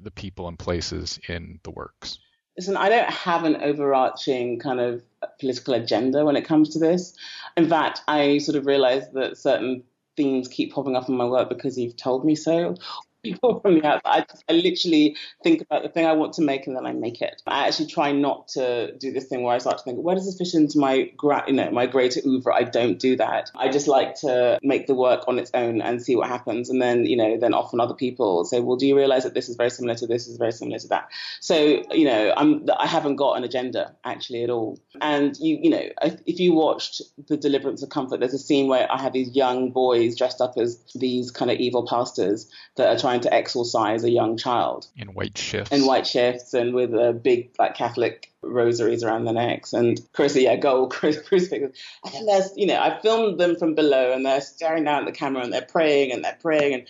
the 0.00 0.10
people 0.10 0.48
and 0.48 0.58
places 0.58 1.18
in 1.28 1.60
the 1.64 1.70
works? 1.70 2.18
Listen, 2.58 2.76
I 2.76 2.88
don't 2.88 3.08
have 3.08 3.44
an 3.44 3.62
overarching 3.62 4.58
kind 4.58 4.80
of 4.80 5.04
political 5.38 5.74
agenda 5.74 6.24
when 6.24 6.34
it 6.34 6.44
comes 6.44 6.70
to 6.70 6.80
this. 6.80 7.14
In 7.56 7.68
fact, 7.68 8.02
I 8.08 8.38
sort 8.38 8.56
of 8.56 8.66
realize 8.66 9.08
that 9.12 9.38
certain 9.38 9.84
themes 10.16 10.48
keep 10.48 10.74
popping 10.74 10.96
up 10.96 11.08
in 11.08 11.16
my 11.16 11.24
work 11.24 11.48
because 11.48 11.78
you've 11.78 11.96
told 11.96 12.24
me 12.24 12.34
so, 12.34 12.74
people 13.22 13.60
from 13.60 13.74
the 13.74 13.86
outside. 13.86 14.26
I, 14.48 14.52
I, 14.52 14.56
literally 14.56 15.16
think 15.42 15.62
about 15.62 15.82
the 15.82 15.88
thing 15.88 16.06
I 16.06 16.12
want 16.12 16.32
to 16.34 16.42
make 16.42 16.66
and 16.66 16.76
then 16.76 16.86
I 16.86 16.92
make 16.92 17.20
it. 17.20 17.42
I 17.46 17.66
actually 17.66 17.86
try 17.86 18.12
not 18.12 18.48
to 18.48 18.92
do 18.96 19.12
this 19.12 19.26
thing 19.26 19.42
where 19.42 19.54
I 19.54 19.58
start 19.58 19.78
to 19.78 19.84
think, 19.84 19.98
where 19.98 20.14
does 20.14 20.26
this 20.26 20.38
fit 20.38 20.58
into 20.58 20.78
my, 20.78 21.10
you 21.46 21.52
know, 21.52 21.70
my 21.70 21.86
greater 21.86 22.20
oeuvre? 22.26 22.54
I 22.54 22.64
don't 22.64 22.98
do 22.98 23.16
that. 23.16 23.50
I 23.54 23.68
just 23.68 23.88
like 23.88 24.14
to 24.20 24.58
make 24.62 24.86
the 24.86 24.94
work 24.94 25.24
on 25.28 25.38
its 25.38 25.50
own 25.54 25.80
and 25.80 26.02
see 26.02 26.16
what 26.16 26.28
happens. 26.28 26.70
And 26.70 26.80
then, 26.80 27.04
you 27.04 27.16
know, 27.16 27.38
then 27.38 27.54
often 27.54 27.80
other 27.80 27.94
people 27.94 28.44
say, 28.44 28.60
well, 28.60 28.76
do 28.76 28.86
you 28.86 28.96
realize 28.96 29.24
that 29.24 29.34
this 29.34 29.48
is 29.48 29.56
very 29.56 29.70
similar 29.70 29.94
to 29.96 30.06
this, 30.06 30.26
is 30.26 30.36
very 30.36 30.52
similar 30.52 30.78
to 30.78 30.88
that? 30.88 31.08
So, 31.40 31.82
you 31.90 32.04
know, 32.04 32.32
I'm, 32.36 32.66
I 32.78 32.86
haven't 32.86 33.16
got 33.16 33.36
an 33.36 33.44
agenda 33.44 33.94
actually 34.04 34.44
at 34.44 34.50
all. 34.50 34.78
And 35.00 35.36
you, 35.38 35.58
you 35.62 35.70
know, 35.70 35.82
if 36.26 36.40
you 36.40 36.52
watched 36.52 37.02
The 37.28 37.36
Deliverance 37.36 37.82
of 37.82 37.90
Comfort, 37.90 38.20
there's 38.20 38.34
a 38.34 38.38
scene 38.38 38.68
where 38.68 38.90
I 38.90 39.00
have 39.00 39.12
these 39.12 39.34
young 39.34 39.70
boys 39.70 40.16
dressed 40.16 40.40
up 40.40 40.54
as 40.56 40.78
these 40.94 41.30
kind 41.30 41.50
of 41.50 41.58
evil 41.58 41.86
pastors 41.86 42.50
that 42.76 42.88
are 42.88 42.98
trying 42.98 43.17
trying 43.20 43.30
to 43.30 43.36
exorcise 43.36 44.04
a 44.04 44.10
young 44.10 44.36
child 44.36 44.86
in 44.96 45.08
white 45.08 45.36
shifts. 45.36 45.72
In 45.72 45.86
white 45.86 46.06
shifts 46.06 46.54
and 46.54 46.74
with 46.74 46.94
a 46.94 47.12
big 47.12 47.50
like 47.58 47.74
Catholic 47.74 48.32
rosaries 48.42 49.02
around 49.02 49.24
their 49.24 49.34
necks 49.34 49.72
and 49.72 50.00
crucifix, 50.12 50.44
yeah, 50.44 50.56
gold 50.56 50.90
crucifixes. 50.92 51.76
And 52.04 52.14
then 52.14 52.26
there's, 52.26 52.50
you 52.56 52.66
know, 52.66 52.80
I 52.80 53.00
filmed 53.00 53.38
them 53.38 53.56
from 53.56 53.74
below 53.74 54.12
and 54.12 54.24
they're 54.24 54.40
staring 54.40 54.84
down 54.84 55.00
at 55.00 55.06
the 55.06 55.18
camera 55.18 55.42
and 55.42 55.52
they're 55.52 55.62
praying 55.62 56.12
and 56.12 56.24
they're 56.24 56.38
praying 56.40 56.74
and 56.74 56.86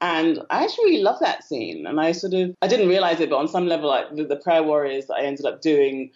and 0.00 0.40
I 0.50 0.64
actually 0.64 0.86
really 0.86 1.02
love 1.04 1.20
that 1.20 1.44
scene. 1.44 1.86
And 1.86 2.00
I 2.00 2.10
sort 2.10 2.34
of, 2.34 2.56
I 2.60 2.66
didn't 2.66 2.88
realize 2.88 3.20
it, 3.20 3.30
but 3.30 3.36
on 3.36 3.46
some 3.46 3.68
level, 3.68 3.88
like 3.88 4.12
the, 4.12 4.24
the 4.24 4.34
prayer 4.34 4.64
warriors 4.64 5.06
that 5.06 5.14
I 5.14 5.22
ended 5.22 5.46
up 5.46 5.60
doing 5.62 6.10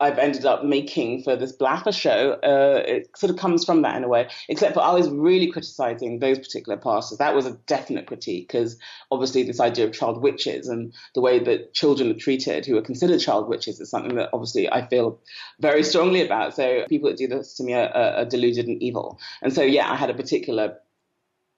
I've 0.00 0.18
ended 0.18 0.44
up 0.44 0.64
making 0.64 1.24
for 1.24 1.34
this 1.34 1.52
Blaffer 1.52 1.92
show, 1.92 2.32
uh, 2.44 2.82
it 2.86 3.10
sort 3.16 3.30
of 3.30 3.36
comes 3.36 3.64
from 3.64 3.82
that 3.82 3.96
in 3.96 4.04
a 4.04 4.08
way. 4.08 4.28
Except 4.48 4.74
for 4.74 4.80
I 4.80 4.92
was 4.92 5.08
really 5.08 5.50
criticizing 5.50 6.20
those 6.20 6.38
particular 6.38 6.78
pastors. 6.78 7.18
That 7.18 7.34
was 7.34 7.46
a 7.46 7.54
definite 7.66 8.06
critique 8.06 8.46
because 8.48 8.78
obviously 9.10 9.42
this 9.42 9.60
idea 9.60 9.86
of 9.86 9.92
child 9.92 10.22
witches 10.22 10.68
and 10.68 10.94
the 11.14 11.20
way 11.20 11.40
that 11.40 11.74
children 11.74 12.10
are 12.10 12.18
treated 12.18 12.64
who 12.64 12.76
are 12.76 12.82
considered 12.82 13.20
child 13.20 13.48
witches 13.48 13.80
is 13.80 13.90
something 13.90 14.14
that 14.14 14.30
obviously 14.32 14.70
I 14.70 14.86
feel 14.86 15.20
very 15.60 15.82
strongly 15.82 16.24
about. 16.24 16.54
So 16.54 16.84
people 16.88 17.10
that 17.10 17.18
do 17.18 17.26
this 17.26 17.54
to 17.54 17.64
me 17.64 17.74
are, 17.74 17.88
are 17.88 18.24
deluded 18.24 18.66
and 18.68 18.80
evil. 18.80 19.18
And 19.42 19.52
so 19.52 19.62
yeah, 19.62 19.90
I 19.90 19.96
had 19.96 20.10
a 20.10 20.14
particular 20.14 20.78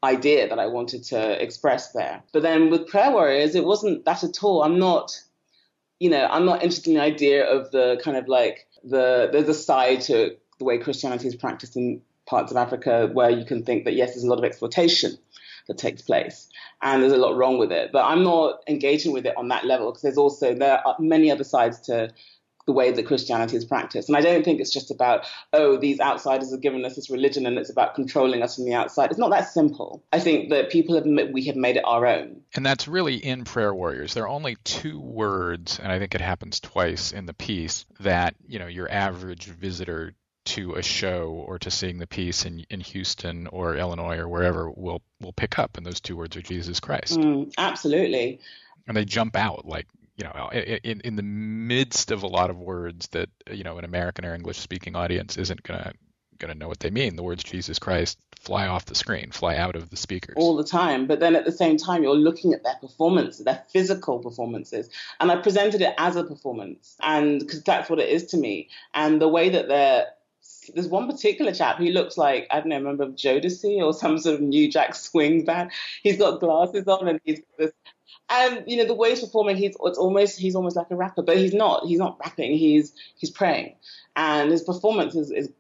idea 0.03 0.49
that 0.49 0.59
I 0.59 0.67
wanted 0.67 1.05
to 1.05 1.43
express 1.43 1.93
there. 1.93 2.23
But 2.33 2.43
then 2.43 2.71
with 2.71 2.89
prayer 2.89 3.11
warriors, 3.11 3.55
it 3.55 3.65
wasn't 3.65 4.07
that 4.07 4.25
at 4.25 4.43
all. 4.43 4.63
I'm 4.63 4.79
not 4.79 5.21
you 6.01 6.11
know, 6.11 6.27
I'm 6.27 6.47
not 6.47 6.63
interested 6.63 6.89
in 6.91 6.95
the 6.95 7.03
idea 7.03 7.47
of 7.47 7.71
the 7.71 8.01
kind 8.03 8.17
of 8.17 8.27
like 8.27 8.67
the 8.83 9.29
there's 9.31 9.49
a 9.49 9.55
side 9.55 10.01
to 10.03 10.37
the 10.59 10.65
way 10.65 10.79
Christianity 10.79 11.29
is 11.29 11.37
practiced 11.37 11.77
in 11.77 12.01
parts 12.27 12.51
of 12.51 12.57
Africa 12.57 13.09
where 13.13 13.31
you 13.31 13.45
can 13.45 13.65
think 13.65 13.85
that 13.85 13.95
yes, 13.95 14.11
there's 14.11 14.25
a 14.25 14.29
lot 14.29 14.39
of 14.39 14.45
exploitation 14.45 15.13
that 15.69 15.79
takes 15.79 16.03
place 16.03 16.49
and 16.83 17.03
there's 17.03 17.13
a 17.13 17.19
lot 17.19 17.37
wrong 17.37 17.59
with 17.59 17.71
it. 17.71 17.91
But 17.93 18.07
I'm 18.07 18.25
not 18.25 18.63
engaging 18.67 19.13
with 19.13 19.27
it 19.27 19.37
on 19.37 19.49
that 19.49 19.65
level 19.67 19.91
because 19.91 20.03
there's 20.03 20.19
also 20.19 20.55
there 20.55 20.87
are 20.87 20.97
many 20.99 21.31
other 21.31 21.45
sides 21.45 21.81
to 21.83 22.11
the 22.71 22.75
way 22.75 22.93
that 22.93 23.05
Christianity 23.05 23.57
is 23.57 23.65
practiced. 23.65 24.09
And 24.09 24.17
I 24.17 24.21
don't 24.21 24.45
think 24.45 24.61
it's 24.61 24.73
just 24.73 24.93
about, 24.93 25.27
oh, 25.53 25.77
these 25.77 25.99
outsiders 25.99 26.53
have 26.53 26.61
given 26.61 26.85
us 26.85 26.95
this 26.95 27.11
religion 27.11 27.47
and 27.47 27.59
it's 27.59 27.69
about 27.69 27.97
controlling 27.97 28.43
us 28.43 28.55
from 28.55 28.65
the 28.65 28.75
outside. 28.75 29.11
It's 29.11 29.19
not 29.19 29.31
that 29.31 29.49
simple. 29.49 30.05
I 30.13 30.21
think 30.21 30.51
that 30.51 30.71
people 30.71 30.95
have, 30.95 31.05
we 31.33 31.47
have 31.47 31.57
made 31.57 31.77
it 31.77 31.85
our 31.85 32.07
own. 32.07 32.43
And 32.55 32.65
that's 32.65 32.87
really 32.87 33.17
in 33.17 33.43
Prayer 33.43 33.75
Warriors. 33.75 34.15
There 34.15 34.23
are 34.23 34.29
only 34.29 34.57
two 34.63 35.01
words, 35.01 35.81
and 35.83 35.91
I 35.91 35.99
think 35.99 36.15
it 36.15 36.21
happens 36.21 36.61
twice 36.61 37.11
in 37.11 37.27
the 37.27 37.35
piece, 37.35 37.87
that, 37.99 38.37
you 38.47 38.61
know, 38.61 38.69
your 38.69 38.89
average 38.89 39.47
visitor 39.47 40.15
to 40.45 40.75
a 40.75 40.83
show 40.83 41.45
or 41.47 41.59
to 41.59 41.73
seeing 41.73 41.99
the 41.99 42.07
piece 42.07 42.45
in, 42.45 42.65
in 42.71 42.81
Houston 42.81 43.49
or 43.49 43.75
Illinois 43.75 44.19
or 44.19 44.29
wherever 44.29 44.71
will 44.71 45.03
will 45.21 45.33
pick 45.33 45.59
up, 45.59 45.77
and 45.77 45.85
those 45.85 46.01
two 46.01 46.17
words 46.17 46.37
are 46.37 46.43
Jesus 46.43 46.81
Christ. 46.81 47.19
Mm, 47.19 47.53
absolutely. 47.59 48.41
And 48.87 48.97
they 48.97 49.05
jump 49.05 49.37
out 49.37 49.67
like 49.67 49.87
you 50.21 50.29
know, 50.35 50.51
in, 50.51 51.01
in 51.01 51.17
the 51.17 51.23
midst 51.23 52.11
of 52.11 52.23
a 52.23 52.27
lot 52.27 52.51
of 52.51 52.59
words 52.59 53.09
that 53.09 53.31
you 53.51 53.65
know 53.65 53.79
an 53.79 53.85
American 53.85 54.27
or 54.27 54.35
English 54.35 54.59
speaking 54.59 54.95
audience 54.95 55.39
isn't 55.39 55.63
gonna 55.63 55.93
gonna 56.39 56.55
know 56.55 56.69
what 56.69 56.81
they 56.81 56.91
mean. 56.91 57.17
The 57.17 57.23
words 57.23 57.43
Jesus 57.43 57.79
Christ 57.79 58.19
fly 58.39 58.67
off 58.67 58.87
the 58.87 58.95
screen, 58.95 59.31
fly 59.31 59.57
out 59.57 59.77
of 59.77 59.89
the 59.91 59.97
speakers 59.97 60.35
all 60.37 60.57
the 60.57 60.65
time. 60.65 61.07
But 61.07 61.21
then 61.21 61.37
at 61.37 61.45
the 61.45 61.53
same 61.53 61.77
time, 61.79 62.03
you're 62.03 62.15
looking 62.15 62.53
at 62.53 62.63
their 62.65 62.77
performance, 62.81 63.39
their 63.39 63.63
physical 63.73 64.19
performances, 64.19 64.91
and 65.21 65.31
I 65.31 65.37
presented 65.37 65.81
it 65.81 65.95
as 65.97 66.17
a 66.17 66.25
performance, 66.25 66.97
and 67.03 67.41
because 67.41 67.63
that's 67.63 67.89
what 67.89 67.99
it 67.99 68.11
is 68.11 68.27
to 68.27 68.37
me. 68.37 68.69
And 68.93 69.21
the 69.21 69.29
way 69.29 69.49
that 69.49 69.69
they're 69.69 70.07
there's 70.75 70.89
one 70.89 71.11
particular 71.11 71.53
chap 71.53 71.79
who 71.79 71.87
looks 71.87 72.19
like 72.19 72.47
I 72.51 72.61
don't 72.61 72.69
know, 72.69 72.77
a 72.77 72.81
member 72.81 73.05
of 73.05 73.15
Jodeci 73.15 73.83
or 73.83 73.95
some 73.95 74.19
sort 74.19 74.37
of 74.37 74.41
New 74.43 74.71
Jack 74.71 74.95
Swing 74.95 75.45
band. 75.45 75.71
He's 76.03 76.19
got 76.19 76.41
glasses 76.41 76.87
on 76.87 77.09
and 77.09 77.21
he's 77.25 77.41
got 77.41 77.59
this 77.59 77.73
and 78.29 78.65
you 78.67 78.77
know 78.77 78.87
the 78.87 78.95
way 78.95 79.11
he's 79.11 79.21
performing, 79.21 79.57
he's 79.57 79.77
it's 79.83 79.99
almost 79.99 80.39
he's 80.39 80.55
almost 80.55 80.77
like 80.77 80.91
a 80.91 80.97
rapper, 80.97 81.23
but 81.23 81.37
he's 81.37 81.53
not. 81.53 81.87
He's 81.87 81.99
not 81.99 82.19
rapping. 82.21 82.57
He's 82.57 82.93
he's 83.17 83.31
praying, 83.31 83.75
and 84.17 84.51
his 84.51 84.63
performance 84.63 85.15
is, 85.15 85.31
is 85.31 85.51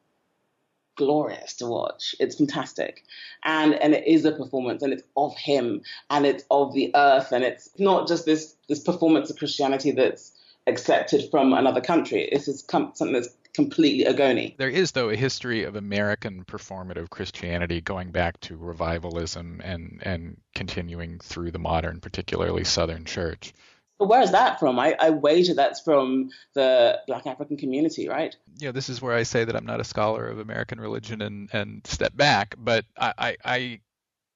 glorious 0.97 1.55
to 1.55 1.67
watch. 1.67 2.15
It's 2.21 2.37
fantastic, 2.37 3.05
and 3.45 3.75
and 3.75 3.95
it 3.95 4.07
is 4.07 4.25
a 4.25 4.33
performance, 4.33 4.83
and 4.83 4.93
it's 4.93 5.03
of 5.17 5.37
him, 5.37 5.83
and 6.11 6.27
it's 6.27 6.45
of 6.51 6.73
the 6.75 6.93
earth, 6.95 7.33
and 7.33 7.43
it's 7.43 7.71
not 7.79 8.07
just 8.07 8.25
this 8.25 8.55
this 8.69 8.81
performance 8.81 9.31
of 9.31 9.39
Christianity 9.39 9.91
that's 9.91 10.33
accepted 10.67 11.31
from 11.31 11.53
another 11.53 11.81
country. 11.81 12.23
Is 12.23 12.65
something 12.69 13.13
that's 13.13 13.29
completely 13.55 14.13
Ogoni. 14.13 14.57
There 14.57 14.69
is, 14.69 14.93
though, 14.93 15.11
a 15.11 15.17
history 15.17 15.65
of 15.65 15.77
American 15.77 16.45
performative 16.45 17.11
Christianity 17.11 17.81
going 17.81 18.11
back 18.11 18.41
to 18.41 18.57
revivalism 18.57 19.61
and, 19.63 20.01
and 20.03 20.37
continuing 20.55 21.19
through 21.19 21.51
the 21.51 21.59
modern, 21.59 22.01
particularly 22.01 22.65
Southern 22.65 23.05
church. 23.05 23.53
But 23.99 24.09
where 24.09 24.23
is 24.23 24.33
that 24.33 24.59
from? 24.59 24.79
I, 24.79 24.97
I 24.99 25.11
wager 25.11 25.53
that's 25.53 25.81
from 25.81 26.31
the 26.55 27.01
Black 27.07 27.27
African 27.27 27.59
community, 27.59 28.09
right? 28.09 28.35
Yeah, 28.57 28.73
this 28.73 28.89
is 28.89 29.03
where 29.03 29.15
I 29.15 29.25
say 29.25 29.45
that 29.45 29.55
I'm 29.55 29.67
not 29.67 29.81
a 29.81 29.85
scholar 29.85 30.27
of 30.27 30.39
American 30.39 30.81
religion 30.81 31.21
and, 31.21 31.51
and 31.53 31.87
step 31.87 32.17
back, 32.17 32.55
but 32.57 32.87
I, 32.99 33.13
I, 33.19 33.37
I 33.45 33.81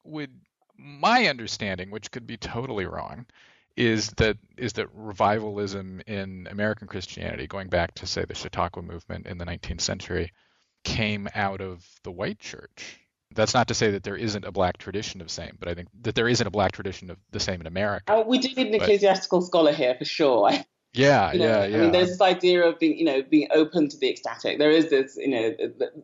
would, 0.04 0.30
my 0.76 1.28
understanding, 1.28 1.90
which 1.90 2.10
could 2.10 2.26
be 2.26 2.36
totally 2.36 2.84
wrong, 2.84 3.24
is 3.76 4.08
that 4.16 4.36
is 4.56 4.74
that 4.74 4.88
revivalism 4.94 6.00
in 6.06 6.46
American 6.50 6.86
Christianity, 6.86 7.46
going 7.46 7.68
back 7.68 7.94
to 7.96 8.06
say 8.06 8.24
the 8.24 8.34
Chautauqua 8.34 8.82
movement 8.82 9.26
in 9.26 9.38
the 9.38 9.44
19th 9.44 9.80
century, 9.80 10.32
came 10.84 11.28
out 11.34 11.60
of 11.60 11.84
the 12.04 12.12
white 12.12 12.38
church. 12.38 13.00
That's 13.34 13.54
not 13.54 13.68
to 13.68 13.74
say 13.74 13.90
that 13.92 14.04
there 14.04 14.16
isn't 14.16 14.44
a 14.44 14.52
black 14.52 14.78
tradition 14.78 15.20
of 15.20 15.30
same, 15.30 15.56
but 15.58 15.68
I 15.68 15.74
think 15.74 15.88
that 16.02 16.14
there 16.14 16.28
isn't 16.28 16.46
a 16.46 16.50
black 16.50 16.72
tradition 16.72 17.10
of 17.10 17.18
the 17.32 17.40
same 17.40 17.60
in 17.60 17.66
America. 17.66 18.04
Oh, 18.08 18.22
we 18.22 18.38
do 18.38 18.48
need 18.54 18.68
an 18.68 18.74
ecclesiastical 18.74 19.42
scholar 19.42 19.72
here 19.72 19.96
for 19.98 20.04
sure. 20.04 20.52
Yeah, 20.94 21.32
you 21.32 21.40
know, 21.40 21.44
yeah, 21.44 21.64
yeah. 21.66 21.76
I 21.76 21.80
mean, 21.80 21.90
there's 21.90 22.10
this 22.10 22.20
idea 22.20 22.64
of 22.64 22.78
being, 22.78 22.96
you 22.96 23.04
know, 23.04 23.22
being 23.22 23.48
open 23.52 23.88
to 23.88 23.96
the 23.96 24.08
ecstatic. 24.08 24.58
There 24.60 24.70
is 24.70 24.90
this, 24.90 25.16
you 25.16 25.28
know, 25.28 25.54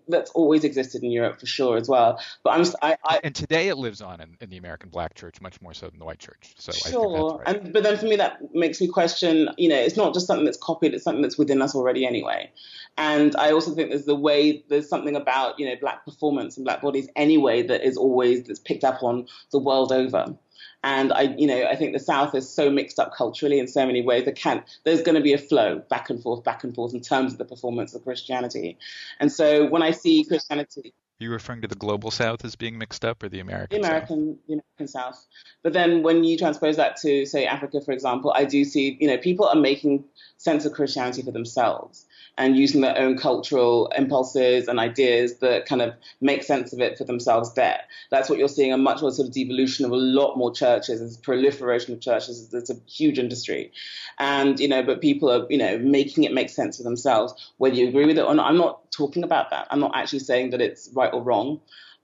that's 0.08 0.32
always 0.32 0.64
existed 0.64 1.04
in 1.04 1.12
Europe 1.12 1.38
for 1.38 1.46
sure 1.46 1.76
as 1.76 1.88
well. 1.88 2.20
But 2.42 2.50
I'm, 2.50 2.66
I, 2.82 2.96
I 3.04 3.20
and 3.22 3.32
today 3.32 3.68
it 3.68 3.76
lives 3.76 4.02
on 4.02 4.20
in, 4.20 4.36
in, 4.40 4.50
the 4.50 4.56
American 4.56 4.90
Black 4.90 5.14
Church 5.14 5.40
much 5.40 5.60
more 5.60 5.74
so 5.74 5.88
than 5.88 6.00
the 6.00 6.04
white 6.04 6.18
church. 6.18 6.54
So 6.58 6.72
sure, 6.72 7.38
right. 7.38 7.56
and 7.56 7.72
but 7.72 7.84
then 7.84 7.96
for 7.98 8.06
me 8.06 8.16
that 8.16 8.40
makes 8.52 8.80
me 8.80 8.88
question. 8.88 9.48
You 9.56 9.68
know, 9.68 9.78
it's 9.78 9.96
not 9.96 10.12
just 10.12 10.26
something 10.26 10.44
that's 10.44 10.58
copied; 10.58 10.92
it's 10.92 11.04
something 11.04 11.22
that's 11.22 11.38
within 11.38 11.62
us 11.62 11.74
already 11.76 12.04
anyway. 12.04 12.50
And 12.98 13.36
I 13.36 13.52
also 13.52 13.72
think 13.72 13.90
there's 13.90 14.06
the 14.06 14.16
way 14.16 14.64
there's 14.68 14.88
something 14.88 15.14
about 15.14 15.58
you 15.60 15.66
know 15.66 15.76
black 15.80 16.04
performance 16.04 16.56
and 16.56 16.64
black 16.64 16.82
bodies 16.82 17.08
anyway 17.14 17.62
that 17.62 17.86
is 17.86 17.96
always 17.96 18.42
that's 18.44 18.58
picked 18.58 18.82
up 18.82 19.04
on 19.04 19.28
the 19.52 19.60
world 19.60 19.92
over. 19.92 20.36
And 20.82 21.12
I, 21.12 21.34
you 21.36 21.46
know, 21.46 21.66
I 21.66 21.76
think 21.76 21.92
the 21.92 21.98
South 21.98 22.34
is 22.34 22.48
so 22.48 22.70
mixed 22.70 22.98
up 22.98 23.14
culturally 23.14 23.58
in 23.58 23.68
so 23.68 23.84
many 23.84 24.00
ways. 24.00 24.24
There 24.24 24.32
can, 24.32 24.64
there's 24.84 25.02
going 25.02 25.14
to 25.14 25.20
be 25.20 25.34
a 25.34 25.38
flow 25.38 25.80
back 25.90 26.08
and 26.08 26.22
forth, 26.22 26.42
back 26.42 26.64
and 26.64 26.74
forth 26.74 26.94
in 26.94 27.00
terms 27.00 27.32
of 27.32 27.38
the 27.38 27.44
performance 27.44 27.94
of 27.94 28.02
Christianity. 28.02 28.78
And 29.18 29.30
so 29.30 29.66
when 29.66 29.82
I 29.82 29.90
see 29.90 30.24
Christianity, 30.24 30.94
you 31.20 31.30
referring 31.30 31.62
to 31.62 31.68
the 31.68 31.74
global 31.74 32.10
South 32.10 32.44
as 32.44 32.56
being 32.56 32.78
mixed 32.78 33.04
up, 33.04 33.22
or 33.22 33.28
the 33.28 33.40
American? 33.40 33.80
The 33.80 33.86
American, 33.86 34.34
South? 34.34 34.46
the 34.46 34.52
American 34.54 34.88
South. 34.88 35.26
But 35.62 35.72
then 35.72 36.02
when 36.02 36.24
you 36.24 36.38
transpose 36.38 36.76
that 36.76 36.96
to, 36.98 37.26
say, 37.26 37.46
Africa, 37.46 37.80
for 37.80 37.92
example, 37.92 38.32
I 38.34 38.44
do 38.44 38.64
see, 38.64 38.96
you 39.00 39.08
know, 39.08 39.18
people 39.18 39.46
are 39.46 39.56
making 39.56 40.04
sense 40.36 40.64
of 40.64 40.72
Christianity 40.72 41.22
for 41.22 41.32
themselves 41.32 42.06
and 42.38 42.56
using 42.56 42.80
their 42.80 42.96
own 42.96 43.18
cultural 43.18 43.92
impulses 43.96 44.68
and 44.68 44.80
ideas 44.80 45.38
that 45.40 45.66
kind 45.66 45.82
of 45.82 45.94
make 46.22 46.42
sense 46.42 46.72
of 46.72 46.80
it 46.80 46.96
for 46.96 47.04
themselves 47.04 47.52
there. 47.54 47.80
That's 48.10 48.30
what 48.30 48.38
you're 48.38 48.48
seeing 48.48 48.72
a 48.72 48.78
much 48.78 49.02
more 49.02 49.10
sort 49.10 49.28
of 49.28 49.34
devolution 49.34 49.84
of 49.84 49.90
a 49.90 49.96
lot 49.96 50.36
more 50.36 50.52
churches. 50.52 51.00
There's 51.00 51.18
proliferation 51.18 51.92
of 51.92 52.00
churches. 52.00 52.52
It's 52.54 52.70
a 52.70 52.76
huge 52.86 53.18
industry. 53.18 53.72
And, 54.18 54.58
you 54.58 54.68
know, 54.68 54.82
but 54.82 55.02
people 55.02 55.30
are, 55.30 55.46
you 55.50 55.58
know, 55.58 55.78
making 55.78 56.24
it 56.24 56.32
make 56.32 56.48
sense 56.48 56.78
for 56.78 56.82
themselves, 56.82 57.34
whether 57.58 57.74
you 57.74 57.88
agree 57.88 58.06
with 58.06 58.16
it 58.16 58.24
or 58.24 58.34
not. 58.34 58.48
I'm 58.48 58.56
not 58.56 58.90
talking 58.90 59.22
about 59.22 59.50
that. 59.50 59.66
I'm 59.70 59.80
not 59.80 59.92
actually 59.94 60.20
saying 60.20 60.50
that 60.50 60.60
it's 60.60 60.88
right 60.94 61.09
or 61.12 61.22
wrong 61.22 61.60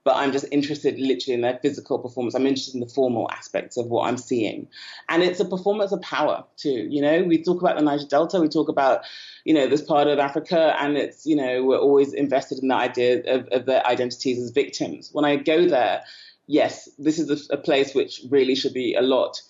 but 0.07 0.15
I'm 0.15 0.31
just 0.31 0.45
interested 0.53 0.97
literally 0.97 1.33
in 1.33 1.41
their 1.41 1.59
physical 1.61 1.99
performance. 1.99 2.33
I'm 2.33 2.47
interested 2.47 2.75
in 2.75 2.79
the 2.79 2.87
formal 2.87 3.29
aspects 3.29 3.75
of 3.75 3.87
what 3.87 4.07
I'm 4.07 4.15
seeing. 4.15 4.69
And 5.09 5.21
it's 5.21 5.41
a 5.41 5.45
performance 5.45 5.91
of 5.91 6.01
power 6.01 6.45
too. 6.55 6.87
You 6.89 7.01
know, 7.01 7.23
we 7.23 7.43
talk 7.43 7.59
about 7.59 7.75
the 7.75 7.83
Niger 7.83 8.05
Delta, 8.07 8.39
we 8.39 8.47
talk 8.47 8.69
about, 8.69 9.01
you 9.43 9.53
know, 9.53 9.67
this 9.67 9.81
part 9.81 10.07
of 10.07 10.17
Africa, 10.17 10.77
and 10.79 10.95
it's, 10.95 11.25
you 11.25 11.35
know, 11.35 11.61
we're 11.65 11.77
always 11.77 12.13
invested 12.13 12.59
in 12.59 12.69
the 12.69 12.75
idea 12.75 13.21
of, 13.27 13.49
of 13.49 13.65
their 13.65 13.85
identities 13.85 14.41
as 14.41 14.51
victims. 14.51 15.09
When 15.11 15.25
I 15.25 15.35
go 15.35 15.67
there, 15.67 16.03
yes, 16.45 16.87
this 16.97 17.19
is 17.19 17.49
a, 17.49 17.55
a 17.55 17.57
place 17.57 17.93
which 17.93 18.21
really 18.29 18.55
should 18.55 18.73
be 18.73 18.95
a 18.95 19.01
lot 19.01 19.41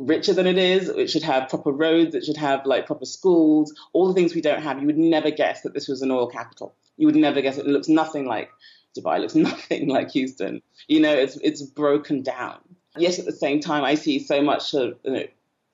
richer 0.00 0.32
than 0.32 0.48
it 0.48 0.58
is. 0.58 0.88
It 0.88 1.10
should 1.10 1.22
have 1.22 1.48
proper 1.48 1.70
roads. 1.70 2.16
It 2.16 2.24
should 2.24 2.38
have 2.38 2.66
like 2.66 2.86
proper 2.86 3.06
schools. 3.06 3.72
All 3.92 4.08
the 4.08 4.14
things 4.14 4.34
we 4.34 4.40
don't 4.40 4.62
have. 4.62 4.80
You 4.80 4.86
would 4.86 4.98
never 4.98 5.30
guess 5.30 5.62
that 5.62 5.74
this 5.74 5.86
was 5.86 6.02
an 6.02 6.10
oil 6.10 6.26
capital. 6.26 6.74
You 6.96 7.06
would 7.06 7.16
never 7.16 7.40
guess 7.40 7.58
it. 7.58 7.66
It 7.66 7.70
looks 7.70 7.88
nothing 7.88 8.26
like 8.26 8.50
Dubai 8.96 9.16
It 9.16 9.20
looks 9.22 9.34
nothing 9.50 9.88
like 9.88 10.10
Houston. 10.10 10.62
You 10.88 11.00
know, 11.00 11.12
it's 11.12 11.36
it's 11.36 11.62
broken 11.62 12.22
down. 12.22 12.58
Yet 12.98 13.18
at 13.18 13.26
the 13.26 13.32
same 13.32 13.60
time, 13.60 13.84
I 13.84 13.94
see 13.94 14.18
so 14.18 14.40
much 14.40 14.72
of 14.72 14.98
you 15.04 15.12
know, 15.12 15.24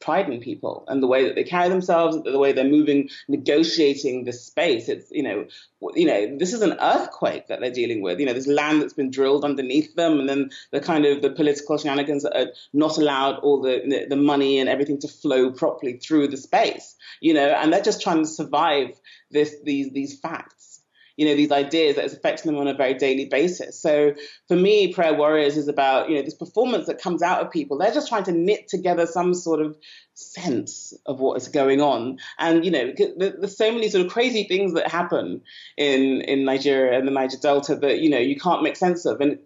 pride 0.01 0.29
in 0.29 0.41
people 0.41 0.85
and 0.89 1.01
the 1.01 1.07
way 1.07 1.25
that 1.25 1.37
they 1.37 1.45
carry 1.45 1.68
themselves, 1.68 2.20
the 2.25 2.39
way 2.39 2.53
they're 2.53 2.64
moving, 2.64 3.09
negotiating 3.29 4.25
the 4.25 4.33
space. 4.33 4.89
It's 4.89 5.11
you 5.12 5.23
know, 5.23 5.47
you 5.95 6.07
know, 6.07 6.37
this 6.37 6.53
is 6.53 6.62
an 6.62 6.77
earthquake 6.81 7.47
that 7.47 7.61
they're 7.61 7.70
dealing 7.70 8.03
with. 8.03 8.18
You 8.18 8.27
know, 8.27 8.33
there's 8.33 8.49
land 8.49 8.83
that's 8.83 8.93
been 8.93 9.11
drilled 9.11 9.45
underneath 9.45 9.95
them, 9.95 10.18
and 10.18 10.29
then 10.29 10.51
the 10.73 10.81
kind 10.81 11.07
of 11.07 11.23
the 11.23 11.31
political 11.31 11.79
shenanigans 11.79 12.25
that 12.25 12.37
are 12.37 12.53
not 12.73 12.99
allowed 12.99 13.39
all 13.39 13.62
the, 13.62 14.07
the 14.09 14.16
money 14.16 14.59
and 14.59 14.68
everything 14.68 14.99
to 15.01 15.09
flow 15.09 15.53
properly 15.53 15.99
through 15.99 16.29
the 16.29 16.37
space. 16.37 16.97
You 17.20 17.35
know, 17.35 17.47
and 17.47 17.73
they're 17.73 17.81
just 17.81 18.03
trying 18.03 18.25
to 18.25 18.29
survive 18.29 19.01
this 19.31 19.55
these 19.62 19.91
these 19.93 20.18
facts 20.18 20.82
you 21.23 21.29
know, 21.29 21.37
these 21.37 21.53
ideas 21.53 21.95
that 21.95 22.05
is 22.05 22.12
affecting 22.12 22.51
them 22.51 22.61
on 22.61 22.66
a 22.66 22.75
very 22.75 22.95
daily 22.95 23.27
basis. 23.27 23.81
So 23.81 24.12
for 24.49 24.57
me, 24.57 24.93
Prayer 24.93 25.14
Warriors 25.14 25.57
is 25.57 25.68
about, 25.68 26.11
you 26.11 26.16
know, 26.16 26.23
this 26.23 26.35
performance 26.35 26.89
that 26.89 27.01
comes 27.01 27.23
out 27.23 27.41
of 27.41 27.53
people. 27.53 27.79
They're 27.79 27.95
just 27.95 28.09
trying 28.09 28.25
to 28.25 28.33
knit 28.33 28.66
together 28.66 29.07
some 29.07 29.33
sort 29.33 29.61
of 29.61 29.77
sense 30.14 30.93
of 31.07 31.20
what 31.20 31.37
is 31.37 31.47
going 31.47 31.81
on. 31.81 32.18
And, 32.41 32.64
you 32.64 32.73
know, 32.73 32.93
there's 33.16 33.57
so 33.57 33.70
many 33.70 33.89
sort 33.89 34.05
of 34.05 34.11
crazy 34.11 34.43
things 34.49 34.75
that 34.75 34.91
happen 34.91 35.43
in, 35.77 36.23
in 36.23 36.45
Nigeria 36.45 36.99
and 36.99 37.07
the 37.07 37.12
Niger 37.12 37.37
Delta 37.41 37.77
that, 37.77 38.01
you 38.01 38.11
know, 38.11 38.18
you 38.18 38.35
can't 38.35 38.64
make 38.64 38.75
sense 38.75 39.07
of. 39.07 39.20
And 39.20 39.39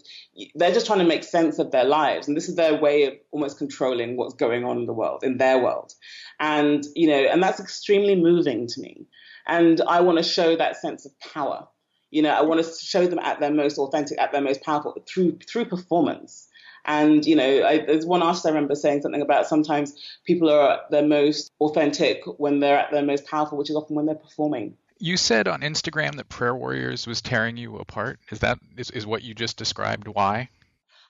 they're 0.55 0.73
just 0.73 0.87
trying 0.87 1.01
to 1.01 1.05
make 1.05 1.25
sense 1.25 1.59
of 1.59 1.73
their 1.73 1.85
lives. 1.85 2.27
And 2.27 2.35
this 2.35 2.49
is 2.49 2.57
their 2.57 2.81
way 2.81 3.05
of 3.05 3.13
almost 3.33 3.59
controlling 3.59 4.17
what's 4.17 4.33
going 4.33 4.65
on 4.65 4.79
in 4.79 4.87
the 4.87 4.95
world, 4.95 5.25
in 5.25 5.37
their 5.37 5.59
world. 5.59 5.93
And, 6.41 6.87
you 6.95 7.09
know, 7.09 7.21
and 7.31 7.43
that's 7.43 7.61
extremely 7.61 8.15
moving 8.15 8.67
to 8.67 8.81
me. 8.81 9.05
And 9.47 9.81
I 9.87 10.01
want 10.01 10.19
to 10.19 10.25
show 10.25 10.57
that 10.57 10.77
sense 10.77 11.07
of 11.07 11.19
power. 11.21 11.67
You 12.11 12.23
know, 12.23 12.31
I 12.31 12.43
want 12.43 12.65
to 12.65 12.85
show 12.85 13.07
them 13.07 13.19
at 13.19 13.41
their 13.41 13.53
most 13.53 13.79
authentic, 13.79 14.21
at 14.21 14.33
their 14.33 14.41
most 14.41 14.63
powerful 14.63 14.97
through 15.07 15.39
through 15.49 15.67
performance. 15.67 16.49
And 16.85 17.27
you 17.27 17.35
know, 17.35 17.65
I, 17.65 17.79
there's 17.85 18.07
one 18.07 18.23
artist 18.23 18.47
I 18.47 18.51
remember 18.51 18.75
saying 18.75 19.03
something 19.03 19.21
about 19.21 19.47
sometimes 19.47 19.95
people 20.25 20.49
are 20.49 20.73
at 20.75 20.91
their 20.91 21.05
most 21.05 21.53
authentic 21.61 22.23
when 22.39 22.61
they're 22.61 22.79
at 22.79 22.93
their 22.93 23.03
most 23.03 23.27
powerful, 23.27 23.59
which 23.59 23.71
is 23.71 23.77
often 23.77 23.97
when 23.97 24.07
they're 24.07 24.15
performing. 24.15 24.77
You 24.99 25.17
said 25.17 25.47
on 25.47 25.61
Instagram 25.61 26.17
that 26.17 26.29
Prayer 26.29 26.55
Warriors 26.55 27.07
was 27.07 27.21
tearing 27.21 27.57
you 27.57 27.77
apart. 27.77 28.21
Is 28.31 28.39
that 28.39 28.59
is, 28.77 28.91
is 28.93 29.07
what 29.07 29.23
you 29.23 29.35
just 29.35 29.57
described? 29.57 30.09
Why? 30.09 30.49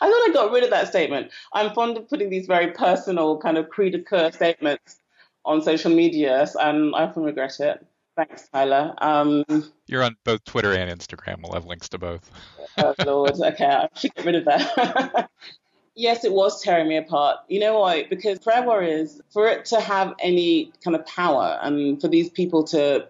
I 0.01 0.09
thought 0.09 0.29
I 0.29 0.33
got 0.33 0.53
rid 0.53 0.65
of 0.65 0.71
that 0.71 0.89
statement. 0.89 1.31
I'm 1.53 1.73
fond 1.75 1.97
of 1.97 2.09
putting 2.09 2.31
these 2.31 2.47
very 2.47 2.73
personal 2.73 3.39
kind 3.39 3.57
of 3.57 3.69
coeur 3.71 4.33
statements 4.33 4.97
on 5.45 5.63
social 5.63 5.95
media, 5.95 6.47
and 6.61 6.95
I 6.95 7.05
often 7.05 7.23
regret 7.23 7.61
it. 7.61 7.87
Thanks, 8.17 8.49
Tyler. 8.49 8.95
Um, 8.99 9.45
You're 9.87 10.03
on 10.03 10.17
both 10.25 10.43
Twitter 10.45 10.73
and 10.73 10.91
Instagram. 10.91 11.43
We'll 11.43 11.53
have 11.53 11.67
links 11.67 11.91
to 11.91 11.99
both. 11.99 12.31
oh, 12.79 12.95
Lord. 13.05 13.33
Okay, 13.33 13.67
I 13.67 13.89
should 13.95 14.15
get 14.15 14.25
rid 14.25 14.35
of 14.37 14.47
that. 14.47 15.29
yes, 15.95 16.25
it 16.25 16.33
was 16.33 16.63
tearing 16.63 16.89
me 16.89 16.97
apart. 16.97 17.39
You 17.49 17.61
know 17.61 17.79
why? 17.79 18.05
Because 18.09 18.39
Prayer 18.39 18.63
Warriors, 18.63 19.21
for 19.31 19.47
it 19.49 19.67
to 19.67 19.81
have 19.81 20.15
any 20.19 20.73
kind 20.83 20.97
of 20.97 21.05
power 21.05 21.59
and 21.63 22.01
for 22.01 22.09
these 22.09 22.31
people 22.31 22.65
to 22.65 23.09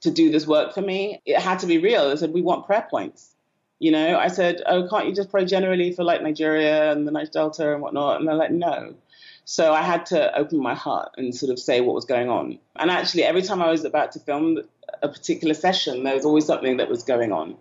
to 0.00 0.10
do 0.10 0.30
this 0.30 0.46
work 0.46 0.72
for 0.72 0.80
me, 0.80 1.20
it 1.26 1.38
had 1.38 1.58
to 1.58 1.66
be 1.66 1.78
real. 1.78 2.08
I 2.08 2.14
said, 2.14 2.32
we 2.32 2.40
want 2.40 2.64
prayer 2.64 2.86
points. 2.90 3.34
You 3.80 3.90
know, 3.90 4.18
I 4.18 4.28
said, 4.28 4.62
oh, 4.66 4.88
can't 4.88 5.06
you 5.06 5.14
just 5.14 5.30
pray 5.30 5.44
generally 5.44 5.92
for 5.92 6.04
like 6.04 6.22
Nigeria 6.22 6.90
and 6.90 7.06
the 7.06 7.10
Niger 7.10 7.30
Delta 7.30 7.72
and 7.72 7.82
whatnot? 7.82 8.18
And 8.18 8.26
they're 8.26 8.34
like, 8.34 8.50
no. 8.50 8.94
So 9.44 9.72
I 9.72 9.82
had 9.82 10.06
to 10.06 10.36
open 10.38 10.62
my 10.62 10.74
heart 10.74 11.10
and 11.16 11.34
sort 11.34 11.50
of 11.50 11.58
say 11.58 11.80
what 11.80 11.94
was 11.94 12.04
going 12.04 12.28
on. 12.28 12.58
And 12.76 12.90
actually, 12.90 13.24
every 13.24 13.42
time 13.42 13.60
I 13.60 13.70
was 13.70 13.84
about 13.84 14.12
to 14.12 14.20
film 14.20 14.58
a 15.02 15.08
particular 15.08 15.54
session, 15.54 16.04
there 16.04 16.14
was 16.14 16.24
always 16.24 16.46
something 16.46 16.76
that 16.76 16.88
was 16.88 17.02
going 17.02 17.32
on 17.32 17.56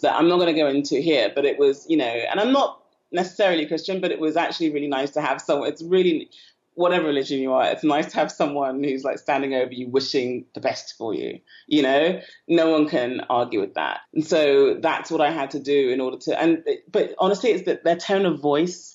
that 0.00 0.14
I'm 0.14 0.28
not 0.28 0.36
going 0.36 0.54
to 0.54 0.60
go 0.60 0.68
into 0.68 1.00
here, 1.00 1.30
but 1.34 1.44
it 1.44 1.58
was, 1.58 1.86
you 1.88 1.96
know, 1.96 2.04
and 2.04 2.40
I'm 2.40 2.52
not 2.52 2.80
necessarily 3.12 3.66
Christian, 3.66 4.00
but 4.00 4.10
it 4.10 4.20
was 4.20 4.36
actually 4.36 4.70
really 4.70 4.88
nice 4.88 5.10
to 5.12 5.20
have 5.20 5.40
someone. 5.40 5.68
It's 5.68 5.82
really, 5.82 6.30
whatever 6.74 7.06
religion 7.06 7.38
you 7.38 7.52
are, 7.52 7.66
it's 7.66 7.84
nice 7.84 8.10
to 8.12 8.16
have 8.16 8.32
someone 8.32 8.82
who's 8.82 9.04
like 9.04 9.18
standing 9.18 9.54
over 9.54 9.72
you, 9.72 9.88
wishing 9.88 10.44
the 10.54 10.60
best 10.60 10.94
for 10.98 11.14
you. 11.14 11.38
You 11.66 11.82
know, 11.82 12.20
no 12.48 12.70
one 12.70 12.88
can 12.88 13.20
argue 13.30 13.60
with 13.60 13.74
that. 13.74 14.00
And 14.12 14.26
so 14.26 14.74
that's 14.80 15.10
what 15.10 15.20
I 15.20 15.30
had 15.30 15.52
to 15.52 15.60
do 15.60 15.90
in 15.90 16.00
order 16.00 16.16
to, 16.18 16.40
and, 16.40 16.64
but 16.90 17.14
honestly, 17.18 17.50
it's 17.50 17.66
that 17.66 17.84
their 17.84 17.96
tone 17.96 18.26
of 18.26 18.40
voice 18.40 18.93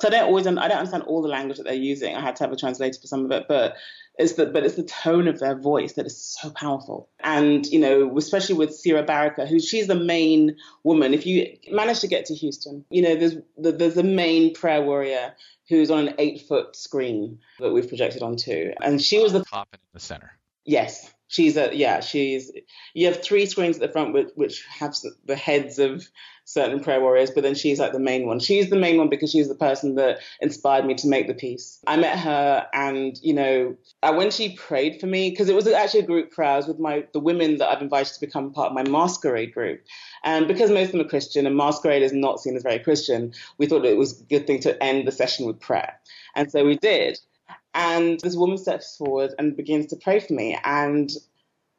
so 0.00 0.08
I 0.08 0.10
don't 0.12 0.24
always 0.24 0.46
I 0.46 0.52
don't 0.52 0.78
understand 0.78 1.02
all 1.04 1.22
the 1.22 1.28
language 1.28 1.56
that 1.58 1.64
they're 1.64 1.74
using. 1.74 2.14
I 2.14 2.20
had 2.20 2.36
to 2.36 2.44
have 2.44 2.52
a 2.52 2.56
translator 2.56 2.98
for 3.00 3.08
some 3.08 3.24
of 3.24 3.32
it, 3.32 3.46
but 3.48 3.74
it's 4.16 4.34
the 4.34 4.46
but 4.46 4.64
it's 4.64 4.76
the 4.76 4.84
tone 4.84 5.26
of 5.26 5.40
their 5.40 5.56
voice 5.56 5.94
that 5.94 6.06
is 6.06 6.16
so 6.16 6.50
powerful. 6.50 7.08
And 7.20 7.66
you 7.66 7.80
know, 7.80 8.16
especially 8.16 8.54
with 8.54 8.74
Sira 8.74 9.02
Baraka, 9.02 9.46
who 9.46 9.58
she's 9.58 9.88
the 9.88 9.96
main 9.96 10.56
woman. 10.84 11.14
If 11.14 11.26
you 11.26 11.56
manage 11.70 12.00
to 12.00 12.08
get 12.08 12.26
to 12.26 12.34
Houston, 12.34 12.84
you 12.90 13.02
know, 13.02 13.16
there's 13.16 13.36
there's 13.56 13.96
a 13.96 14.04
main 14.04 14.54
prayer 14.54 14.82
warrior 14.82 15.34
who's 15.68 15.90
on 15.90 16.08
an 16.08 16.14
eight 16.18 16.42
foot 16.42 16.76
screen 16.76 17.38
that 17.58 17.72
we've 17.72 17.88
projected 17.88 18.22
onto, 18.22 18.72
and 18.80 19.02
she 19.02 19.20
was 19.20 19.32
the 19.32 19.44
top 19.44 19.68
in 19.72 19.80
the 19.92 20.00
center. 20.00 20.32
Yes, 20.64 21.12
she's 21.28 21.56
a 21.56 21.74
yeah. 21.74 22.00
She's 22.00 22.50
you 22.94 23.06
have 23.06 23.22
three 23.22 23.46
screens 23.46 23.76
at 23.76 23.82
the 23.82 23.92
front 23.92 24.12
which, 24.12 24.30
which 24.34 24.64
have 24.66 24.94
the 25.24 25.36
heads 25.36 25.78
of 25.78 26.08
certain 26.48 26.80
prayer 26.80 27.00
warriors, 27.00 27.30
but 27.30 27.42
then 27.42 27.54
she's 27.54 27.78
like 27.78 27.92
the 27.92 27.98
main 27.98 28.26
one. 28.26 28.40
She's 28.40 28.70
the 28.70 28.76
main 28.76 28.96
one 28.96 29.10
because 29.10 29.30
she's 29.30 29.48
the 29.48 29.54
person 29.54 29.96
that 29.96 30.20
inspired 30.40 30.86
me 30.86 30.94
to 30.94 31.06
make 31.06 31.26
the 31.26 31.34
piece. 31.34 31.78
I 31.86 31.96
met 31.96 32.18
her, 32.18 32.66
and 32.72 33.18
you 33.22 33.34
know, 33.34 33.76
uh, 34.02 34.14
when 34.14 34.30
she 34.30 34.56
prayed 34.56 34.98
for 34.98 35.06
me, 35.06 35.28
because 35.30 35.50
it 35.50 35.54
was 35.54 35.68
actually 35.68 36.00
a 36.00 36.06
group 36.06 36.30
prayer, 36.30 36.52
I 36.52 36.56
was 36.56 36.66
with 36.66 36.78
my 36.78 37.04
the 37.12 37.20
women 37.20 37.58
that 37.58 37.68
I've 37.68 37.82
invited 37.82 38.14
to 38.14 38.20
become 38.20 38.52
part 38.52 38.70
of 38.70 38.74
my 38.74 38.82
masquerade 38.82 39.52
group, 39.52 39.82
and 40.24 40.48
because 40.48 40.70
most 40.70 40.86
of 40.86 40.92
them 40.92 41.02
are 41.02 41.08
Christian 41.08 41.46
and 41.46 41.56
masquerade 41.56 42.02
is 42.02 42.12
not 42.12 42.40
seen 42.40 42.56
as 42.56 42.62
very 42.62 42.78
Christian, 42.78 43.34
we 43.58 43.66
thought 43.66 43.84
it 43.84 43.98
was 43.98 44.18
a 44.18 44.24
good 44.24 44.46
thing 44.46 44.60
to 44.60 44.82
end 44.82 45.06
the 45.06 45.12
session 45.12 45.46
with 45.46 45.60
prayer, 45.60 46.00
and 46.34 46.50
so 46.50 46.64
we 46.64 46.76
did. 46.78 47.18
And 47.78 48.20
this 48.20 48.36
woman 48.36 48.58
steps 48.58 48.96
forward 48.96 49.34
and 49.38 49.56
begins 49.56 49.86
to 49.86 49.96
pray 49.96 50.20
for 50.20 50.34
me, 50.34 50.58
and 50.64 51.10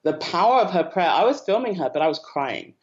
the 0.03 0.13
power 0.13 0.61
of 0.61 0.71
her 0.71 0.83
prayer. 0.83 1.09
I 1.09 1.25
was 1.25 1.41
filming 1.41 1.75
her, 1.75 1.89
but 1.91 2.01
I 2.01 2.07
was 2.07 2.19
crying 2.19 2.73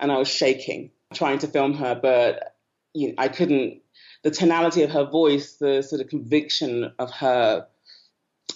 and 0.00 0.10
I 0.10 0.18
was 0.18 0.28
shaking 0.28 0.90
trying 1.14 1.38
to 1.38 1.46
film 1.46 1.74
her, 1.74 1.94
but 1.94 2.56
you 2.92 3.08
know, 3.08 3.14
I 3.18 3.28
couldn't. 3.28 3.80
The 4.22 4.30
tonality 4.30 4.82
of 4.82 4.90
her 4.90 5.04
voice, 5.04 5.56
the 5.56 5.82
sort 5.82 6.00
of 6.00 6.08
conviction 6.08 6.92
of 6.98 7.10
her 7.12 7.66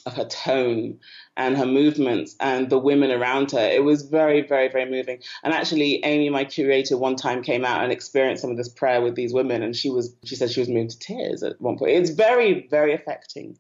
of 0.07 0.15
her 0.15 0.25
tone 0.25 0.99
and 1.37 1.57
her 1.57 1.67
movements 1.67 2.35
and 2.41 2.71
the 2.71 2.79
women 2.79 3.11
around 3.11 3.53
her. 3.53 3.61
It 3.61 3.85
was 3.85 4.03
very, 4.03 4.41
very, 4.41 4.69
very 4.69 4.91
moving. 4.91 5.19
And 5.43 5.53
actually, 5.53 6.03
Amy, 6.05 6.31
my 6.31 6.45
curator, 6.45 6.97
one 6.97 7.17
time 7.17 7.43
came 7.43 7.65
out 7.65 7.83
and 7.83 7.93
experienced 7.93 8.41
some 8.41 8.51
of 8.51 8.57
this 8.57 8.69
prayer 8.69 9.03
with 9.03 9.15
these 9.15 9.35
women, 9.35 9.63
and 9.63 9.77
she 9.77 9.91
was 9.91 10.15
she 10.25 10.37
said 10.37 10.51
she 10.51 10.61
was 10.61 10.69
moved 10.69 10.91
to 10.93 10.99
tears 10.99 11.43
at 11.43 11.61
one 11.61 11.79
point. 11.79 11.93
It's 11.93 12.11
very, 12.11 12.67
very 12.69 12.95
affecting. 12.95 13.59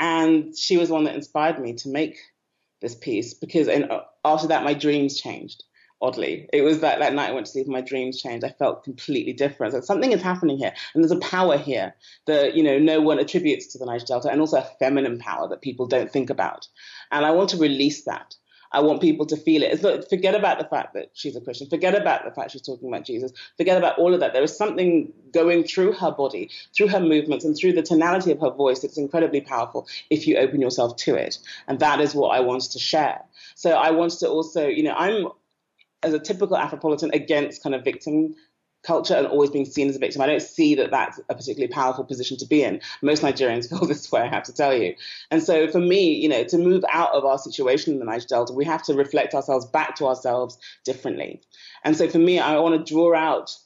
And 0.00 0.56
she 0.56 0.78
was 0.78 0.88
the 0.88 0.94
one 0.94 1.04
that 1.04 1.14
inspired 1.14 1.60
me 1.60 1.74
to 1.74 1.88
make 1.88 2.16
this 2.80 2.94
piece 2.94 3.34
because 3.34 3.68
after 4.24 4.48
that 4.48 4.64
my 4.64 4.74
dreams 4.74 5.20
changed 5.20 5.62
oddly. 6.02 6.48
It 6.52 6.62
was 6.62 6.80
that, 6.80 6.98
that 7.00 7.12
night 7.12 7.28
I 7.28 7.32
went 7.32 7.46
to 7.46 7.52
sleep 7.52 7.66
and 7.66 7.74
my 7.74 7.82
dreams 7.82 8.20
changed. 8.20 8.44
I 8.44 8.50
felt 8.50 8.84
completely 8.84 9.34
different. 9.34 9.74
So 9.74 9.82
something 9.82 10.12
is 10.12 10.22
happening 10.22 10.56
here. 10.56 10.72
And 10.94 11.04
there's 11.04 11.10
a 11.10 11.18
power 11.18 11.58
here 11.58 11.94
that, 12.26 12.54
you 12.54 12.62
know, 12.62 12.78
no 12.78 13.02
one 13.02 13.18
attributes 13.18 13.66
to 13.68 13.78
the 13.78 13.84
Niger 13.84 14.06
Delta 14.06 14.30
and 14.30 14.40
also 14.40 14.58
a 14.58 14.70
feminine 14.78 15.18
power 15.18 15.46
that 15.48 15.60
people 15.60 15.86
don't 15.86 16.10
think 16.10 16.30
about. 16.30 16.66
And 17.12 17.26
I 17.26 17.32
want 17.32 17.50
to 17.50 17.58
release 17.58 18.04
that. 18.04 18.34
I 18.72 18.80
want 18.80 19.00
people 19.00 19.26
to 19.26 19.36
feel 19.36 19.62
it. 19.62 19.72
It's 19.72 19.82
not, 19.82 20.08
forget 20.08 20.34
about 20.34 20.58
the 20.58 20.64
fact 20.64 20.94
that 20.94 21.10
she's 21.12 21.34
a 21.36 21.40
Christian. 21.40 21.68
Forget 21.68 21.94
about 21.94 22.24
the 22.24 22.30
fact 22.30 22.52
she's 22.52 22.62
talking 22.62 22.88
about 22.88 23.04
Jesus. 23.04 23.32
Forget 23.56 23.76
about 23.76 23.98
all 23.98 24.14
of 24.14 24.20
that. 24.20 24.32
There 24.32 24.42
is 24.42 24.56
something 24.56 25.12
going 25.32 25.64
through 25.64 25.92
her 25.92 26.12
body, 26.12 26.50
through 26.76 26.88
her 26.88 27.00
movements, 27.00 27.44
and 27.44 27.56
through 27.56 27.72
the 27.72 27.82
tonality 27.82 28.30
of 28.30 28.40
her 28.40 28.50
voice 28.50 28.80
that's 28.80 28.98
incredibly 28.98 29.40
powerful 29.40 29.88
if 30.08 30.26
you 30.26 30.36
open 30.36 30.60
yourself 30.60 30.96
to 30.96 31.14
it. 31.16 31.38
And 31.66 31.80
that 31.80 32.00
is 32.00 32.14
what 32.14 32.28
I 32.28 32.40
wanted 32.40 32.70
to 32.72 32.78
share. 32.78 33.22
So 33.54 33.72
I 33.72 33.90
wanted 33.90 34.20
to 34.20 34.28
also, 34.28 34.66
you 34.66 34.84
know, 34.84 34.94
I'm 34.94 35.28
as 36.02 36.14
a 36.14 36.18
typical 36.18 36.56
Afropolitan 36.56 37.12
against 37.12 37.62
kind 37.62 37.74
of 37.74 37.84
victim 37.84 38.34
culture 38.82 39.14
and 39.14 39.26
always 39.26 39.50
being 39.50 39.64
seen 39.64 39.88
as 39.88 39.96
a 39.96 39.98
victim. 39.98 40.22
I 40.22 40.26
don't 40.26 40.42
see 40.42 40.74
that 40.76 40.90
that's 40.90 41.18
a 41.28 41.34
particularly 41.34 41.72
powerful 41.72 42.04
position 42.04 42.36
to 42.38 42.46
be 42.46 42.62
in. 42.62 42.80
Most 43.02 43.22
Nigerians 43.22 43.68
feel 43.70 43.86
this 43.86 44.10
way, 44.10 44.22
I 44.22 44.28
have 44.28 44.44
to 44.44 44.54
tell 44.54 44.74
you. 44.74 44.94
And 45.30 45.42
so 45.42 45.68
for 45.68 45.80
me, 45.80 46.14
you 46.14 46.28
know, 46.28 46.44
to 46.44 46.58
move 46.58 46.84
out 46.90 47.12
of 47.12 47.24
our 47.24 47.38
situation 47.38 47.92
in 47.92 47.98
the 47.98 48.04
Niger 48.04 48.26
Delta, 48.26 48.52
we 48.52 48.64
have 48.64 48.82
to 48.84 48.94
reflect 48.94 49.34
ourselves 49.34 49.66
back 49.66 49.96
to 49.96 50.06
ourselves 50.06 50.58
differently. 50.84 51.40
And 51.84 51.96
so 51.96 52.08
for 52.08 52.18
me, 52.18 52.38
I 52.38 52.58
want 52.58 52.84
to 52.84 52.92
draw 52.92 53.14
out 53.14 53.56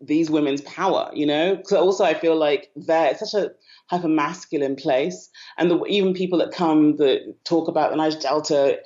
these 0.00 0.30
women's 0.30 0.60
power, 0.62 1.10
you 1.14 1.26
know, 1.26 1.56
because 1.56 1.72
also 1.72 2.04
I 2.04 2.14
feel 2.14 2.36
like 2.36 2.70
they're 2.74 3.16
such 3.16 3.34
a 3.34 3.52
hyper 3.88 4.08
masculine 4.08 4.76
place. 4.76 5.30
And 5.58 5.70
the, 5.70 5.84
even 5.84 6.14
people 6.14 6.38
that 6.38 6.52
come 6.52 6.96
that 6.96 7.36
talk 7.44 7.68
about 7.68 7.90
the 7.90 7.96
Niger 7.96 8.18
Delta, 8.18 8.80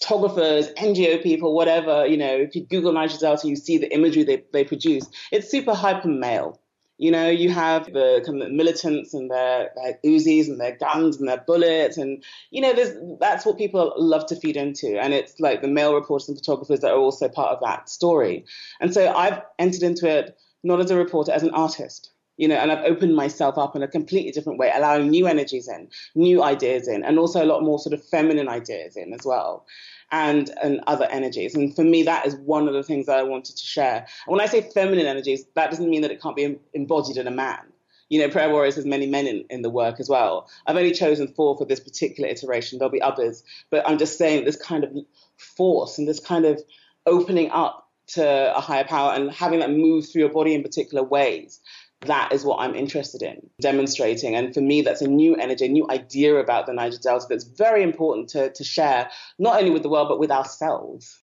photographers, 0.00 0.68
NGO 0.74 1.22
people, 1.22 1.54
whatever, 1.54 2.06
you 2.06 2.16
know, 2.16 2.34
if 2.34 2.54
you 2.54 2.64
Google 2.64 2.92
Niger 2.92 3.18
Delta, 3.18 3.46
you 3.46 3.56
see 3.56 3.78
the 3.78 3.92
imagery 3.92 4.22
they, 4.22 4.42
they 4.52 4.64
produce. 4.64 5.06
It's 5.30 5.50
super 5.50 5.74
hyper 5.74 6.08
male. 6.08 6.58
You 6.98 7.10
know, 7.10 7.30
you 7.30 7.48
have 7.48 7.86
the 7.86 8.22
kind 8.26 8.42
of 8.42 8.50
militants 8.50 9.14
and 9.14 9.30
their, 9.30 9.70
their 9.74 9.98
Uzis 10.04 10.48
and 10.48 10.60
their 10.60 10.76
guns 10.76 11.16
and 11.18 11.28
their 11.28 11.42
bullets, 11.46 11.96
and 11.96 12.22
you 12.50 12.60
know, 12.60 12.74
that's 13.18 13.46
what 13.46 13.56
people 13.56 13.94
love 13.96 14.26
to 14.26 14.36
feed 14.36 14.56
into, 14.56 15.00
and 15.00 15.14
it's 15.14 15.40
like 15.40 15.62
the 15.62 15.68
male 15.68 15.94
reporters 15.94 16.28
and 16.28 16.36
photographers 16.36 16.80
that 16.80 16.92
are 16.92 16.98
also 16.98 17.26
part 17.26 17.52
of 17.52 17.60
that 17.62 17.88
story. 17.88 18.44
And 18.80 18.92
so 18.92 19.14
I've 19.14 19.40
entered 19.58 19.82
into 19.82 20.10
it 20.10 20.36
not 20.62 20.80
as 20.80 20.90
a 20.90 20.96
reporter, 20.96 21.32
as 21.32 21.42
an 21.42 21.54
artist 21.54 22.10
you 22.40 22.48
know, 22.48 22.54
and 22.54 22.72
I've 22.72 22.84
opened 22.86 23.14
myself 23.14 23.58
up 23.58 23.76
in 23.76 23.82
a 23.82 23.88
completely 23.88 24.32
different 24.32 24.58
way, 24.58 24.72
allowing 24.74 25.10
new 25.10 25.26
energies 25.26 25.68
in, 25.68 25.90
new 26.14 26.42
ideas 26.42 26.88
in, 26.88 27.04
and 27.04 27.18
also 27.18 27.44
a 27.44 27.46
lot 27.46 27.62
more 27.62 27.78
sort 27.78 27.92
of 27.92 28.02
feminine 28.02 28.48
ideas 28.48 28.96
in 28.96 29.12
as 29.12 29.26
well. 29.26 29.66
And, 30.10 30.50
and 30.60 30.80
other 30.88 31.04
energies. 31.04 31.54
And 31.54 31.76
for 31.76 31.84
me, 31.84 32.02
that 32.02 32.26
is 32.26 32.34
one 32.34 32.66
of 32.66 32.74
the 32.74 32.82
things 32.82 33.06
that 33.06 33.16
I 33.16 33.22
wanted 33.22 33.56
to 33.56 33.64
share. 33.64 34.06
And 34.26 34.32
when 34.32 34.40
I 34.40 34.46
say 34.46 34.68
feminine 34.74 35.06
energies, 35.06 35.44
that 35.54 35.70
doesn't 35.70 35.88
mean 35.88 36.00
that 36.00 36.10
it 36.10 36.20
can't 36.20 36.34
be 36.34 36.58
embodied 36.74 37.16
in 37.16 37.28
a 37.28 37.30
man 37.30 37.60
you 38.08 38.18
know, 38.18 38.28
Prayer 38.28 38.50
Warriors 38.50 38.74
has 38.74 38.84
many 38.84 39.06
men 39.06 39.28
in, 39.28 39.44
in 39.50 39.62
the 39.62 39.70
work 39.70 40.00
as 40.00 40.08
well. 40.08 40.50
I've 40.66 40.76
only 40.76 40.90
chosen 40.90 41.28
four 41.28 41.56
for 41.56 41.64
this 41.64 41.78
particular 41.78 42.28
iteration. 42.28 42.80
There'll 42.80 42.90
be 42.90 43.00
others, 43.00 43.44
but 43.70 43.88
I'm 43.88 43.98
just 43.98 44.18
saying 44.18 44.44
this 44.44 44.56
kind 44.56 44.82
of 44.82 44.90
force 45.36 45.96
and 45.96 46.08
this 46.08 46.18
kind 46.18 46.44
of 46.44 46.60
opening 47.06 47.52
up 47.52 47.88
to 48.14 48.56
a 48.56 48.60
higher 48.60 48.82
power 48.84 49.12
and 49.12 49.30
having 49.30 49.60
that 49.60 49.70
move 49.70 50.08
through 50.08 50.22
your 50.22 50.32
body 50.32 50.54
in 50.54 50.62
particular 50.62 51.04
ways. 51.04 51.60
That 52.06 52.32
is 52.32 52.44
what 52.44 52.60
I'm 52.60 52.74
interested 52.74 53.22
in 53.22 53.50
demonstrating. 53.60 54.34
And 54.34 54.54
for 54.54 54.62
me, 54.62 54.80
that's 54.80 55.02
a 55.02 55.06
new 55.06 55.36
energy, 55.36 55.66
a 55.66 55.68
new 55.68 55.86
idea 55.90 56.36
about 56.36 56.64
the 56.66 56.72
Niger 56.72 56.96
Delta 56.96 57.26
that's 57.28 57.44
very 57.44 57.82
important 57.82 58.30
to, 58.30 58.50
to 58.50 58.64
share, 58.64 59.10
not 59.38 59.58
only 59.58 59.70
with 59.70 59.82
the 59.82 59.90
world, 59.90 60.08
but 60.08 60.18
with 60.18 60.30
ourselves. 60.30 61.22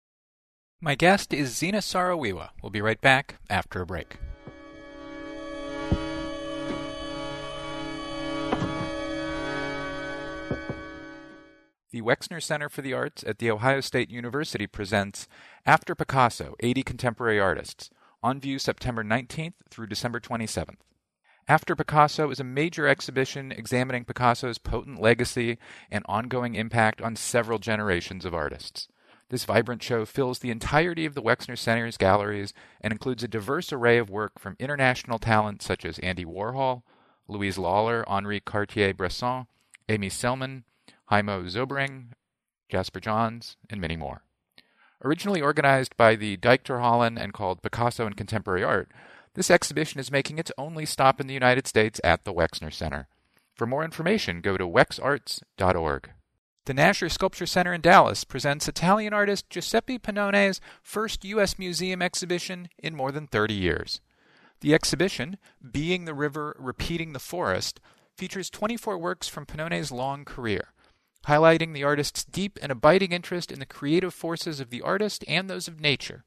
My 0.80 0.94
guest 0.94 1.34
is 1.34 1.58
Zina 1.58 1.82
Saro-Wiwa. 1.82 2.50
We'll 2.62 2.70
be 2.70 2.82
right 2.82 3.02
back 3.02 3.40
after 3.50 3.82
a 3.82 3.86
break. 3.88 4.18
The 11.90 12.02
Wexner 12.04 12.44
Center 12.44 12.70
for 12.70 12.84
the 12.84 12.94
Arts 12.94 13.24
at 13.26 13.40
The 13.40 13.50
Ohio 13.50 13.82
State 13.82 14.12
University 14.12 14.68
presents 14.68 15.28
After 15.66 15.96
Picasso 15.96 16.54
80 16.60 16.84
Contemporary 16.84 17.40
Artists, 17.40 17.90
on 18.22 18.40
view 18.40 18.60
September 18.60 19.04
19th 19.04 19.54
through 19.70 19.88
December 19.88 20.20
27th. 20.20 20.78
After 21.48 21.76
Picasso 21.76 22.30
is 22.30 22.42
a 22.42 22.44
major 22.44 22.88
exhibition 22.88 23.54
examining 23.54 24.04
Picasso's 24.04 24.58
potent 24.58 25.02
legacy 25.02 25.58
and 25.90 26.04
ongoing 26.08 26.56
impact 26.56 27.02
on 27.02 27.16
several 27.16 27.58
generations 27.58 28.26
of 28.26 28.34
artists. 28.34 28.90
This 29.30 29.46
vibrant 29.46 29.82
show 29.82 30.06
fills 30.06 30.40
the 30.40 30.52
entirety 30.52 31.06
of 31.06 31.14
the 31.14 31.22
Wexner 31.22 31.58
Center's 31.58 31.98
galleries 31.98 32.54
and 32.82 32.92
includes 32.92 33.24
a 33.24 33.28
diverse 33.28 33.72
array 33.72 33.98
of 33.98 34.10
work 34.10 34.40
from 34.40 34.56
international 34.60 35.20
talent 35.20 35.62
such 35.62 35.86
as 35.86 36.00
Andy 36.00 36.26
Warhol, 36.26 36.84
Louise 37.28 37.58
Lawler, 37.58 38.04
Henri 38.08 38.40
Cartier-Bresson, 38.40 39.48
Amy 39.90 40.10
Sillman, 40.10 40.64
Heimo 41.12 41.46
Zobernig, 41.46 42.14
Jasper 42.70 43.00
Johns, 43.00 43.58
and 43.70 43.80
many 43.80 43.96
more. 43.96 44.24
Originally 45.04 45.42
organized 45.42 45.96
by 45.96 46.16
the 46.16 46.38
Deichtorhallen 46.38 47.22
and 47.22 47.34
called 47.34 47.62
Picasso 47.62 48.06
and 48.06 48.18
Contemporary 48.18 48.64
Art, 48.64 48.90
this 49.36 49.52
exhibition 49.52 50.00
is 50.00 50.12
making 50.12 50.40
its 50.40 50.52
only 50.58 50.86
stop 50.86 51.22
in 51.22 51.28
the 51.28 51.34
United 51.34 51.68
States 51.68 52.02
at 52.04 52.24
the 52.24 52.34
Wexner 52.34 52.74
Center. 52.74 53.08
For 53.56 53.68
more 53.68 53.84
information, 53.84 54.42
go 54.42 54.58
to 54.58 54.68
wexarts.org. 54.68 56.12
The 56.66 56.74
Nasher 56.74 57.12
Sculpture 57.12 57.46
Center 57.46 57.74
in 57.74 57.82
Dallas 57.82 58.24
presents 58.24 58.68
Italian 58.68 59.14
artist 59.14 59.50
Giuseppe 59.50 60.00
Penone's 60.00 60.60
first 60.82 61.24
U.S. 61.26 61.60
museum 61.60 62.02
exhibition 62.02 62.68
in 62.78 62.96
more 62.96 63.12
than 63.12 63.28
30 63.28 63.54
years. 63.54 64.02
The 64.62 64.74
exhibition, 64.74 65.38
Being 65.72 66.06
the 66.06 66.16
River, 66.16 66.56
Repeating 66.60 67.14
the 67.14 67.20
Forest, 67.20 67.80
features 68.16 68.50
24 68.50 68.98
works 68.98 69.28
from 69.28 69.46
Penone's 69.46 69.92
long 69.92 70.26
career 70.26 70.74
highlighting 71.26 71.74
the 71.74 71.84
artist's 71.84 72.24
deep 72.24 72.60
and 72.62 72.72
abiding 72.72 73.12
interest 73.12 73.52
in 73.52 73.60
the 73.60 73.66
creative 73.66 74.14
forces 74.14 74.60
of 74.60 74.70
the 74.70 74.82
artist 74.82 75.24
and 75.28 75.50
those 75.50 75.68
of 75.68 75.82
nature, 75.82 76.24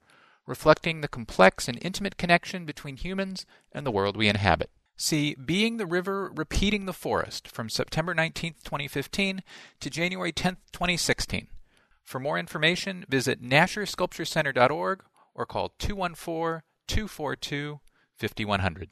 reflecting 0.46 1.00
the 1.00 1.08
complex 1.08 1.68
and 1.68 1.78
intimate 1.80 2.16
connection 2.16 2.64
between 2.64 2.96
humans 2.96 3.46
and 3.72 3.86
the 3.86 3.90
world 3.90 4.16
we 4.16 4.28
inhabit. 4.28 4.70
See 4.96 5.34
Being 5.34 5.78
the 5.78 5.86
River, 5.86 6.30
Repeating 6.34 6.84
the 6.84 6.92
Forest 6.92 7.48
from 7.48 7.70
September 7.70 8.14
19, 8.14 8.52
2015 8.64 9.42
to 9.80 9.90
January 9.90 10.32
10, 10.32 10.58
2016. 10.72 11.46
For 12.04 12.20
more 12.20 12.38
information, 12.38 13.06
visit 13.08 13.42
NasherSculptureCenter.org 13.42 15.02
or 15.34 15.46
call 15.46 15.72
214 15.78 16.62
242 16.86 17.80
5100. 18.18 18.90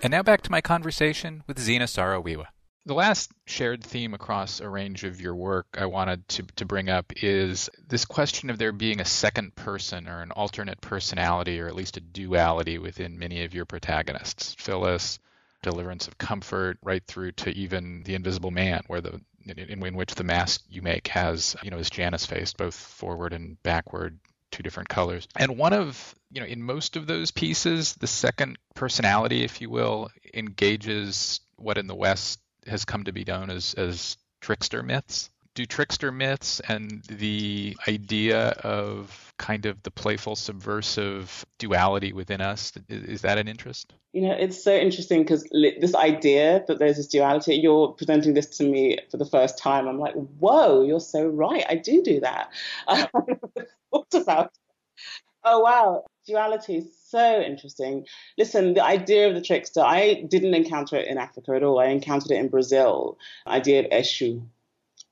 And 0.00 0.12
now 0.12 0.22
back 0.22 0.42
to 0.42 0.50
my 0.50 0.60
conversation 0.60 1.42
with 1.48 1.58
Zina 1.58 1.88
Saro-Wiwa. 1.88 2.46
The 2.86 2.94
last 2.94 3.32
shared 3.46 3.82
theme 3.82 4.14
across 4.14 4.60
a 4.60 4.68
range 4.68 5.02
of 5.02 5.20
your 5.20 5.34
work 5.34 5.66
I 5.76 5.86
wanted 5.86 6.26
to, 6.28 6.44
to 6.56 6.64
bring 6.64 6.88
up 6.88 7.12
is 7.16 7.68
this 7.86 8.04
question 8.04 8.48
of 8.48 8.58
there 8.58 8.72
being 8.72 9.00
a 9.00 9.04
second 9.04 9.56
person 9.56 10.08
or 10.08 10.22
an 10.22 10.30
alternate 10.30 10.80
personality 10.80 11.60
or 11.60 11.66
at 11.66 11.74
least 11.74 11.96
a 11.96 12.00
duality 12.00 12.78
within 12.78 13.18
many 13.18 13.44
of 13.44 13.54
your 13.54 13.64
protagonists. 13.64 14.54
Phyllis, 14.58 15.18
Deliverance 15.62 16.06
of 16.06 16.16
Comfort, 16.16 16.78
right 16.82 17.04
through 17.04 17.32
to 17.32 17.50
even 17.50 18.04
The 18.04 18.14
Invisible 18.14 18.52
Man, 18.52 18.84
where 18.86 19.00
the 19.00 19.20
in, 19.46 19.84
in 19.84 19.94
which 19.96 20.14
the 20.14 20.24
mask 20.24 20.62
you 20.68 20.80
make 20.80 21.08
has, 21.08 21.56
you 21.62 21.70
know, 21.70 21.78
is 21.78 21.90
Janus 21.90 22.24
faced 22.24 22.56
both 22.56 22.74
forward 22.74 23.32
and 23.32 23.60
backward 23.62 24.18
two 24.58 24.62
different 24.64 24.88
colors. 24.88 25.28
And 25.36 25.56
one 25.56 25.72
of, 25.72 26.14
you 26.32 26.40
know, 26.40 26.46
in 26.46 26.62
most 26.62 26.96
of 26.96 27.06
those 27.06 27.30
pieces, 27.30 27.94
the 27.94 28.08
second 28.08 28.58
personality, 28.74 29.44
if 29.44 29.60
you 29.60 29.70
will, 29.70 30.10
engages 30.34 31.40
what 31.56 31.78
in 31.78 31.86
the 31.86 31.94
West 31.94 32.40
has 32.66 32.84
come 32.84 33.04
to 33.04 33.12
be 33.12 33.24
known 33.24 33.50
as, 33.50 33.74
as 33.74 34.16
trickster 34.40 34.82
myths. 34.82 35.30
Do 35.58 35.66
trickster 35.66 36.12
myths 36.12 36.60
and 36.60 37.02
the 37.08 37.76
idea 37.88 38.50
of 38.62 39.34
kind 39.38 39.66
of 39.66 39.82
the 39.82 39.90
playful 39.90 40.36
subversive 40.36 41.44
duality 41.58 42.12
within 42.12 42.40
us 42.40 42.72
is 42.88 43.22
that 43.22 43.38
an 43.38 43.46
interest 43.46 43.92
you 44.12 44.22
know 44.22 44.32
it's 44.32 44.62
so 44.64 44.74
interesting 44.74 45.22
because 45.22 45.48
this 45.80 45.94
idea 45.94 46.64
that 46.66 46.80
there's 46.80 46.96
this 46.96 47.06
duality 47.06 47.54
you're 47.54 47.86
presenting 47.88 48.34
this 48.34 48.46
to 48.46 48.64
me 48.64 48.98
for 49.12 49.16
the 49.16 49.24
first 49.24 49.56
time 49.56 49.86
i'm 49.86 50.00
like 50.00 50.14
whoa 50.40 50.82
you're 50.82 50.98
so 50.98 51.24
right 51.24 51.64
i 51.68 51.76
do 51.76 52.02
do 52.02 52.18
that 52.18 52.50
thought 53.90 54.14
about. 54.14 54.52
Oh 55.44 55.60
wow, 55.60 56.04
duality 56.26 56.78
is 56.78 56.86
so 57.06 57.40
interesting. 57.40 58.06
Listen, 58.36 58.74
the 58.74 58.84
idea 58.84 59.28
of 59.28 59.34
the 59.34 59.40
trickster, 59.40 59.80
I 59.80 60.26
didn't 60.28 60.54
encounter 60.54 60.96
it 60.96 61.06
in 61.06 61.16
Africa 61.16 61.52
at 61.54 61.62
all. 61.62 61.78
I 61.78 61.86
encountered 61.86 62.32
it 62.32 62.38
in 62.38 62.48
Brazil. 62.48 63.18
Idea 63.46 63.80
of 63.80 63.90
Eshu, 63.90 64.42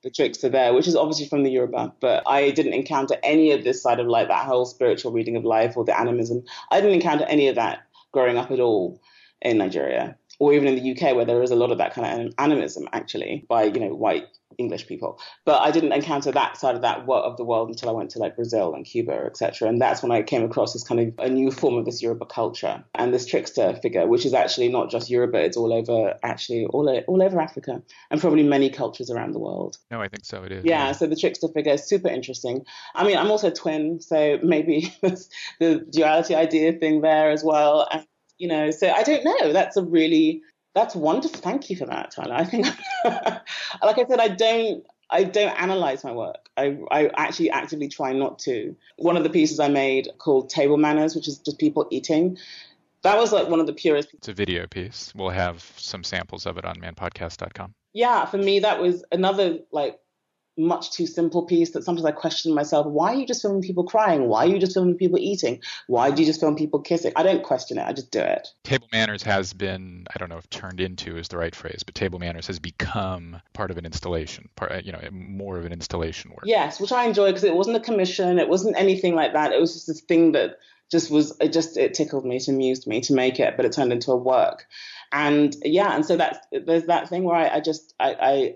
the 0.07 0.11
trickster 0.13 0.49
there, 0.49 0.73
which 0.73 0.87
is 0.87 0.95
obviously 0.95 1.27
from 1.27 1.43
the 1.43 1.51
Yoruba, 1.51 1.93
but 1.99 2.23
I 2.29 2.53
didn't 2.53 2.75
encounter 2.75 3.17
any 3.25 3.51
of 3.51 3.65
this 3.65 3.83
side 3.83 3.99
of 3.99 4.07
like 4.07 4.29
that 4.29 4.47
whole 4.47 4.65
spiritual 4.65 5.11
reading 5.11 5.35
of 5.35 5.45
life 5.45 5.77
or 5.77 5.85
the 5.85 5.99
animism. 5.99 6.45
I 6.71 6.81
didn't 6.81 6.95
encounter 6.95 7.25
any 7.25 7.49
of 7.49 7.57
that 7.57 7.81
growing 8.13 8.39
up 8.39 8.53
at 8.53 8.61
all 8.61 9.01
in 9.43 9.59
Nigeria 9.59 10.17
or 10.39 10.53
even 10.53 10.69
in 10.69 10.75
the 10.77 10.93
UK 10.93 11.15
where 11.15 11.25
there 11.25 11.43
is 11.43 11.51
a 11.51 11.57
lot 11.57 11.71
of 11.71 11.79
that 11.79 11.95
kind 11.95 12.27
of 12.27 12.35
animism 12.39 12.89
actually 12.93 13.45
by 13.49 13.65
you 13.65 13.81
know 13.81 13.95
white 13.95 14.27
English 14.59 14.87
people. 14.87 15.21
But 15.45 15.63
I 15.63 15.71
didn't 15.71 15.93
encounter 15.93 16.33
that 16.33 16.57
side 16.57 16.75
of 16.75 16.83
that 16.83 17.09
of 17.09 17.37
the 17.37 17.45
world 17.45 17.69
until 17.69 17.89
I 17.89 17.93
went 17.93 18.11
to 18.11 18.19
like 18.19 18.37
Brazil 18.37 18.75
and 18.75 18.85
Cuba, 18.85 19.13
etc. 19.27 19.69
And 19.69 19.81
that's 19.81 20.03
when 20.03 20.13
I 20.13 20.23
came 20.23 20.43
across 20.43 20.73
this 20.73 20.83
kind 20.83 21.01
of 21.01 21.15
a 21.19 21.29
new 21.29 21.51
form 21.51 21.77
of 21.77 21.85
this 21.85 22.03
Yoruba 22.03 22.27
culture 22.27 22.85
and 22.95 23.13
this 23.13 23.27
trickster 23.27 23.75
figure, 23.83 24.07
which 24.07 24.25
is 24.25 24.35
actually 24.35 24.69
not 24.69 24.91
just 24.91 25.11
Yoruba; 25.11 25.39
it's 25.39 25.57
all 25.57 25.73
over 25.73 26.15
actually 26.23 26.67
all 26.67 26.89
all 27.07 27.23
over 27.23 27.41
Africa 27.41 27.83
and 28.11 28.21
probably 28.21 28.43
many 28.43 28.71
cultures 28.71 29.11
around 29.11 29.33
the 29.33 29.39
world. 29.41 29.79
No, 29.91 30.01
I 30.01 30.09
think 30.09 30.25
so. 30.25 30.43
It 30.43 30.53
is. 30.53 30.65
Yeah. 30.65 30.87
yeah. 30.87 30.93
So 30.93 31.07
the 31.07 31.17
trickster 31.17 31.49
figure 31.49 31.73
is 31.73 31.85
super 31.85 32.09
interesting. 32.09 32.65
I 32.95 33.05
mean, 33.05 33.17
I'm 33.17 33.31
also 33.31 33.49
a 33.49 33.53
twin, 33.53 34.01
so 34.01 34.39
maybe 34.43 34.93
the 35.61 35.87
duality 35.91 36.35
idea 36.35 36.73
thing 36.73 37.01
there 37.01 37.31
as 37.31 37.45
well. 37.45 37.87
And, 37.91 38.07
you 38.39 38.49
know, 38.49 38.71
so 38.71 38.91
I 38.91 39.03
don't 39.03 39.25
know. 39.25 39.53
That's 39.53 39.77
a 39.77 39.83
really 39.83 40.43
that's 40.77 40.95
wonderful. 40.95 41.41
Thank 41.41 41.71
you 41.71 41.77
for 41.77 41.87
that, 41.87 42.11
Tyler. 42.11 42.35
I 42.35 42.45
think, 42.45 42.67
like 43.05 43.99
I 43.99 44.05
said, 44.07 44.21
I 44.21 44.29
don't, 44.29 44.85
I 45.09 45.25
don't 45.25 45.59
analyze 45.59 46.05
my 46.05 46.13
work. 46.13 46.51
I, 46.59 46.77
I 46.91 47.11
actually 47.17 47.51
actively 47.51 47.89
try 47.89 48.13
not 48.13 48.39
to. 48.41 48.77
One 48.99 49.17
of 49.17 49.23
the 49.23 49.31
pieces 49.31 49.59
I 49.59 49.69
made 49.69 50.11
called 50.19 50.51
Table 50.51 50.77
Manners, 50.77 51.15
which 51.17 51.29
is 51.29 51.39
just 51.39 51.59
people 51.59 51.89
eating. 51.91 52.37
That 53.03 53.17
was 53.17 53.33
like 53.33 53.49
one 53.49 53.59
of 53.59 53.67
the 53.67 53.73
purest. 53.73 54.13
It's 54.13 54.29
a 54.29 54.35
video 54.35 54.67
piece. 54.67 55.15
We'll 55.17 55.31
have 55.31 55.63
some 55.79 56.05
samples 56.05 56.45
of 56.45 56.59
it 56.59 56.67
on 56.67 56.77
manpodcast.com. 56.77 57.73
Yeah, 57.95 58.27
for 58.27 58.37
me, 58.37 58.61
that 58.61 58.79
was 58.79 59.03
another 59.13 59.61
like 59.73 59.99
much 60.59 60.91
too 60.91 61.07
simple 61.07 61.45
piece 61.45 61.73
that 61.73 61.85
sometimes 61.85 62.05
I 62.05 62.13
question 62.13 62.55
myself. 62.55 62.87
Why 62.87 63.13
are 63.13 63.17
you 63.17 63.27
just 63.27 63.43
filming 63.43 63.63
people 63.63 63.85
crying? 63.85 64.29
Why 64.29 64.45
are 64.45 64.49
you 64.49 64.59
just 64.59 64.75
filming 64.75 64.97
people 64.97 65.19
eating? 65.19 65.61
Why 65.87 66.11
do 66.11 66.23
you 66.23 66.27
just 66.27 66.41
film 66.41 66.57
people 66.57 66.81
kissing? 66.81 67.13
I 67.15 67.23
don't 67.23 67.43
question 67.43 67.79
it. 67.79 67.87
I 67.87 67.93
just 67.93 68.11
do 68.11 68.21
it. 68.21 68.49
Table 68.65 68.89
manners 68.93 69.23
has 69.23 69.53
been, 69.53 70.07
I 70.15 70.19
don't 70.19 70.29
know 70.29 70.39
if 70.39 70.49
turned 70.49 70.81
into 70.81 71.19
is 71.19 71.29
the 71.29 71.37
right 71.37 71.55
phrase, 71.55 71.83
but 71.85 71.95
table 71.95 72.19
manners 72.19 72.47
has 72.47 72.59
become 72.59 73.41
part 73.53 73.71
of 73.71 73.77
an 73.77 73.85
installation, 73.85 74.49
part, 74.57 74.85
you 74.85 74.93
know, 74.93 75.01
more 75.11 75.59
of 75.59 75.67
an 75.67 75.73
installation 75.73 76.31
work. 76.31 76.45
Yes, 76.45 76.81
which 76.81 76.93
I 76.93 77.05
enjoy 77.05 77.29
because 77.29 77.45
it 77.45 77.55
wasn't 77.55 77.77
a 77.77 77.81
commission. 77.81 78.39
It 78.39 78.49
wasn't 78.49 78.77
anything 78.79 79.15
like 79.15 79.35
that. 79.35 79.53
It 79.53 79.61
was 79.61 79.75
just 79.75 79.87
this 79.87 80.01
thing 80.01 80.33
that 80.33 80.59
just 80.91 81.11
was, 81.11 81.37
it 81.41 81.53
just, 81.53 81.77
it 81.77 81.95
tickled 81.95 82.25
me, 82.25 82.37
it 82.37 82.49
amused 82.49 82.87
me 82.87 83.01
to 83.03 83.13
make 83.13 83.41
it, 83.41 83.57
but 83.57 83.67
it 83.67 83.73
turned 83.73 83.93
into 83.93 84.13
a 84.13 84.17
work. 84.17 84.67
And 85.13 85.55
yeah, 85.63 85.95
and 85.95 86.07
so 86.07 86.17
that's, 86.17 86.39
there's 86.53 86.87
that 86.87 87.09
thing 87.09 87.25
where 87.25 87.37
I, 87.37 87.57
I 87.57 87.61
just, 87.61 87.93
I, 87.99 88.55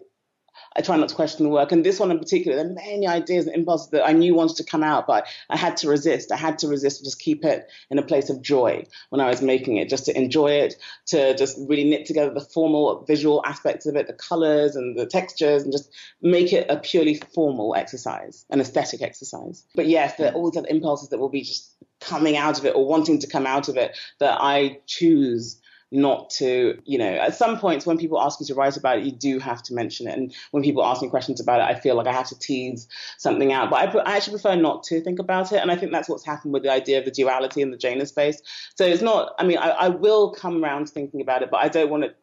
I 0.76 0.82
try 0.82 0.96
not 0.96 1.08
to 1.08 1.14
question 1.14 1.44
the 1.44 1.50
work. 1.50 1.72
And 1.72 1.84
this 1.84 1.98
one 1.98 2.10
in 2.10 2.18
particular, 2.18 2.56
there 2.56 2.66
are 2.66 2.74
many 2.74 3.06
ideas 3.06 3.46
and 3.46 3.56
impulses 3.56 3.90
that 3.90 4.06
I 4.06 4.12
knew 4.12 4.34
wanted 4.34 4.56
to 4.56 4.64
come 4.64 4.82
out, 4.82 5.06
but 5.06 5.26
I 5.48 5.56
had 5.56 5.76
to 5.78 5.88
resist. 5.88 6.32
I 6.32 6.36
had 6.36 6.58
to 6.60 6.68
resist 6.68 7.04
just 7.04 7.20
keep 7.20 7.44
it 7.44 7.68
in 7.90 7.98
a 7.98 8.02
place 8.02 8.30
of 8.30 8.42
joy 8.42 8.84
when 9.10 9.20
I 9.20 9.28
was 9.28 9.42
making 9.42 9.76
it, 9.76 9.88
just 9.88 10.06
to 10.06 10.16
enjoy 10.16 10.52
it, 10.52 10.74
to 11.06 11.36
just 11.36 11.58
really 11.68 11.84
knit 11.84 12.06
together 12.06 12.32
the 12.32 12.40
formal 12.40 13.04
visual 13.04 13.42
aspects 13.44 13.86
of 13.86 13.96
it, 13.96 14.06
the 14.06 14.12
colors 14.12 14.76
and 14.76 14.96
the 14.96 15.06
textures, 15.06 15.62
and 15.62 15.72
just 15.72 15.90
make 16.22 16.52
it 16.52 16.70
a 16.70 16.76
purely 16.76 17.20
formal 17.34 17.74
exercise, 17.74 18.44
an 18.50 18.60
aesthetic 18.60 19.02
exercise. 19.02 19.64
But 19.74 19.86
yes, 19.86 20.16
there 20.16 20.30
are 20.30 20.34
all 20.34 20.50
these 20.50 20.58
other 20.58 20.68
impulses 20.68 21.08
that 21.08 21.18
will 21.18 21.28
be 21.28 21.42
just 21.42 21.74
coming 22.00 22.36
out 22.36 22.58
of 22.58 22.64
it 22.64 22.74
or 22.74 22.86
wanting 22.86 23.18
to 23.18 23.26
come 23.26 23.46
out 23.46 23.68
of 23.68 23.76
it 23.76 23.96
that 24.18 24.38
I 24.40 24.80
choose 24.86 25.60
not 25.92 26.30
to, 26.30 26.80
you 26.84 26.98
know, 26.98 27.10
at 27.10 27.34
some 27.34 27.58
points 27.58 27.84
when 27.84 27.98
people 27.98 28.20
ask 28.20 28.40
me 28.40 28.46
to 28.46 28.54
write 28.54 28.76
about 28.76 28.98
it, 28.98 29.04
you 29.04 29.12
do 29.12 29.38
have 29.38 29.62
to 29.64 29.74
mention 29.74 30.06
it. 30.06 30.16
And 30.16 30.34
when 30.52 30.62
people 30.62 30.84
ask 30.84 31.02
me 31.02 31.08
questions 31.08 31.40
about 31.40 31.60
it, 31.60 31.64
I 31.64 31.78
feel 31.78 31.96
like 31.96 32.06
I 32.06 32.12
have 32.12 32.28
to 32.28 32.38
tease 32.38 32.88
something 33.18 33.52
out. 33.52 33.70
But 33.70 33.96
I, 33.96 33.98
I 34.00 34.16
actually 34.16 34.34
prefer 34.34 34.56
not 34.56 34.84
to 34.84 35.00
think 35.00 35.18
about 35.18 35.52
it. 35.52 35.60
And 35.60 35.70
I 35.70 35.76
think 35.76 35.92
that's 35.92 36.08
what's 36.08 36.24
happened 36.24 36.52
with 36.52 36.62
the 36.62 36.70
idea 36.70 36.98
of 36.98 37.04
the 37.04 37.10
duality 37.10 37.60
in 37.60 37.70
the 37.70 37.76
Janus 37.76 38.12
face. 38.12 38.40
So 38.76 38.84
it's 38.84 39.02
not, 39.02 39.34
I 39.38 39.44
mean, 39.44 39.58
I, 39.58 39.70
I 39.70 39.88
will 39.88 40.30
come 40.32 40.62
around 40.62 40.88
thinking 40.88 41.20
about 41.20 41.42
it, 41.42 41.50
but 41.50 41.58
I 41.58 41.68
don't 41.68 41.90
want 41.90 42.04
it 42.04 42.16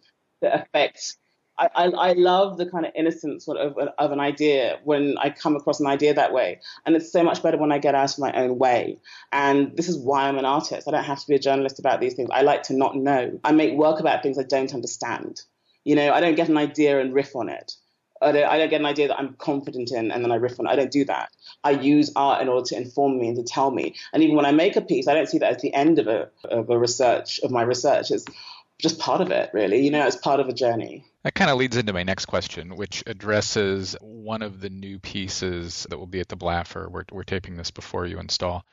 to 0.44 0.62
affect 0.62 1.18
I, 1.60 1.86
I, 1.86 2.14
love 2.14 2.58
the 2.58 2.68
kind 2.68 2.86
of 2.86 2.92
innocence 2.96 3.46
sort 3.46 3.58
of, 3.58 3.78
of 3.78 4.12
an 4.12 4.20
idea 4.20 4.80
when 4.84 5.18
I 5.18 5.32
come 5.32 5.56
across 5.56 5.80
an 5.80 5.88
idea 5.88 6.14
that 6.14 6.32
way. 6.32 6.60
And 6.86 6.96
it's 6.96 7.12
so 7.12 7.24
much 7.24 7.42
better 7.42 7.58
when 7.58 7.72
I 7.72 7.80
get 7.80 7.96
out 7.96 8.14
of 8.14 8.20
my 8.20 8.32
own 8.34 8.60
way. 8.60 9.00
And 9.32 9.76
this 9.76 9.90
is 9.90 9.98
why 9.98 10.28
I'm 10.28 10.38
an 10.38 10.46
artist. 10.46 10.88
I 10.88 10.92
don't 10.92 11.04
have 11.04 11.20
to 11.20 11.28
be 11.28 11.36
a 11.36 11.40
journalist 11.40 11.80
about 11.80 12.00
these 12.00 12.14
things. 12.14 12.30
I 12.32 12.42
like 12.42 12.64
to 12.64 12.76
not 12.76 12.96
know. 12.96 13.40
I 13.44 13.52
make 13.54 13.74
work 13.74 14.00
about 14.00 14.22
things 14.22 14.38
I 14.38 14.44
don't 14.44 14.74
understand. 14.74 15.42
You 15.84 15.96
know, 15.96 16.12
I 16.12 16.20
don't 16.20 16.36
get 16.36 16.50
an 16.50 16.58
idea 16.58 17.00
and 17.00 17.14
riff 17.14 17.36
on 17.36 17.50
it. 17.50 17.74
I 18.22 18.32
don't, 18.32 18.46
I 18.46 18.58
don't 18.58 18.70
get 18.70 18.82
an 18.82 18.88
idea 18.88 19.08
that 19.10 19.20
I'm 19.20 19.34
confident 19.36 19.92
in 19.92 20.12
and 20.12 20.24
then 20.24 20.32
I 20.32 20.36
riff 20.36 20.60
on 20.60 20.68
it. 20.68 20.70
I 20.70 20.76
don't 20.76 20.92
do 20.92 21.06
that. 21.06 21.30
I 21.64 21.72
use 21.72 22.12
art 22.16 22.42
in 22.42 22.50
order 22.50 22.66
to 22.68 22.78
inform 22.78 23.20
me 23.20 23.30
and 23.30 23.38
to 23.38 23.44
tell 23.44 23.72
me. 23.72 23.96
And 24.14 24.24
even 24.24 24.36
when 24.36 24.46
I 24.46 24.52
make 24.52 24.76
a 24.76 24.82
piece, 24.82 25.08
I 25.08 25.14
don't 25.14 25.30
see 25.30 25.38
that 25.40 25.56
as 25.56 25.62
the 25.62 25.74
end 25.74 26.00
of 26.00 26.08
a, 26.08 26.30
of 26.44 26.70
a 26.70 26.78
research, 26.78 27.40
of 27.40 27.52
my 27.52 27.62
research. 27.62 28.12
It's 28.12 28.26
just 28.80 29.00
part 29.00 29.22
of 29.22 29.32
it, 29.32 29.50
really. 29.54 29.82
You 29.84 29.92
know, 29.92 30.06
it's 30.06 30.16
part 30.16 30.40
of 30.40 30.48
a 30.50 30.54
journey. 30.54 31.06
That 31.24 31.34
kind 31.34 31.50
of 31.50 31.58
leads 31.58 31.78
into 31.78 31.94
my 31.94 32.04
next 32.04 32.26
question, 32.26 32.76
which 32.76 33.04
addresses 33.08 33.96
one 34.02 34.42
of 34.42 34.62
the 34.62 34.70
new 34.70 35.00
pieces 35.00 35.86
that 35.90 35.98
will 35.98 36.08
be 36.08 36.20
at 36.20 36.28
the 36.28 36.38
Blaffer. 36.38 36.90
We're, 36.90 37.04
we're 37.12 37.24
taping 37.24 37.58
this 37.58 37.72
before 37.72 38.06
you 38.06 38.20
install. 38.20 38.66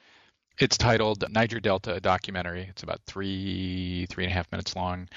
It's 0.58 0.78
titled 0.78 1.24
Niger 1.30 1.58
Delta, 1.58 1.94
a 1.94 2.00
documentary. 2.00 2.66
It's 2.70 2.84
about 2.84 3.00
three, 3.06 4.06
three 4.08 4.24
and 4.24 4.30
a 4.30 4.34
half 4.34 4.52
minutes 4.52 4.76
long. 4.76 5.08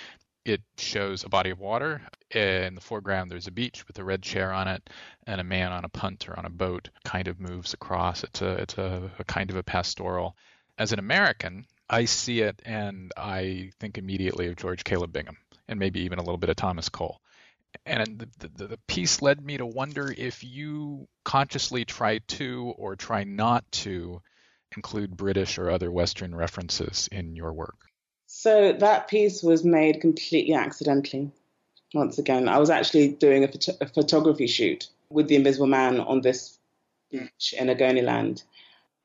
It 0.46 0.62
shows 0.78 1.24
a 1.24 1.30
body 1.30 1.50
of 1.50 1.60
water. 1.60 2.02
In 2.34 2.74
the 2.74 2.82
foreground, 2.82 3.30
there's 3.30 3.48
a 3.48 3.52
beach 3.52 3.86
with 3.88 4.00
a 4.00 4.04
red 4.04 4.24
chair 4.24 4.52
on 4.52 4.68
it, 4.68 4.90
and 5.28 5.42
a 5.42 5.44
man 5.44 5.74
on 5.74 5.84
a 5.84 5.90
punt 5.90 6.28
or 6.28 6.40
on 6.40 6.46
a 6.46 6.50
boat 6.50 6.90
kind 7.04 7.28
of 7.28 7.40
moves 7.40 7.74
across. 7.74 8.24
It's 8.24 8.42
a, 8.42 8.52
it's 8.54 8.78
a, 8.78 9.12
a 9.20 9.24
kind 9.26 9.50
of 9.50 9.58
a 9.58 9.64
pastoral. 9.64 10.36
As 10.80 10.94
an 10.94 11.00
American, 11.00 11.66
I 11.90 12.06
see 12.06 12.42
it 12.42 12.62
and 12.66 13.12
I 13.16 13.72
think 13.80 13.98
immediately 13.98 14.48
of 14.48 14.56
George 14.56 14.84
Caleb 14.84 15.14
Bingham 15.14 15.38
and 15.68 15.80
maybe 15.80 16.02
even 16.02 16.20
a 16.20 16.24
little 16.24 16.38
bit 16.38 16.50
of 16.50 16.56
Thomas 16.56 16.90
Cole 16.90 17.22
and 17.86 18.20
the, 18.20 18.50
the, 18.56 18.68
the, 18.68 18.78
piece 18.88 19.22
led 19.22 19.44
me 19.44 19.58
to 19.58 19.66
wonder 19.66 20.14
if 20.16 20.44
you 20.44 21.08
consciously 21.24 21.86
try 21.86 22.20
to 22.20 22.74
or 22.78 22.96
try 22.96 23.24
not 23.24 23.70
to 23.72 24.22
include 24.76 25.16
British 25.16 25.58
or 25.58 25.70
other 25.70 25.92
Western 25.92 26.36
references 26.36 27.08
in 27.12 27.36
your 27.36 27.54
work. 27.54 27.76
So 28.28 28.74
that 28.74 29.08
piece 29.08 29.42
was 29.42 29.64
made 29.64 30.02
completely 30.02 30.54
accidentally. 30.54 31.32
Once 31.94 32.18
again, 32.18 32.50
I 32.50 32.58
was 32.58 32.70
actually 32.70 33.10
doing 33.10 33.44
a, 33.44 33.48
phot- 33.48 33.78
a 33.80 33.88
photography 33.88 34.48
shoot 34.48 34.90
with 35.10 35.28
the 35.28 35.36
Invisible 35.36 35.68
Man 35.68 36.02
on 36.02 36.22
this 36.22 36.58
beach 37.10 37.56
in 37.58 37.68
Ogoniland. 37.68 38.44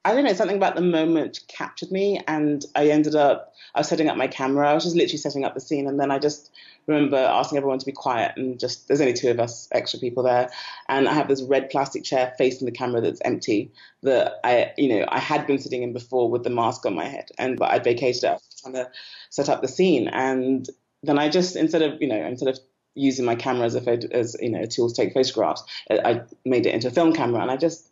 I 0.04 0.14
don't 0.14 0.24
know, 0.24 0.32
something 0.32 0.56
about 0.56 0.74
the 0.74 0.82
moment 0.82 1.40
captured 1.48 1.92
me, 1.92 2.20
and 2.26 2.64
I 2.74 2.88
ended 2.88 3.14
up, 3.14 3.54
I 3.74 3.80
was 3.80 3.88
setting 3.88 4.08
up 4.08 4.16
my 4.16 4.26
camera. 4.26 4.68
I 4.68 4.74
was 4.74 4.84
just 4.84 4.96
literally 4.96 5.18
setting 5.18 5.44
up 5.44 5.54
the 5.54 5.60
scene, 5.60 5.86
and 5.86 6.00
then 6.00 6.10
I 6.10 6.18
just 6.18 6.50
remember 6.86 7.16
asking 7.16 7.58
everyone 7.58 7.78
to 7.78 7.86
be 7.86 7.92
quiet 7.92 8.32
and 8.36 8.58
just 8.58 8.88
there's 8.88 9.00
only 9.00 9.12
two 9.12 9.30
of 9.30 9.38
us 9.38 9.68
extra 9.72 9.98
people 9.98 10.22
there 10.22 10.50
and 10.88 11.08
i 11.08 11.12
have 11.12 11.28
this 11.28 11.42
red 11.42 11.70
plastic 11.70 12.02
chair 12.02 12.34
facing 12.38 12.66
the 12.66 12.72
camera 12.72 13.00
that's 13.00 13.20
empty 13.24 13.70
that 14.02 14.40
i 14.44 14.72
you 14.76 14.88
know 14.88 15.04
i 15.08 15.18
had 15.18 15.46
been 15.46 15.58
sitting 15.58 15.82
in 15.82 15.92
before 15.92 16.28
with 16.28 16.42
the 16.42 16.50
mask 16.50 16.84
on 16.84 16.94
my 16.94 17.04
head 17.04 17.30
and 17.38 17.58
but 17.58 17.70
i 17.70 17.78
vacated 17.78 18.24
it 18.24 18.28
I 18.28 18.32
was 18.32 18.60
trying 18.60 18.74
to 18.74 18.90
set 19.30 19.48
up 19.48 19.62
the 19.62 19.68
scene 19.68 20.08
and 20.08 20.68
then 21.02 21.18
i 21.18 21.28
just 21.28 21.56
instead 21.56 21.82
of 21.82 22.00
you 22.00 22.08
know 22.08 22.20
instead 22.24 22.48
of 22.48 22.58
using 22.94 23.24
my 23.24 23.36
camera 23.36 23.64
as 23.64 23.74
a 23.74 24.14
as 24.14 24.36
you 24.40 24.50
know 24.50 24.62
a 24.62 24.66
tool 24.66 24.88
to 24.88 24.94
take 24.94 25.14
photographs 25.14 25.62
i 25.90 26.20
made 26.44 26.66
it 26.66 26.74
into 26.74 26.88
a 26.88 26.90
film 26.90 27.12
camera 27.12 27.40
and 27.40 27.50
i 27.50 27.56
just 27.56 27.88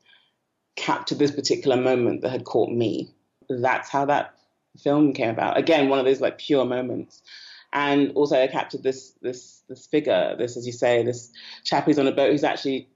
captured 0.81 1.19
this 1.19 1.31
particular 1.31 1.77
moment 1.77 2.23
that 2.23 2.31
had 2.31 2.45
caught 2.45 2.71
me 2.71 3.11
that's 3.49 3.89
how 3.89 4.05
that 4.05 4.35
film 4.83 5.13
came 5.13 5.31
about 5.31 5.59
again 5.59 5.89
one 5.89 5.99
of 5.99 6.05
those 6.05 6.21
like 6.21 6.39
pure 6.39 6.65
moments 6.65 7.23
and 7.73 8.13
also 8.13 8.41
I 8.41 8.47
captured 8.47 8.83
this 8.83 9.13
this 9.23 9.63
this 9.69 9.87
figure, 9.87 10.35
this 10.37 10.57
as 10.57 10.67
you 10.67 10.73
say, 10.73 11.03
this 11.03 11.31
chap 11.65 11.85
who's 11.85 11.99
on 11.99 12.07
a 12.07 12.13
boat 12.13 12.31
who's 12.31 12.45
actually, 12.45 12.89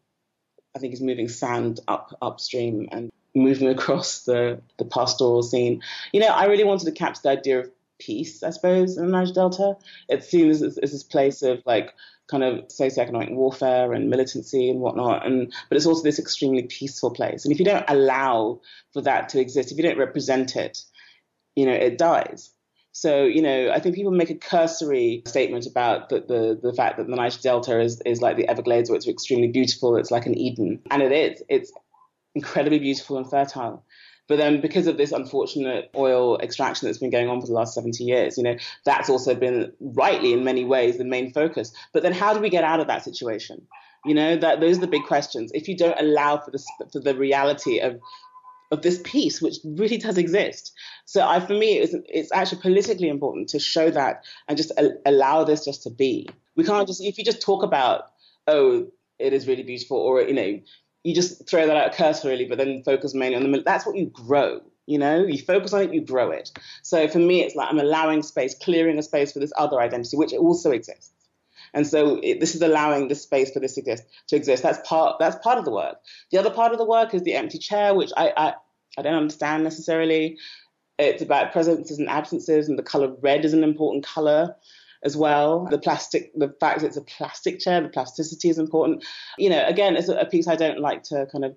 I 0.74 0.78
think, 0.78 0.93
he's 0.93 1.01
moving 1.01 1.28
sand 1.28 1.80
up 1.87 2.16
upstream 2.20 2.89
and 2.91 3.12
moving 3.35 3.68
across 3.68 4.24
the 4.24 4.61
the 4.78 4.85
pastoral 4.85 5.43
scene. 5.43 5.82
You 6.12 6.20
know, 6.20 6.28
I 6.28 6.47
really 6.47 6.64
wanted 6.64 6.87
to 6.87 6.93
capture 6.93 7.22
the 7.22 7.30
idea 7.30 7.61
of 7.61 7.70
peace, 8.01 8.43
I 8.43 8.51
suppose, 8.51 8.97
in 8.97 9.07
the 9.07 9.12
Niger 9.12 9.32
Delta. 9.32 9.76
It 10.09 10.24
seems 10.24 10.62
as 10.62 10.74
this 10.76 11.03
place 11.05 11.43
of 11.43 11.62
like 11.64 11.95
kind 12.31 12.43
of 12.43 12.66
socioeconomic 12.68 13.33
warfare 13.33 13.93
and 13.93 14.09
militancy 14.09 14.70
and 14.70 14.81
whatnot. 14.81 15.27
And 15.27 15.53
but 15.68 15.77
it's 15.77 15.87
also 15.87 16.03
this 16.03 16.18
extremely 16.18 16.62
peaceful 16.62 17.11
place. 17.11 17.45
And 17.45 17.53
if 17.53 17.59
you 17.59 17.64
don't 17.64 17.85
allow 17.89 18.61
for 18.93 19.03
that 19.03 19.29
to 19.31 19.41
exist, 19.41 19.70
if 19.70 19.77
you 19.77 19.83
don't 19.85 19.99
represent 19.99 20.57
it, 20.57 20.83
you 21.55 21.66
know, 21.66 21.72
it 21.72 21.99
dies. 21.99 22.51
So, 22.93 23.25
you 23.25 23.43
know, 23.43 23.72
I 23.72 23.81
think 23.81 23.97
people 23.97 24.12
make 24.12 24.31
a 24.31 24.37
cursory 24.37 25.22
statement 25.27 25.66
about 25.66 26.11
the, 26.11 26.20
the, 26.20 26.59
the 26.62 26.72
fact 26.72 26.97
that 26.97 27.09
the 27.09 27.16
Niger 27.16 27.41
Delta 27.43 27.81
is, 27.81 28.01
is 28.07 28.22
like 28.22 28.37
the 28.37 28.47
Everglades, 28.47 28.89
where 28.89 28.97
it's 28.97 29.09
extremely 29.09 29.49
beautiful. 29.49 29.97
It's 29.97 30.12
like 30.12 30.27
an 30.27 30.39
Eden. 30.39 30.81
And 30.93 31.03
it 31.03 31.11
is. 31.11 31.43
It's 31.49 31.72
incredibly 32.37 32.79
beautiful 32.79 33.18
and 33.18 33.29
fertile. 33.29 33.85
But 34.27 34.39
then 34.39 34.61
because 34.61 34.87
of 34.87 34.97
this 34.97 35.12
unfortunate 35.12 35.91
oil 35.95 36.39
extraction 36.39 36.87
that's 36.89 36.99
been 36.99 37.11
going 37.11 37.29
on 37.29 37.41
for 37.41 37.47
the 37.47 37.53
last 37.53 37.75
70 37.75 38.05
years, 38.05 38.39
you 38.39 38.43
know, 38.43 38.57
that's 38.85 39.11
also 39.11 39.35
been 39.35 39.72
rightly 39.81 40.33
in 40.33 40.45
many 40.45 40.64
ways 40.64 40.97
the 40.97 41.05
main 41.05 41.31
focus. 41.33 41.72
But 41.93 42.03
then 42.03 42.12
how 42.12 42.33
do 42.33 42.41
we 42.41 42.49
get 42.49 42.64
out 42.64 42.81
of 42.81 42.87
that 42.87 43.05
situation? 43.05 43.66
You 44.07 44.14
know, 44.14 44.37
that 44.37 44.61
those 44.61 44.79
are 44.79 44.83
the 44.83 44.87
big 44.87 45.05
questions. 45.05 45.51
If 45.55 45.68
you 45.68 45.77
don't 45.77 45.99
allow 46.01 46.39
for 46.39 46.51
the, 46.51 46.62
for 46.93 47.01
the 47.01 47.14
reality 47.14 47.81
of 47.81 48.01
of 48.75 48.83
this 48.83 49.01
peace, 49.05 49.41
which 49.41 49.57
really 49.64 49.97
does 49.97 50.18
exist. 50.18 50.72
So 51.05 51.27
I, 51.27 51.41
for 51.41 51.55
me, 51.55 51.79
it's, 51.79 51.95
it's 52.09 52.33
actually 52.33 52.61
politically 52.61 53.09
important 53.09 53.49
to 53.51 53.59
show 53.59 53.91
that 53.91 54.25
and 54.49 54.57
just 54.57 54.70
a, 54.72 54.95
allow 55.07 55.45
this 55.45 55.64
just 55.64 55.83
to 55.85 55.91
be. 55.91 56.29
We 56.57 56.64
can't 56.64 56.87
just, 56.87 57.03
if 57.03 57.18
you 57.18 57.25
just 57.25 57.41
talk 57.41 57.62
about, 57.62 58.11
oh, 58.47 58.89
it 59.18 59.33
is 59.33 59.47
really 59.47 59.62
beautiful, 59.62 59.99
or, 59.99 60.22
you 60.22 60.35
know, 60.35 60.61
you 61.05 61.14
just 61.14 61.46
throw 61.48 61.66
that 61.66 61.76
out 61.76 61.92
cursorily, 61.92 62.46
but 62.46 62.59
then 62.59 62.82
focus 62.82 63.14
mainly 63.14 63.36
on 63.36 63.50
the, 63.50 63.62
that's 63.62 63.86
what 63.86 63.96
you 63.96 64.07
grow. 64.07 64.61
You 64.86 64.98
know, 64.98 65.24
you 65.24 65.38
focus 65.38 65.72
on 65.72 65.82
it, 65.82 65.94
you 65.94 66.00
grow 66.00 66.30
it. 66.30 66.50
So 66.82 67.09
for 67.09 67.18
me, 67.18 67.42
it's 67.42 67.55
like 67.55 67.70
I'm 67.70 67.78
allowing 67.78 68.22
space, 68.22 68.55
clearing 68.55 68.98
a 68.98 69.02
space 69.02 69.32
for 69.32 69.38
this 69.38 69.52
other 69.57 69.80
identity, 69.80 70.16
which 70.16 70.32
also 70.32 70.72
exists. 70.72 71.12
And 71.72 71.86
so 71.86 72.20
it, 72.22 72.40
this 72.40 72.55
is 72.55 72.62
allowing 72.62 73.09
the 73.09 73.14
space 73.14 73.50
for 73.50 73.61
this 73.61 73.76
exist, 73.76 74.05
to 74.28 74.36
exist. 74.36 74.62
That's 74.62 74.86
part. 74.86 75.18
That's 75.18 75.36
part 75.42 75.59
of 75.59 75.64
the 75.64 75.70
work. 75.70 75.96
The 76.30 76.38
other 76.38 76.50
part 76.50 76.72
of 76.72 76.78
the 76.78 76.84
work 76.84 77.14
is 77.14 77.22
the 77.22 77.34
empty 77.34 77.59
chair, 77.59 77.94
which 77.94 78.12
I, 78.16 78.32
I 78.36 78.55
I 78.96 79.02
don't 79.02 79.14
understand 79.14 79.64
necessarily. 79.64 80.38
It's 80.98 81.22
about 81.22 81.52
presences 81.52 81.98
and 81.98 82.09
absences, 82.09 82.68
and 82.68 82.78
the 82.78 82.82
color 82.82 83.12
red 83.22 83.44
is 83.44 83.55
an 83.55 83.64
important 83.64 84.05
color 84.05 84.55
as 85.05 85.16
well. 85.16 85.66
The 85.70 85.78
plastic, 85.78 86.32
the 86.34 86.55
fact 86.59 86.82
it's 86.82 86.96
a 86.96 87.02
plastic 87.02 87.61
chair, 87.61 87.80
the 87.80 87.88
plasticity 87.88 88.48
is 88.48 88.59
important. 88.59 89.05
You 89.38 89.50
know, 89.50 89.64
again, 89.66 89.96
it's 89.96 90.09
a 90.09 90.24
piece 90.24 90.48
I 90.48 90.57
don't 90.57 90.80
like 90.80 91.05
to 91.05 91.26
kind 91.30 91.44
of 91.44 91.57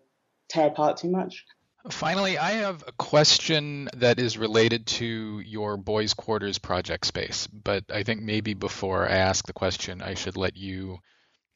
tear 0.50 0.68
apart 0.68 0.98
too 0.98 1.10
much. 1.10 1.46
Finally, 1.90 2.38
I 2.38 2.52
have 2.52 2.84
a 2.86 2.92
question 2.92 3.88
that 3.96 4.20
is 4.20 4.38
related 4.38 4.86
to 4.88 5.40
your 5.40 5.78
boys' 5.78 6.14
quarters 6.14 6.58
project 6.58 7.06
space, 7.06 7.48
but 7.48 7.86
I 7.90 8.04
think 8.04 8.22
maybe 8.22 8.54
before 8.54 9.08
I 9.08 9.18
ask 9.18 9.48
the 9.48 9.54
question, 9.54 10.02
I 10.02 10.16
should 10.16 10.36
let 10.36 10.58
you 10.58 10.98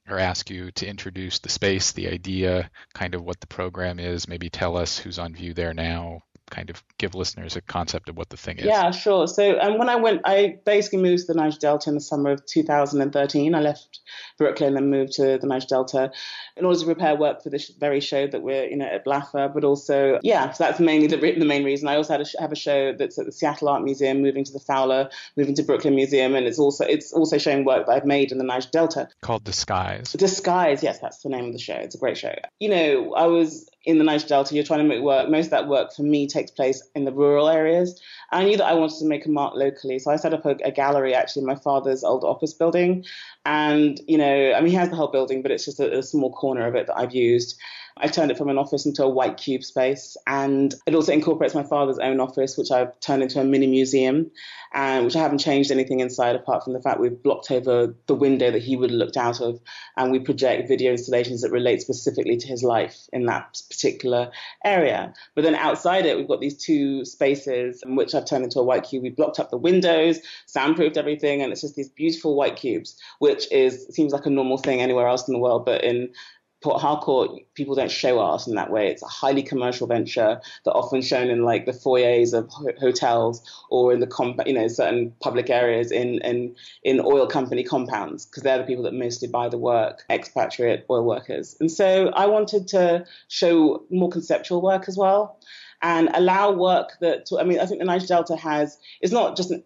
or 0.10 0.18
ask 0.18 0.50
you 0.50 0.72
to 0.72 0.88
introduce 0.88 1.40
the 1.40 1.50
space, 1.50 1.92
the 1.92 2.08
idea, 2.08 2.72
kind 2.94 3.14
of 3.14 3.24
what 3.24 3.40
the 3.40 3.48
program 3.48 4.00
is, 4.00 4.28
maybe 4.28 4.50
tell 4.50 4.78
us 4.78 4.98
who's 4.98 5.20
on 5.20 5.36
view 5.36 5.54
there 5.54 5.74
now, 5.74 6.24
kind 6.52 6.70
of 6.70 6.84
give 7.00 7.16
listeners 7.16 7.56
a 7.56 7.62
concept 7.62 8.10
of 8.10 8.18
what 8.18 8.30
the 8.30 8.38
thing 8.38 8.60
is. 8.60 8.66
Yeah, 8.66 8.92
sure. 8.92 9.28
So 9.28 9.60
um, 9.60 9.80
when 9.80 9.90
I 9.90 9.96
went, 9.96 10.22
I 10.26 10.60
basically 10.66 11.00
moved 11.00 11.26
to 11.26 11.34
the 11.34 11.40
Niger 11.40 11.58
Delta 11.58 11.90
in 11.90 11.96
the 11.96 12.02
summer 12.02 12.30
of 12.32 12.46
2013. 12.46 13.56
I 13.56 13.60
left 13.60 14.02
Brooklyn 14.38 14.78
and 14.78 14.92
moved 14.92 15.14
to 15.14 15.40
the 15.40 15.48
Niger 15.48 15.66
Delta 15.68 16.12
in 16.58 16.66
order 16.66 16.78
to 16.80 16.86
prepare 16.86 17.16
work 17.16 17.42
for 17.42 17.50
this 17.50 17.70
very 17.70 18.02
show 18.02 18.28
that 18.28 18.44
we're, 18.44 18.66
you 18.66 18.76
know, 18.76 18.86
at 18.86 19.04
Blaffer. 19.04 19.52
But 19.52 19.64
also, 19.64 20.20
yeah, 20.22 20.52
so 20.52 20.66
that's 20.66 20.80
mainly 20.80 21.08
the, 21.08 21.18
the 21.18 21.46
main 21.46 21.64
reason. 21.64 21.88
I 21.88 21.96
also 21.96 22.14
had 22.14 22.22
a, 22.22 22.42
have 22.42 22.52
a 22.52 22.56
show 22.56 22.94
that's 22.94 23.18
at 23.18 23.26
the 23.26 23.32
Seattle 23.32 23.70
Art 23.70 23.84
Museum, 23.84 24.22
moving 24.22 24.44
to 24.44 24.54
the 24.54 24.60
Fowler, 24.60 25.10
moving 25.38 25.56
to 25.56 25.64
Brooklyn 25.64 25.96
Museum, 25.96 26.36
and 26.36 26.46
it's 26.46 26.60
also 26.60 26.86
it's 26.86 27.14
also 27.14 27.38
showing 27.38 27.66
work 27.66 27.88
that 27.88 27.94
I've 27.94 28.06
made 28.06 28.32
in 28.32 28.38
the 28.38 28.44
Niger 28.44 28.70
Delta. 28.72 29.08
Called 29.22 29.44
Disguise. 29.46 30.12
Disguise, 30.12 30.84
yes, 30.84 31.00
that's 31.00 31.24
the 31.24 31.30
name 31.30 31.46
of 31.46 31.54
the 31.54 31.60
show. 31.60 31.76
It's 31.76 31.96
a 31.96 31.98
great 31.98 32.18
show. 32.18 32.36
You 32.60 32.70
know, 32.70 33.14
I 33.14 33.28
was 33.28 33.71
in 33.84 33.98
the 33.98 34.04
Niger 34.04 34.28
Delta, 34.28 34.54
you're 34.54 34.64
trying 34.64 34.82
to 34.82 34.88
make 34.88 35.02
work. 35.02 35.30
Most 35.30 35.46
of 35.46 35.52
that 35.52 35.68
work 35.68 35.92
for 35.94 36.04
me 36.04 36.28
takes 36.28 36.52
place 36.52 36.84
in 36.94 37.06
the 37.06 37.12
rural 37.12 37.50
areas. 37.50 38.00
I 38.32 38.44
knew 38.44 38.56
that 38.58 38.66
I 38.66 38.74
wanted 38.74 39.00
to 39.00 39.06
make 39.06 39.26
a 39.26 39.30
mark 39.30 39.56
locally, 39.56 39.98
so 39.98 40.12
I 40.12 40.18
set 40.18 40.34
up 40.34 40.46
a, 40.46 40.56
a 40.64 40.72
gallery 40.72 41.16
actually 41.16 41.42
in 41.42 41.48
my 41.48 41.56
father's 41.56 42.04
old 42.04 42.24
office 42.24 42.54
building. 42.54 43.04
And, 43.46 44.00
you 44.08 44.18
know, 44.18 44.54
I 44.54 44.62
mean, 44.62 44.70
he 44.70 44.76
has 44.76 44.90
the 44.90 44.96
whole 44.96 45.08
building, 45.12 45.42
but 45.42 45.52
it's 45.52 45.66
just 45.66 45.80
a, 45.80 45.98
a 45.98 46.04
small 46.04 46.32
corner 46.32 46.68
of 46.68 46.76
it 46.76 46.88
that 46.88 46.98
I've 46.98 47.16
used. 47.16 47.60
I 47.98 48.08
turned 48.08 48.32
it 48.32 48.38
from 48.38 48.50
an 48.50 48.58
office 48.58 48.86
into 48.86 49.04
a 49.04 49.10
white 49.10 49.38
cube 49.38 49.64
space, 49.64 50.18
and 50.26 50.74
it 50.86 50.96
also 50.96 51.12
incorporates 51.12 51.54
my 51.56 51.64
father's 51.64 52.00
own 52.00 52.20
office, 52.20 52.58
which 52.58 52.72
I've 52.72 53.00
turned 53.00 53.24
into 53.24 53.40
a 53.40 53.44
mini 53.44 53.68
museum, 53.68 54.32
and 54.74 55.06
which 55.06 55.16
I 55.16 55.20
haven't 55.20 55.40
changed 55.40 55.72
anything 55.72 56.00
inside 56.00 56.36
apart 56.36 56.64
from 56.64 56.74
the 56.74 56.82
fact 56.82 57.00
we've 57.00 57.22
blocked 57.22 57.52
over 57.52 57.96
the 58.08 58.16
window 58.16 58.52
that 58.52 58.62
he 58.62 58.76
would 58.76 58.90
have 58.90 58.98
looked 58.98 59.18
out 59.18 59.42
of, 59.42 59.60
and 59.98 60.12
we 60.12 60.20
project 60.20 60.68
video 60.68 60.92
installations 60.92 61.42
that 61.42 61.52
relate 61.52 61.82
specifically 61.82 62.38
to 62.38 62.48
his 62.48 62.64
life 62.64 62.98
in 63.12 63.26
that 63.26 63.62
particular 63.70 64.32
area. 64.64 65.14
But 65.36 65.44
then 65.44 65.56
outside 65.56 66.06
it, 66.06 66.18
we've 66.18 66.28
got 66.28 66.42
these 66.42 66.58
two 66.58 67.06
spaces, 67.06 67.84
which 67.86 68.16
I've 68.16 68.26
turned 68.26 68.44
into 68.44 68.60
a 68.60 68.64
white 68.64 68.84
cube. 68.84 69.04
We 69.04 69.10
blocked 69.10 69.40
up 69.40 69.50
the 69.50 69.58
windows, 69.58 70.20
soundproofed 70.48 70.98
everything, 70.98 71.42
and 71.42 71.52
it's 71.52 71.62
just 71.62 71.76
these 71.76 71.90
beautiful 71.90 72.36
white 72.36 72.56
cubes, 72.56 72.98
which 73.20 73.52
is 73.52 73.88
seems 73.92 74.14
like 74.14 74.26
a 74.26 74.30
normal 74.30 74.58
thing 74.58 74.82
anywhere 74.82 75.08
else 75.08 75.28
in 75.28 75.34
the 75.34 75.40
world, 75.40 75.66
but 75.66 75.84
in 75.84 76.14
Port 76.62 76.82
Harcourt, 76.82 77.32
people 77.56 77.76
don't 77.76 77.92
show 77.92 78.20
art 78.20 78.48
in 78.48 78.56
that 78.56 78.72
way. 78.72 78.88
It's 78.90 79.02
a 79.02 79.08
highly 79.08 79.42
commercial 79.42 79.88
venture 79.88 80.40
that 80.64 80.72
often 80.72 81.02
shown 81.02 81.30
in 81.30 81.44
like 81.44 81.66
the 81.66 81.74
foyers 81.74 82.34
of 82.34 82.50
ho- 82.50 82.74
hotels 82.80 83.42
or 83.70 83.92
in 83.92 84.00
the 84.00 84.08
comp- 84.08 84.46
you 84.46 84.54
know 84.54 84.68
certain 84.68 85.14
public 85.22 85.50
areas 85.50 85.92
in 85.92 86.20
in 86.20 86.56
in 86.84 87.00
oil 87.00 87.26
company 87.28 87.64
compounds 87.64 88.26
because 88.26 88.44
they're 88.44 88.60
the 88.60 88.64
people 88.64 88.84
that 88.84 88.94
mostly 88.94 89.28
buy 89.28 89.50
the 89.50 89.58
work, 89.58 90.04
expatriate 90.10 90.86
oil 90.90 91.04
workers. 91.04 91.58
And 91.60 91.72
so 91.72 92.10
I 92.10 92.28
wanted 92.28 92.68
to 92.70 93.06
show 93.28 93.84
more 93.90 94.10
conceptual 94.10 94.62
work 94.62 94.88
as 94.88 94.98
well 94.98 95.40
and 95.82 96.10
allow 96.14 96.52
work 96.52 96.92
that 97.02 97.28
I 97.40 97.44
mean 97.44 97.60
I 97.60 97.66
think 97.66 97.80
the 97.80 97.86
Niger 97.86 98.08
Delta 98.08 98.36
has 98.36 98.78
it's 99.02 99.12
not 99.12 99.36
just 99.36 99.52
an, 99.52 99.64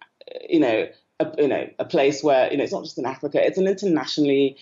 you 0.49 0.59
know 0.59 0.87
a, 1.19 1.31
you 1.37 1.47
know 1.47 1.69
a 1.79 1.85
place 1.85 2.23
where 2.23 2.51
you 2.51 2.57
know 2.57 2.63
it's 2.63 2.73
not 2.73 2.83
just 2.83 2.97
in 2.97 3.05
Africa. 3.05 3.45
It's 3.45 3.57
an 3.57 3.67
internationally 3.67 4.57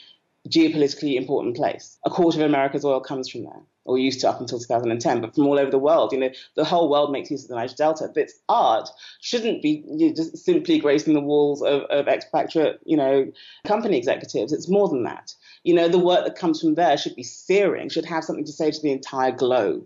geopolitically 0.49 1.15
important 1.15 1.55
place. 1.55 1.97
A 2.05 2.09
quarter 2.09 2.39
of 2.39 2.45
America's 2.45 2.83
oil 2.83 2.99
comes 2.99 3.29
from 3.29 3.43
there, 3.43 3.61
or 3.85 3.97
used 3.97 4.19
to 4.21 4.29
up 4.29 4.41
until 4.41 4.59
2010, 4.59 5.21
but 5.21 5.33
from 5.33 5.47
all 5.47 5.57
over 5.57 5.71
the 5.71 5.79
world. 5.79 6.11
You 6.11 6.19
know, 6.19 6.29
the 6.55 6.65
whole 6.65 6.89
world 6.89 7.11
makes 7.11 7.31
use 7.31 7.43
of 7.43 7.49
the 7.49 7.55
Niger 7.55 7.75
Delta. 7.75 8.09
But 8.13 8.23
its 8.23 8.39
art 8.49 8.89
shouldn't 9.21 9.61
be 9.61 9.83
you 9.87 10.07
know, 10.07 10.13
just 10.13 10.37
simply 10.37 10.79
gracing 10.79 11.13
the 11.13 11.21
walls 11.21 11.61
of, 11.61 11.83
of 11.83 12.07
expatriate, 12.07 12.79
you 12.85 12.97
know, 12.97 13.31
company 13.65 13.97
executives. 13.97 14.51
It's 14.51 14.69
more 14.69 14.89
than 14.89 15.03
that. 15.03 15.33
You 15.63 15.73
know, 15.73 15.87
the 15.87 15.99
work 15.99 16.25
that 16.25 16.35
comes 16.37 16.59
from 16.59 16.75
there 16.75 16.97
should 16.97 17.15
be 17.15 17.23
searing, 17.23 17.87
should 17.87 18.05
have 18.05 18.25
something 18.25 18.45
to 18.45 18.51
say 18.51 18.69
to 18.69 18.81
the 18.81 18.91
entire 18.91 19.31
globe. 19.31 19.85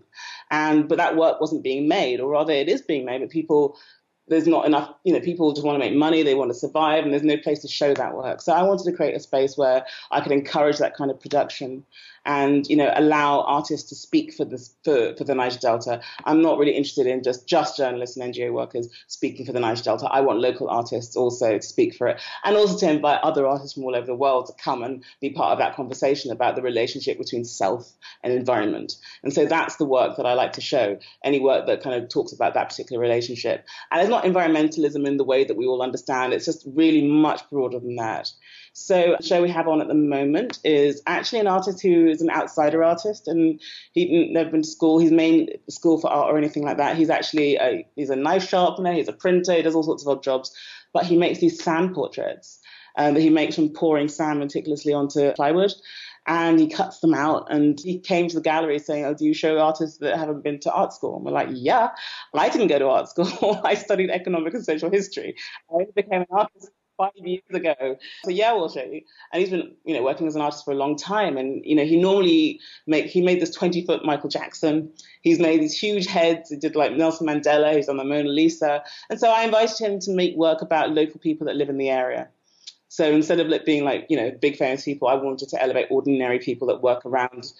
And 0.50 0.88
but 0.88 0.98
that 0.98 1.16
work 1.16 1.40
wasn't 1.40 1.62
being 1.62 1.86
made, 1.86 2.20
or 2.20 2.30
rather, 2.30 2.52
it 2.52 2.68
is 2.68 2.82
being 2.82 3.04
made, 3.04 3.20
but 3.20 3.30
people 3.30 3.78
there's 4.28 4.46
not 4.46 4.66
enough, 4.66 4.94
you 5.04 5.12
know, 5.12 5.20
people 5.20 5.52
just 5.52 5.64
want 5.66 5.74
to 5.74 5.78
make 5.78 5.94
money, 5.94 6.22
they 6.22 6.34
want 6.34 6.50
to 6.50 6.54
survive, 6.54 7.04
and 7.04 7.12
there's 7.12 7.22
no 7.22 7.36
place 7.36 7.60
to 7.60 7.68
show 7.68 7.94
that 7.94 8.14
work. 8.14 8.40
So 8.40 8.52
I 8.52 8.62
wanted 8.62 8.84
to 8.84 8.92
create 8.92 9.14
a 9.14 9.20
space 9.20 9.56
where 9.56 9.84
I 10.10 10.20
could 10.20 10.32
encourage 10.32 10.78
that 10.78 10.94
kind 10.94 11.10
of 11.10 11.20
production 11.20 11.84
and 12.28 12.68
you 12.68 12.76
know 12.76 12.92
allow 12.94 13.40
artists 13.40 13.88
to 13.88 13.94
speak 13.94 14.34
for 14.34 14.44
this 14.44 14.76
for, 14.84 15.16
for 15.16 15.24
the 15.24 15.34
Niger 15.34 15.58
Delta. 15.58 16.00
I'm 16.26 16.42
not 16.42 16.58
really 16.58 16.76
interested 16.76 17.06
in 17.06 17.22
just 17.22 17.48
just 17.48 17.76
journalists 17.76 18.16
and 18.16 18.32
NGO 18.32 18.52
workers 18.52 18.88
speaking 19.08 19.46
for 19.46 19.52
the 19.52 19.60
Niger 19.60 19.82
Delta. 19.82 20.06
I 20.06 20.20
want 20.20 20.38
local 20.38 20.68
artists 20.68 21.16
also 21.16 21.56
to 21.56 21.62
speak 21.62 21.96
for 21.96 22.06
it, 22.06 22.20
and 22.44 22.54
also 22.54 22.78
to 22.78 22.92
invite 22.92 23.20
other 23.22 23.46
artists 23.46 23.72
from 23.72 23.84
all 23.84 23.96
over 23.96 24.06
the 24.06 24.14
world 24.14 24.46
to 24.46 24.52
come 24.62 24.82
and 24.82 25.02
be 25.20 25.30
part 25.30 25.52
of 25.52 25.58
that 25.58 25.74
conversation 25.74 26.30
about 26.30 26.54
the 26.54 26.62
relationship 26.62 27.16
between 27.18 27.44
self 27.46 27.90
and 28.22 28.32
environment. 28.32 28.96
And 29.22 29.32
so 29.32 29.46
that's 29.46 29.76
the 29.76 29.86
work 29.86 30.18
that 30.18 30.26
I 30.26 30.34
like 30.34 30.52
to 30.52 30.60
show. 30.60 30.98
Any 31.24 31.40
work 31.40 31.66
that 31.66 31.82
kind 31.82 32.00
of 32.00 32.10
talks 32.10 32.32
about 32.32 32.52
that 32.54 32.68
particular 32.68 33.00
relationship, 33.00 33.64
and 33.90 34.02
it's 34.02 34.10
not 34.10 34.24
environmentalism 34.24 35.06
in 35.06 35.16
the 35.16 35.24
way 35.24 35.44
that 35.44 35.56
we 35.56 35.66
all 35.66 35.82
understand. 35.82 36.34
It's 36.34 36.44
just 36.44 36.66
really 36.74 37.08
much 37.08 37.48
broader 37.48 37.80
than 37.80 37.96
that. 37.96 38.30
So 38.78 39.16
the 39.18 39.26
show 39.26 39.42
we 39.42 39.50
have 39.50 39.66
on 39.66 39.80
at 39.80 39.88
the 39.88 39.94
moment 39.94 40.60
is 40.64 41.02
actually 41.06 41.40
an 41.40 41.46
artist 41.48 41.82
who 41.82 42.06
is 42.06 42.22
an 42.22 42.30
outsider 42.30 42.84
artist, 42.84 43.26
and 43.26 43.60
he 43.92 44.30
never 44.32 44.50
been 44.50 44.62
to 44.62 44.68
school. 44.68 44.98
He's 44.98 45.10
main 45.10 45.48
school 45.68 46.00
for 46.00 46.08
art 46.08 46.32
or 46.32 46.38
anything 46.38 46.62
like 46.62 46.76
that. 46.76 46.96
He's 46.96 47.10
actually 47.10 47.56
a, 47.56 47.86
he's 47.96 48.10
a 48.10 48.16
knife 48.16 48.48
sharpener. 48.48 48.92
He's 48.92 49.08
a 49.08 49.12
printer. 49.12 49.54
He 49.54 49.62
does 49.62 49.74
all 49.74 49.82
sorts 49.82 50.04
of 50.04 50.08
odd 50.08 50.22
jobs, 50.22 50.52
but 50.92 51.04
he 51.04 51.16
makes 51.16 51.40
these 51.40 51.62
sand 51.62 51.94
portraits 51.94 52.60
um, 52.96 53.14
that 53.14 53.20
he 53.20 53.30
makes 53.30 53.56
from 53.56 53.70
pouring 53.70 54.08
sand 54.08 54.38
meticulously 54.38 54.92
onto 54.92 55.32
plywood 55.32 55.72
and 56.28 56.60
he 56.60 56.68
cuts 56.68 57.00
them 57.00 57.14
out. 57.14 57.50
And 57.50 57.80
he 57.80 57.98
came 57.98 58.28
to 58.28 58.36
the 58.36 58.42
gallery 58.42 58.78
saying, 58.78 59.04
"Oh, 59.04 59.14
do 59.14 59.24
you 59.24 59.34
show 59.34 59.58
artists 59.58 59.98
that 59.98 60.16
haven't 60.18 60.44
been 60.44 60.60
to 60.60 60.72
art 60.72 60.92
school?" 60.92 61.16
And 61.16 61.24
we're 61.24 61.32
like, 61.32 61.48
"Yeah." 61.50 61.88
Well, 62.32 62.44
I 62.44 62.48
didn't 62.48 62.68
go 62.68 62.78
to 62.78 62.88
art 62.88 63.08
school. 63.14 63.60
I 63.64 63.74
studied 63.74 64.10
economic 64.10 64.54
and 64.54 64.64
social 64.64 64.90
history. 64.90 65.34
I 65.74 65.86
became 65.94 66.20
an 66.20 66.26
artist 66.30 66.70
five 66.98 67.12
years 67.16 67.42
ago. 67.50 67.96
So 68.24 68.30
yeah, 68.30 68.52
we'll 68.52 68.68
show 68.68 68.82
you. 68.82 69.00
And 69.32 69.40
he's 69.40 69.50
been, 69.50 69.74
you 69.84 69.94
know, 69.94 70.02
working 70.02 70.26
as 70.26 70.36
an 70.36 70.42
artist 70.42 70.64
for 70.64 70.72
a 70.72 70.76
long 70.76 70.96
time. 70.96 71.38
And 71.38 71.64
you 71.64 71.74
know, 71.74 71.84
he 71.84 71.96
normally 71.96 72.60
make 72.86 73.06
he 73.06 73.22
made 73.22 73.40
this 73.40 73.54
20 73.54 73.86
foot 73.86 74.04
Michael 74.04 74.28
Jackson. 74.28 74.92
He's 75.22 75.38
made 75.38 75.62
these 75.62 75.78
huge 75.78 76.06
heads. 76.06 76.50
He 76.50 76.56
did 76.56 76.76
like 76.76 76.92
Nelson 76.92 77.26
Mandela. 77.26 77.74
He's 77.74 77.88
on 77.88 77.96
the 77.96 78.04
Mona 78.04 78.28
Lisa. 78.28 78.82
And 79.08 79.18
so 79.18 79.30
I 79.30 79.44
invited 79.44 79.78
him 79.78 79.98
to 80.00 80.10
make 80.10 80.36
work 80.36 80.60
about 80.60 80.90
local 80.90 81.20
people 81.20 81.46
that 81.46 81.56
live 81.56 81.70
in 81.70 81.78
the 81.78 81.88
area. 81.88 82.28
So 82.88 83.04
instead 83.04 83.38
of 83.38 83.50
it 83.50 83.64
being 83.64 83.84
like, 83.84 84.06
you 84.08 84.16
know, 84.16 84.30
big 84.30 84.56
famous 84.56 84.84
people, 84.84 85.08
I 85.08 85.14
wanted 85.14 85.48
to 85.50 85.62
elevate 85.62 85.86
ordinary 85.90 86.38
people 86.38 86.68
that 86.68 86.82
work 86.82 87.04
around 87.04 87.52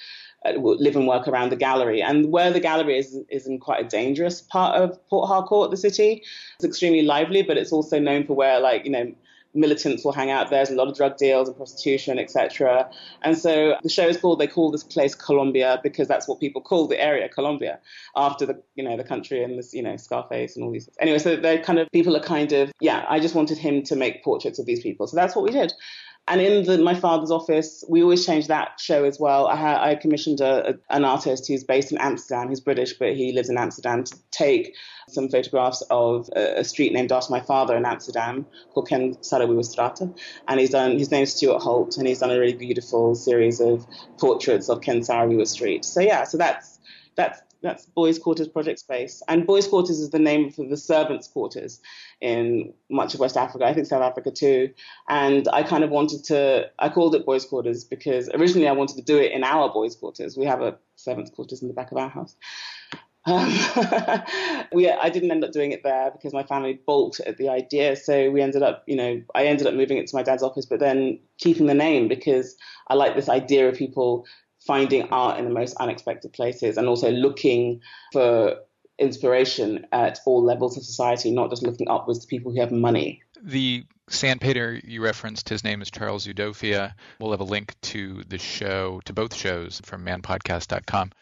uh, 0.45 0.53
live 0.53 0.97
and 0.97 1.07
work 1.07 1.29
around 1.29 1.51
the 1.51 1.57
gallery. 1.57 2.01
And 2.03 2.33
where 2.33 2.51
the 2.51 2.61
gallery 2.61 2.99
is, 2.99 3.19
is 3.29 3.47
in 3.47 3.59
quite 3.59 3.85
a 3.85 3.89
dangerous 3.89 4.41
part 4.41 4.81
of 4.81 4.99
Port 5.09 5.29
Harcourt, 5.29 5.71
the 5.71 5.77
city. 5.77 6.23
It's 6.57 6.65
extremely 6.65 7.03
lively, 7.03 7.43
but 7.43 7.57
it's 7.57 7.73
also 7.73 7.99
known 7.99 8.27
for 8.27 8.35
where, 8.35 8.59
like, 8.59 8.85
you 8.85 8.91
know, 8.91 9.13
militants 9.55 10.05
will 10.05 10.13
hang 10.13 10.31
out 10.31 10.51
there. 10.51 10.59
There's 10.59 10.71
a 10.71 10.77
lot 10.77 10.89
of 10.89 10.97
drug 10.97 11.17
deals 11.17 11.49
and 11.49 11.57
prostitution, 11.57 12.19
etc. 12.19 12.91
And 13.23 13.37
so 13.37 13.77
the 13.83 13.89
show 13.89 14.07
is 14.07 14.17
called. 14.17 14.39
They 14.39 14.47
call 14.47 14.71
this 14.71 14.85
place 14.85 15.15
Colombia 15.15 15.81
because 15.83 16.09
that's 16.09 16.29
what 16.29 16.41
people 16.41 16.61
call 16.61 16.87
the 16.87 17.01
area, 17.01 17.29
Colombia, 17.29 17.79
after 18.17 18.47
the 18.47 18.63
you 18.75 18.85
know 18.85 18.97
the 18.97 19.05
country 19.05 19.43
and 19.43 19.59
this 19.59 19.75
you 19.75 19.83
know 19.83 19.97
Scarface 19.97 20.57
and 20.57 20.65
all 20.65 20.73
these. 20.73 20.87
Things. 20.87 20.97
Anyway, 21.01 21.19
so 21.19 21.37
they're 21.37 21.63
kind 21.63 21.79
of 21.79 21.91
people 21.93 22.17
are 22.17 22.23
kind 22.23 22.53
of 22.53 22.73
yeah. 22.81 23.05
I 23.09 23.21
just 23.21 23.35
wanted 23.35 23.59
him 23.59 23.83
to 23.85 23.97
make 23.97 24.23
portraits 24.23 24.59
of 24.59 24.67
these 24.67 24.81
people, 24.81 25.07
so 25.07 25.17
that's 25.17 25.35
what 25.35 25.45
we 25.45 25.51
did. 25.51 25.73
And 26.31 26.41
in 26.41 26.65
the, 26.65 26.79
my 26.79 26.95
father's 26.95 27.31
office, 27.31 27.85
we 27.89 28.03
always 28.03 28.25
change 28.25 28.49
that 28.49 28.79
show 28.81 29.05
as 29.05 29.19
well. 29.19 29.47
I, 29.47 29.57
ha- 29.57 29.83
I 29.83 29.95
commissioned 29.95 30.41
a, 30.41 30.71
a, 30.71 30.75
an 30.91 31.05
artist 31.05 31.49
who's 31.49 31.65
based 31.65 31.93
in 31.93 31.99
Amsterdam. 31.99 32.49
He's 32.49 32.61
British, 32.61 32.93
but 32.95 33.15
he 33.15 33.33
lives 33.33 33.49
in 33.49 33.59
Amsterdam 33.59 34.05
to 34.05 34.17
take 34.31 34.75
some 35.09 35.29
photographs 35.29 35.83
of 35.91 36.29
a, 36.37 36.61
a 36.61 36.65
street 36.65 36.93
named 36.93 37.13
after 37.13 37.31
my 37.31 37.41
father 37.41 37.77
in 37.77 37.85
Amsterdam 37.85 38.47
called 38.73 38.89
Ken 38.89 39.17
Saro-Wiwa 39.23 40.15
And 40.49 40.61
he's 40.61 40.71
done, 40.71 40.99
his 40.99 41.11
name's 41.11 41.33
Stuart 41.35 41.61
Holt, 41.61 41.97
and 41.97 42.07
he's 42.07 42.21
done 42.21 42.31
a 42.31 42.39
really 42.39 42.55
beautiful 42.55 43.15
series 43.15 43.61
of 43.61 43.87
portraits 44.19 44.69
of 44.69 44.81
Ken 44.81 45.03
Saro-Wiwa 45.03 45.47
Street. 45.47 45.85
So 45.85 46.01
yeah, 46.01 46.25
so 46.25 46.37
that's, 46.39 46.79
that's 47.17 47.41
that's 47.63 47.87
Boys 47.87 48.19
Quarters 48.19 48.49
Project 48.49 48.79
Space. 48.79 49.23
And 49.27 49.47
Boys 49.47 49.67
Quarters 49.67 49.99
is 49.99 50.11
the 50.11 50.19
name 50.19 50.51
for 50.51 50.65
the 50.65 50.77
servants' 50.77 51.27
quarters 51.27 51.81
in 52.21 52.73
much 52.91 53.15
of 53.15 53.21
West 53.21 53.37
Africa, 53.37 53.65
I 53.65 53.75
think 53.75 53.87
South 53.87 54.03
Africa 54.03 54.31
too. 54.31 54.71
And 55.09 55.49
I 55.53 55.63
kind 55.63 55.85
of 55.85 55.91
wanted 55.91 56.25
to, 56.25 56.71
I 56.79 56.89
called 56.89 57.15
it 57.15 57.25
Boys 57.25 57.45
Quarters 57.45 57.85
because 57.85 58.29
originally 58.35 58.69
I 58.69 58.73
wanted 58.73 58.97
to 58.97 59.03
do 59.03 59.19
it 59.19 59.33
in 59.33 59.45
our 59.45 59.73
Boys 59.73 59.95
Quarters. 59.95 60.37
We 60.37 60.47
have 60.47 60.61
a 60.61 60.77
servants' 60.97 61.31
quarters 61.31 61.63
in 61.63 61.69
the 61.69 61.75
back 61.75 61.93
of 61.93 61.99
our 61.99 62.09
house. 62.09 62.35
Um, 63.27 63.49
we, 64.73 64.91
I 64.91 65.11
didn't 65.11 65.31
end 65.31 65.45
up 65.45 65.53
doing 65.53 65.73
it 65.73 65.83
there 65.83 66.11
because 66.11 66.33
my 66.33 66.43
family 66.43 66.81
balked 66.87 67.21
at 67.21 67.37
the 67.37 67.49
idea. 67.49 67.95
So 67.95 68.31
we 68.31 68.41
ended 68.41 68.63
up, 68.63 68.85
you 68.87 68.97
know, 68.97 69.23
I 69.35 69.45
ended 69.45 69.67
up 69.67 69.75
moving 69.75 69.99
it 69.99 70.07
to 70.09 70.17
my 70.17 70.23
dad's 70.23 70.43
office, 70.43 70.67
but 70.67 70.81
then 70.81 71.21
keeping 71.39 71.67
the 71.67 71.75
name 71.75 72.09
because 72.09 72.57
I 72.89 72.95
like 72.95 73.15
this 73.15 73.29
idea 73.29 73.69
of 73.69 73.77
people 73.77 74.27
finding 74.67 75.05
art 75.11 75.39
in 75.39 75.45
the 75.45 75.51
most 75.51 75.77
unexpected 75.77 76.33
places 76.33 76.77
and 76.77 76.89
also 76.89 77.11
looking 77.11 77.81
for 78.13 78.57
inspiration 78.99 79.87
at 79.93 80.19
all 80.27 80.43
levels 80.43 80.77
of 80.77 80.85
society, 80.85 81.31
not 81.31 81.51
just 81.51 81.63
looking 81.63 81.89
upwards 81.89 82.21
to 82.21 82.27
people 82.27 82.53
who 82.53 82.61
have 82.61 82.73
money. 82.73 83.23
The 83.43 83.85
sand 84.09 84.41
painter 84.41 84.81
you 84.83 85.03
referenced, 85.03 85.49
his 85.49 85.65
name 85.65 85.83
is 85.83 85.91
Charles 85.91 86.27
Udofia. 86.27 86.95
We'll 87.19 87.31
have 87.31 87.41
a 87.41 87.45
link 87.45 87.75
to 87.83 88.25
the 88.25 88.39
show, 88.39 89.01
to 89.05 89.13
both 89.13 89.35
shows 89.35 89.81
from 89.85 90.05
manpodcast.com. 90.05 91.13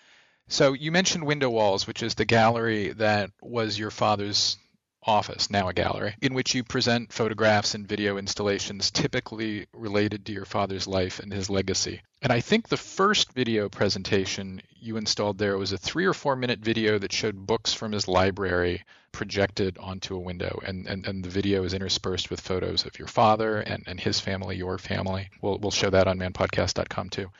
So 0.48 0.72
you 0.72 0.92
mentioned 0.92 1.26
Window 1.26 1.50
Walls, 1.50 1.86
which 1.86 2.02
is 2.02 2.14
the 2.14 2.24
gallery 2.24 2.92
that 2.92 3.30
was 3.42 3.78
your 3.78 3.90
father's 3.90 4.56
office, 5.02 5.50
now 5.50 5.68
a 5.68 5.74
gallery, 5.74 6.14
in 6.20 6.34
which 6.34 6.54
you 6.54 6.64
present 6.64 7.12
photographs 7.12 7.74
and 7.74 7.86
video 7.86 8.18
installations 8.18 8.90
typically 8.90 9.66
related 9.72 10.26
to 10.26 10.32
your 10.32 10.44
father's 10.44 10.86
life 10.86 11.20
and 11.20 11.32
his 11.32 11.48
legacy. 11.48 12.00
And 12.22 12.32
I 12.32 12.40
think 12.40 12.68
the 12.68 12.76
first 12.76 13.32
video 13.32 13.68
presentation 13.68 14.60
you 14.80 14.96
installed 14.96 15.38
there 15.38 15.58
was 15.58 15.72
a 15.72 15.78
three 15.78 16.06
or 16.06 16.14
four 16.14 16.36
minute 16.36 16.60
video 16.60 16.98
that 16.98 17.12
showed 17.12 17.46
books 17.46 17.72
from 17.72 17.92
his 17.92 18.08
library 18.08 18.84
projected 19.12 19.78
onto 19.78 20.14
a 20.14 20.20
window. 20.20 20.60
And, 20.64 20.86
and, 20.86 21.06
and 21.06 21.24
the 21.24 21.30
video 21.30 21.64
is 21.64 21.74
interspersed 21.74 22.30
with 22.30 22.40
photos 22.40 22.84
of 22.84 22.98
your 22.98 23.08
father 23.08 23.58
and, 23.58 23.84
and 23.86 23.98
his 23.98 24.20
family, 24.20 24.56
your 24.56 24.78
family. 24.78 25.30
We'll, 25.40 25.58
we'll 25.58 25.70
show 25.70 25.90
that 25.90 26.06
on 26.06 26.18
manpodcast.com 26.18 27.10
too. 27.10 27.30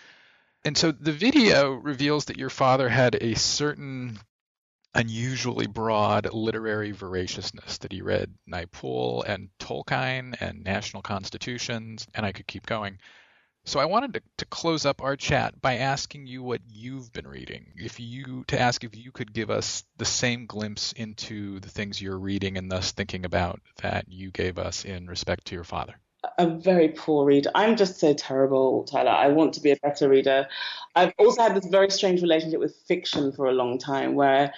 And 0.65 0.77
so 0.77 0.91
the 0.91 1.13
video 1.13 1.75
reveals 1.75 2.25
that 2.27 2.39
your 2.39 2.51
father 2.51 2.89
had 2.89 3.17
a 3.21 3.35
certain 3.35 4.19
unusually 4.97 5.67
broad 5.67 6.33
literary 6.33 6.93
voraciousness 6.93 7.79
that 7.79 7.93
he 7.93 8.01
read 8.01 8.33
Naipaul 8.51 9.25
and 9.27 9.51
Tolkien 9.59 10.35
and 10.41 10.65
national 10.65 11.03
constitutions, 11.03 12.07
and 12.15 12.25
I 12.25 12.33
could 12.33 12.47
keep 12.47 12.67
going. 12.67 12.99
So 13.65 13.81
I 13.81 13.87
wanted 13.87 14.15
to, 14.15 14.23
to 14.39 14.45
close 14.47 14.87
up 14.87 15.03
our 15.03 15.17
chat 15.17 15.61
by 15.61 15.79
asking 15.79 16.29
you 16.29 16.43
what 16.43 16.61
you've 16.71 17.13
been 17.13 17.27
reading. 17.27 17.67
If 17.77 17.99
you 17.99 18.45
to 18.47 18.61
ask 18.61 18.85
if 18.85 18.97
you 18.97 19.11
could 19.11 19.35
give 19.35 19.51
us 19.51 19.85
the 19.97 20.05
same 20.05 20.47
glimpse 20.47 20.93
into 20.93 21.59
the 21.59 21.69
things 21.69 22.01
you're 22.01 22.19
reading 22.19 22.57
and 22.57 22.71
thus 22.71 22.93
thinking 22.93 23.25
about 23.25 23.61
that 23.83 24.07
you 24.09 24.31
gave 24.31 24.59
us 24.59 24.85
in 24.85 25.09
respect 25.09 25.47
to 25.47 25.57
your 25.57 25.65
father. 25.65 25.97
A 26.39 26.47
very 26.47 26.89
poor 26.91 27.27
reader. 27.27 27.51
I'm 27.55 27.77
just 27.77 27.99
so 27.99 28.15
terrible, 28.15 28.85
Tyler. 28.85 29.11
I 29.11 29.29
want 29.29 29.55
to 29.55 29.61
be 29.61 29.73
a 29.73 29.77
better 29.77 30.09
reader. 30.09 30.47
I've 30.95 31.13
also 31.19 31.43
had 31.43 31.57
this 31.57 31.67
very 31.67 31.91
strange 31.91 32.23
relationship 32.23 32.61
with 32.61 32.77
fiction 32.87 33.33
for 33.33 33.47
a 33.47 33.53
long 33.53 33.79
time 33.79 34.15
where 34.15 34.53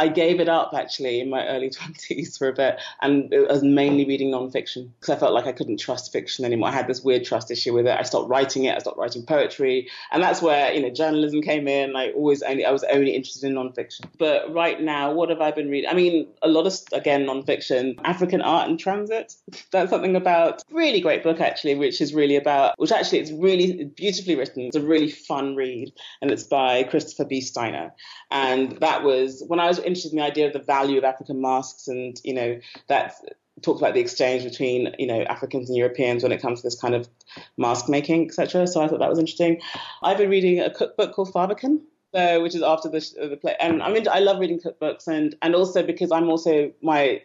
I 0.00 0.08
gave 0.08 0.40
it 0.40 0.48
up 0.48 0.72
actually 0.74 1.20
in 1.20 1.28
my 1.28 1.46
early 1.46 1.68
20s 1.78 2.38
for 2.38 2.48
a 2.48 2.54
bit, 2.54 2.80
and 3.02 3.30
it 3.32 3.46
was 3.46 3.62
mainly 3.62 4.06
reading 4.06 4.30
nonfiction 4.30 4.88
because 4.98 5.14
I 5.14 5.18
felt 5.18 5.34
like 5.34 5.46
I 5.46 5.52
couldn't 5.52 5.76
trust 5.76 6.10
fiction 6.10 6.46
anymore. 6.46 6.70
I 6.70 6.72
had 6.72 6.88
this 6.88 7.02
weird 7.02 7.24
trust 7.24 7.50
issue 7.50 7.74
with 7.74 7.86
it. 7.86 7.98
I 7.98 8.02
stopped 8.02 8.30
writing 8.30 8.64
it. 8.64 8.74
I 8.74 8.78
stopped 8.78 8.96
writing 8.96 9.26
poetry, 9.26 9.90
and 10.10 10.22
that's 10.22 10.40
where 10.40 10.72
you 10.72 10.80
know 10.80 10.88
journalism 10.88 11.42
came 11.42 11.68
in. 11.68 11.96
I 11.96 12.12
always 12.12 12.42
only 12.42 12.64
I 12.64 12.70
was 12.70 12.82
only 12.84 13.14
interested 13.14 13.46
in 13.46 13.54
nonfiction. 13.54 14.06
But 14.18 14.50
right 14.54 14.80
now, 14.80 15.12
what 15.12 15.28
have 15.28 15.42
I 15.42 15.50
been 15.50 15.68
reading? 15.68 15.90
I 15.90 15.92
mean, 15.92 16.28
a 16.40 16.48
lot 16.48 16.66
of 16.66 16.74
again 16.94 17.26
nonfiction, 17.26 18.00
African 18.02 18.40
art 18.40 18.70
and 18.70 18.80
transit. 18.80 19.34
That's 19.70 19.90
something 19.90 20.16
about 20.16 20.62
really 20.70 21.02
great 21.02 21.22
book 21.22 21.42
actually, 21.42 21.74
which 21.74 22.00
is 22.00 22.14
really 22.14 22.36
about 22.36 22.74
which 22.78 22.90
actually 22.90 23.18
it's 23.18 23.32
really 23.32 23.84
beautifully 23.84 24.36
written. 24.36 24.62
It's 24.62 24.76
a 24.76 24.80
really 24.80 25.10
fun 25.10 25.56
read, 25.56 25.92
and 26.22 26.30
it's 26.30 26.44
by 26.44 26.84
Christopher 26.84 27.26
B. 27.26 27.42
Steiner. 27.42 27.92
And 28.30 28.78
that 28.80 29.02
was 29.02 29.44
when 29.48 29.60
I 29.60 29.66
was 29.66 29.78
interested 29.90 30.12
in 30.12 30.18
the 30.18 30.24
idea 30.24 30.46
of 30.46 30.52
the 30.52 30.58
value 30.58 30.98
of 30.98 31.04
African 31.04 31.40
masks, 31.40 31.88
and 31.88 32.20
you 32.24 32.34
know 32.34 32.58
that 32.88 33.14
talks 33.62 33.80
about 33.80 33.94
the 33.94 34.00
exchange 34.00 34.44
between 34.44 34.94
you 34.98 35.06
know 35.06 35.22
Africans 35.22 35.68
and 35.68 35.76
Europeans 35.76 36.22
when 36.22 36.32
it 36.32 36.40
comes 36.40 36.60
to 36.60 36.66
this 36.66 36.80
kind 36.80 36.94
of 36.94 37.08
mask 37.56 37.88
making, 37.88 38.26
etc. 38.28 38.66
So 38.66 38.82
I 38.82 38.88
thought 38.88 39.00
that 39.00 39.10
was 39.10 39.18
interesting. 39.18 39.60
I've 40.02 40.18
been 40.18 40.30
reading 40.30 40.60
a 40.60 40.70
cookbook 40.70 41.12
called 41.12 41.32
Fäviken. 41.32 41.80
So, 42.12 42.38
uh, 42.38 42.40
which 42.40 42.56
is 42.56 42.62
after 42.62 42.88
the, 42.88 42.98
the 43.28 43.36
play, 43.36 43.54
and 43.60 43.84
I 43.84 43.92
mean, 43.92 44.08
I 44.08 44.18
love 44.18 44.40
reading 44.40 44.58
cookbooks, 44.58 45.06
and 45.06 45.36
and 45.42 45.54
also 45.54 45.84
because 45.84 46.10
I'm 46.10 46.28
also 46.28 46.72
my 46.82 47.22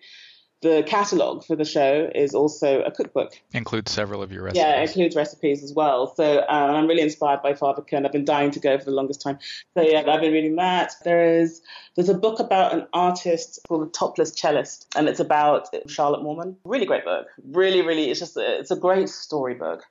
the 0.65 0.81
catalog 0.81 1.43
for 1.43 1.55
the 1.55 1.63
show 1.63 2.09
is 2.15 2.33
also 2.33 2.81
a 2.81 2.89
cookbook. 2.89 3.39
Includes 3.53 3.91
several 3.91 4.23
of 4.23 4.31
your 4.31 4.41
recipes. 4.41 4.63
Yeah, 4.63 4.81
it 4.81 4.89
includes 4.89 5.15
recipes 5.15 5.61
as 5.61 5.73
well. 5.73 6.15
So 6.15 6.39
um, 6.39 6.75
I'm 6.75 6.87
really 6.87 7.03
inspired 7.03 7.43
by 7.43 7.53
Fäviken. 7.53 8.03
I've 8.03 8.11
been 8.11 8.25
dying 8.25 8.49
to 8.49 8.59
go 8.59 8.79
for 8.79 8.85
the 8.85 8.91
longest 8.91 9.21
time. 9.21 9.37
So 9.75 9.83
yeah, 9.83 9.99
I've 9.99 10.21
been 10.21 10.33
reading 10.33 10.55
that. 10.55 10.93
There 11.03 11.39
is 11.39 11.61
there's 11.95 12.09
a 12.09 12.17
book 12.17 12.39
about 12.39 12.73
an 12.73 12.87
artist 12.93 13.59
called 13.67 13.83
The 13.83 13.91
Topless 13.91 14.31
Cellist, 14.31 14.87
and 14.95 15.07
it's 15.07 15.19
about 15.19 15.69
Charlotte 15.87 16.21
Moorman. 16.21 16.55
Really 16.65 16.87
great 16.87 17.05
book. 17.05 17.27
Really, 17.43 17.83
really, 17.83 18.09
it's 18.09 18.19
just 18.19 18.35
a, 18.35 18.59
it's 18.59 18.71
a 18.71 18.75
great 18.75 19.07
storybook. 19.07 19.83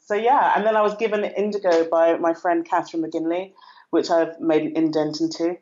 So 0.00 0.14
yeah, 0.14 0.54
and 0.56 0.64
then 0.64 0.76
I 0.76 0.80
was 0.80 0.94
given 0.94 1.24
Indigo 1.24 1.86
by 1.90 2.16
my 2.16 2.32
friend 2.32 2.64
Catherine 2.64 3.02
McKinley, 3.02 3.52
which 3.90 4.08
I've 4.08 4.40
made 4.40 4.62
an 4.62 4.76
indent 4.76 5.20
into, 5.20 5.58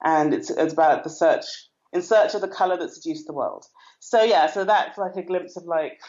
and 0.00 0.32
it's 0.32 0.48
it's 0.48 0.72
about 0.72 1.02
the 1.02 1.10
search 1.10 1.44
in 1.92 2.02
search 2.02 2.34
of 2.34 2.40
the 2.40 2.48
color 2.48 2.76
that 2.76 2.94
seduced 2.94 3.26
the 3.26 3.32
world. 3.32 3.66
So 4.04 4.24
yeah, 4.24 4.48
so 4.48 4.64
that's 4.64 4.98
like 4.98 5.14
a 5.14 5.22
glimpse 5.22 5.56
of 5.56 5.62
like 5.62 6.00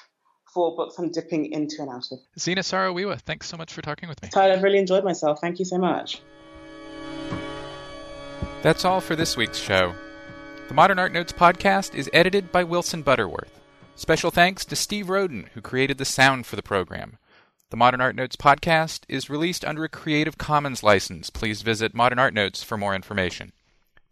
four 0.52 0.76
books 0.76 0.98
I'm 0.98 1.12
dipping 1.12 1.54
into 1.54 1.76
and 1.80 1.91
out 1.91 2.12
of. 2.12 2.18
Zina 2.39 2.64
Saro-Wiwa, 2.64 3.22
thanks 3.22 3.48
so 3.48 3.56
much 3.56 3.72
for 3.72 3.84
talking 3.84 4.10
with 4.10 4.20
me. 4.24 4.30
Tyler, 4.30 4.54
I've 4.56 4.64
really 4.64 4.80
enjoyed 4.80 5.04
myself. 5.04 5.39
Thank 5.39 5.60
you 5.60 5.66
so 5.66 5.78
much. 5.78 6.20
That's 8.64 8.84
all 8.84 9.00
for 9.00 9.16
this 9.16 9.38
week's 9.38 9.60
show. 9.60 9.94
The 10.70 10.74
Modern 10.74 10.98
Art 10.98 11.12
Notes 11.12 11.32
podcast 11.32 11.94
is 11.94 12.10
edited 12.14 12.52
by 12.52 12.64
Wilson 12.64 13.04
Butterworth. 13.04 13.60
Special 13.96 14.32
thanks 14.32 14.66
to 14.66 14.76
Steve 14.76 15.08
Roden, 15.08 15.52
who 15.54 15.62
created 15.62 16.00
the 16.00 16.04
sound 16.04 16.48
for 16.48 16.56
the 16.56 16.64
program. 16.64 17.20
The 17.70 17.78
Modern 17.78 18.02
Art 18.02 18.16
Notes 18.16 18.36
podcast 18.36 19.02
is 19.08 19.30
released 19.30 19.64
under 19.64 19.84
a 19.84 19.89
Creative 19.89 20.39
Commons 20.39 20.82
license. 20.82 21.30
Please 21.30 21.62
visit 21.62 21.94
Modern 21.94 22.18
Art 22.18 22.34
Notes 22.34 22.64
for 22.64 22.76
more 22.76 22.96
information. 22.96 23.52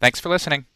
Thanks 0.00 0.20
for 0.20 0.28
listening. 0.28 0.66